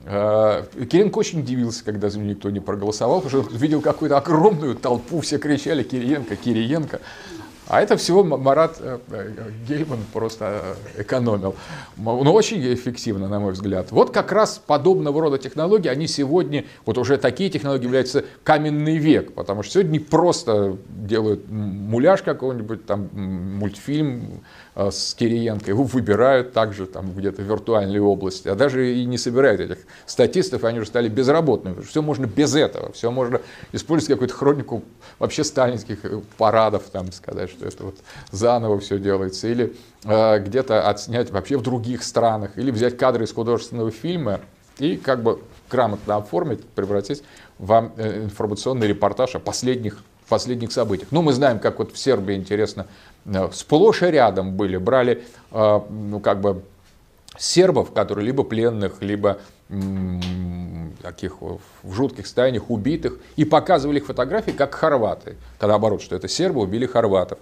[0.05, 4.77] э, Кириенко очень удивился, когда за него никто не проголосовал, потому что видел какую-то огромную
[4.77, 7.01] толпу, все кричали Кириенко, Кириенко.
[7.69, 11.57] А это всего Марат э, э, Гейман просто э, экономил.
[11.97, 13.91] Но ну, очень эффективно, на мой взгляд.
[13.91, 19.33] Вот как раз подобного рода технологии, они сегодня, вот уже такие технологии являются каменный век,
[19.35, 24.45] потому что сегодня не просто делают муляж какой-нибудь, там мультфильм
[24.77, 29.61] с Кириенко, его выбирают также там где-то в виртуальной области, а даже и не собирают
[29.61, 31.81] этих статистов, они уже стали безработными.
[31.81, 33.41] Все можно без этого, все можно
[33.73, 34.85] использовать какую-то хронику
[35.19, 35.99] вообще сталинских
[36.37, 37.97] парадов, там сказать, что это вот
[38.31, 39.75] заново все делается, или
[40.05, 44.41] э, где-то отснять вообще в других странах, или взять кадры из художественного фильма
[44.79, 47.23] и как бы грамотно оформить, превратить
[47.59, 51.09] в э, информационный репортаж о последних, последних событиях.
[51.11, 52.87] Ну, мы знаем, как вот в Сербии, интересно,
[53.25, 56.63] э, сплошь и рядом были, брали, э, ну, как бы,
[57.39, 59.39] сербов, которые либо пленных, либо
[61.03, 66.29] таких в жутких состояниях убитых, и показывали их фотографии как хорваты, когда наоборот, что это
[66.29, 67.39] сербы убили хорватов.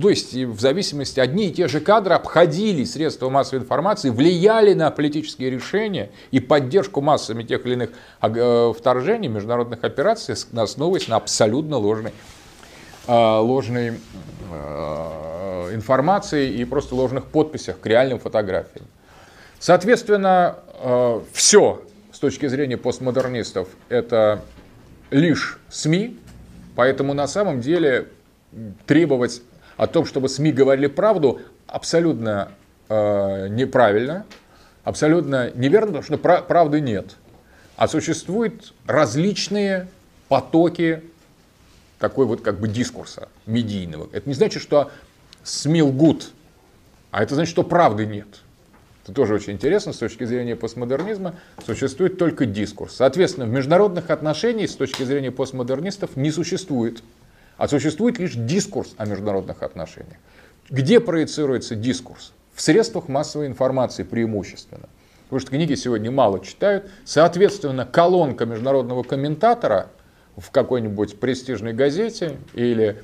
[0.00, 4.90] То есть в зависимости одни и те же кадры обходили средства массовой информации, влияли на
[4.90, 7.90] политические решения и поддержку массами тех или иных
[8.20, 12.12] э, вторжений, международных операций, основываясь на абсолютно ложной,
[13.06, 14.00] э, ложной
[14.50, 18.86] э, информации и просто ложных подписях к реальным фотографиям.
[19.60, 20.56] Соответственно,
[21.32, 21.82] все
[22.12, 24.42] с точки зрения постмодернистов это
[25.10, 26.18] лишь СМИ,
[26.76, 28.08] поэтому на самом деле
[28.86, 29.42] требовать
[29.76, 32.50] о том, чтобы СМИ говорили правду, абсолютно
[32.88, 34.26] э, неправильно,
[34.84, 37.16] абсолютно неверно, потому что правды нет.
[37.76, 39.88] А существуют различные
[40.28, 41.02] потоки
[41.98, 44.08] такой вот как бы дискурса медийного.
[44.12, 44.90] Это не значит, что
[45.42, 46.30] СМИ лгут,
[47.10, 48.28] а это значит, что правды нет.
[49.04, 51.36] Это тоже очень интересно с точки зрения постмодернизма.
[51.64, 52.96] Существует только дискурс.
[52.96, 57.02] Соответственно, в международных отношениях с точки зрения постмодернистов не существует
[57.56, 60.18] а существует лишь дискурс о международных отношениях.
[60.70, 62.32] Где проецируется дискурс?
[62.52, 64.88] В средствах массовой информации преимущественно.
[65.24, 66.90] Потому что книги сегодня мало читают.
[67.04, 69.88] Соответственно, колонка международного комментатора
[70.36, 73.02] в какой-нибудь престижной газете или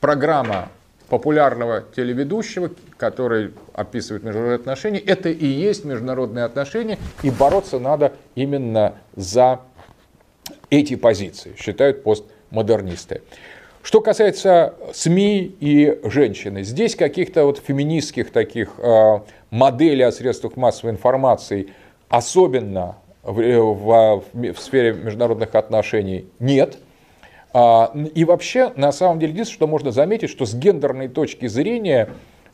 [0.00, 0.68] программа
[1.08, 8.96] популярного телеведущего, который описывает международные отношения, это и есть международные отношения, и бороться надо именно
[9.14, 9.60] за
[10.70, 13.22] эти позиции, считают постмодернисты.
[13.82, 19.20] Что касается СМИ и женщины, здесь каких-то вот феминистских таких э,
[19.50, 21.68] моделей о средствах массовой информации,
[22.08, 26.78] особенно в, э, в, в сфере международных отношений, нет.
[27.58, 32.10] А, и вообще, на самом деле, единственное, что можно заметить, что с гендерной точки зрения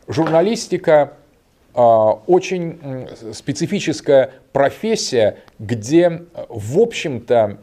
[0.07, 1.13] журналистика
[1.75, 7.57] очень специфическая профессия, где, в общем-то,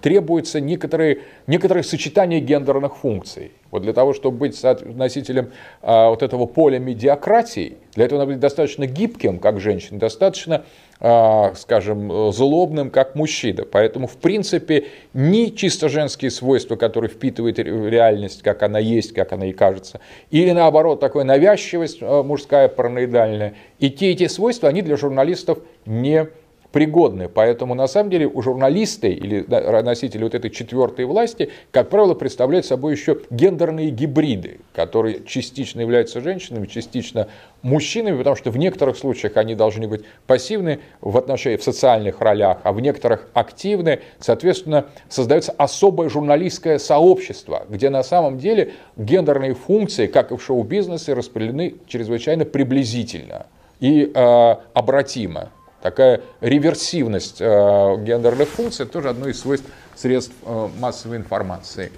[0.00, 3.52] требуется некоторые, некоторые сочетания гендерных функций.
[3.70, 5.52] Вот для того, чтобы быть носителем
[5.82, 10.64] а, вот этого поля медиакратии, для этого надо быть достаточно гибким, как женщина, достаточно, а,
[11.00, 13.64] скажем, злобным, как мужчина.
[13.64, 19.46] Поэтому, в принципе, ни чисто женские свойства, которые впитывают реальность, как она есть, как она
[19.46, 20.00] и кажется,
[20.30, 25.58] или наоборот, такая навязчивость а, мужская, параноидальная, и те, и те свойства, они для журналистов
[25.86, 26.28] не
[26.72, 27.28] пригодны.
[27.28, 29.44] Поэтому, на самом деле, у журналисты или
[29.82, 36.20] носители вот этой четвертой власти, как правило, представляют собой еще гендерные гибриды, которые частично являются
[36.20, 37.28] женщинами, частично
[37.62, 42.58] мужчинами, потому что в некоторых случаях они должны быть пассивны в отношении в социальных ролях,
[42.62, 44.00] а в некоторых активны.
[44.18, 51.14] Соответственно, создается особое журналистское сообщество, где на самом деле гендерные функции, как и в шоу-бизнесе,
[51.14, 53.46] распределены чрезвычайно приблизительно
[53.80, 55.50] и э, обратимо.
[55.82, 61.90] Такая реверсивность э, гендерных функций тоже одно из свойств средств э, массовой информации.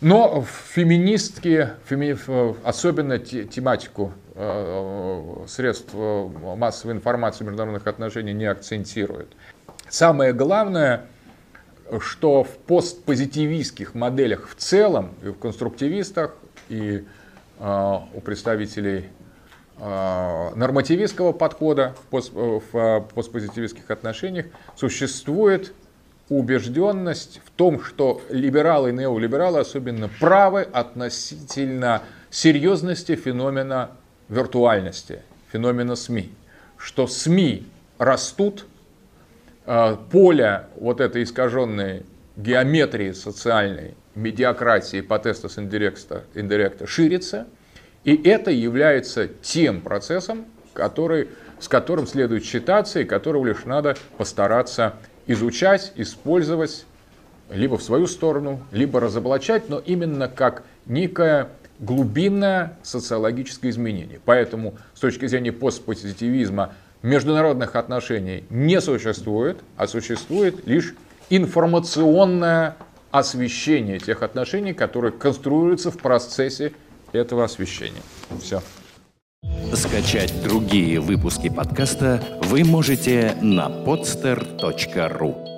[0.00, 2.16] Но феминистки, феми,
[2.64, 9.36] особенно тематику э, средств массовой информации международных отношений не акцентируют.
[9.90, 11.04] Самое главное,
[11.98, 16.34] что в постпозитивистских моделях в целом, и в конструктивистах,
[16.70, 17.04] и
[17.58, 19.10] у представителей
[19.80, 24.46] нормативистского подхода пост, э, в э, постпозитивистских отношениях
[24.76, 25.72] существует
[26.28, 33.92] убежденность в том, что либералы и неолибералы особенно правы относительно серьезности феномена
[34.28, 36.30] виртуальности, феномена СМИ.
[36.76, 37.66] Что СМИ
[37.98, 38.66] растут,
[40.10, 42.04] поле вот этой искаженной
[42.36, 47.46] геометрии социальной, медиакратии, потестас индиректа, индиректа ширится–
[48.04, 51.28] и это является тем процессом, который,
[51.58, 54.94] с которым следует считаться и которого лишь надо постараться
[55.26, 56.86] изучать, использовать
[57.50, 61.48] либо в свою сторону, либо разоблачать, но именно как некое
[61.78, 64.20] глубинное социологическое изменение.
[64.24, 70.94] Поэтому с точки зрения постпозитивизма международных отношений не существует, а существует лишь
[71.30, 72.76] информационное
[73.10, 76.72] освещение тех отношений, которые конструируются в процессе
[77.12, 78.02] этого освещения.
[78.40, 78.62] Все.
[79.74, 85.49] Скачать другие выпуски подкаста вы можете на podster.ru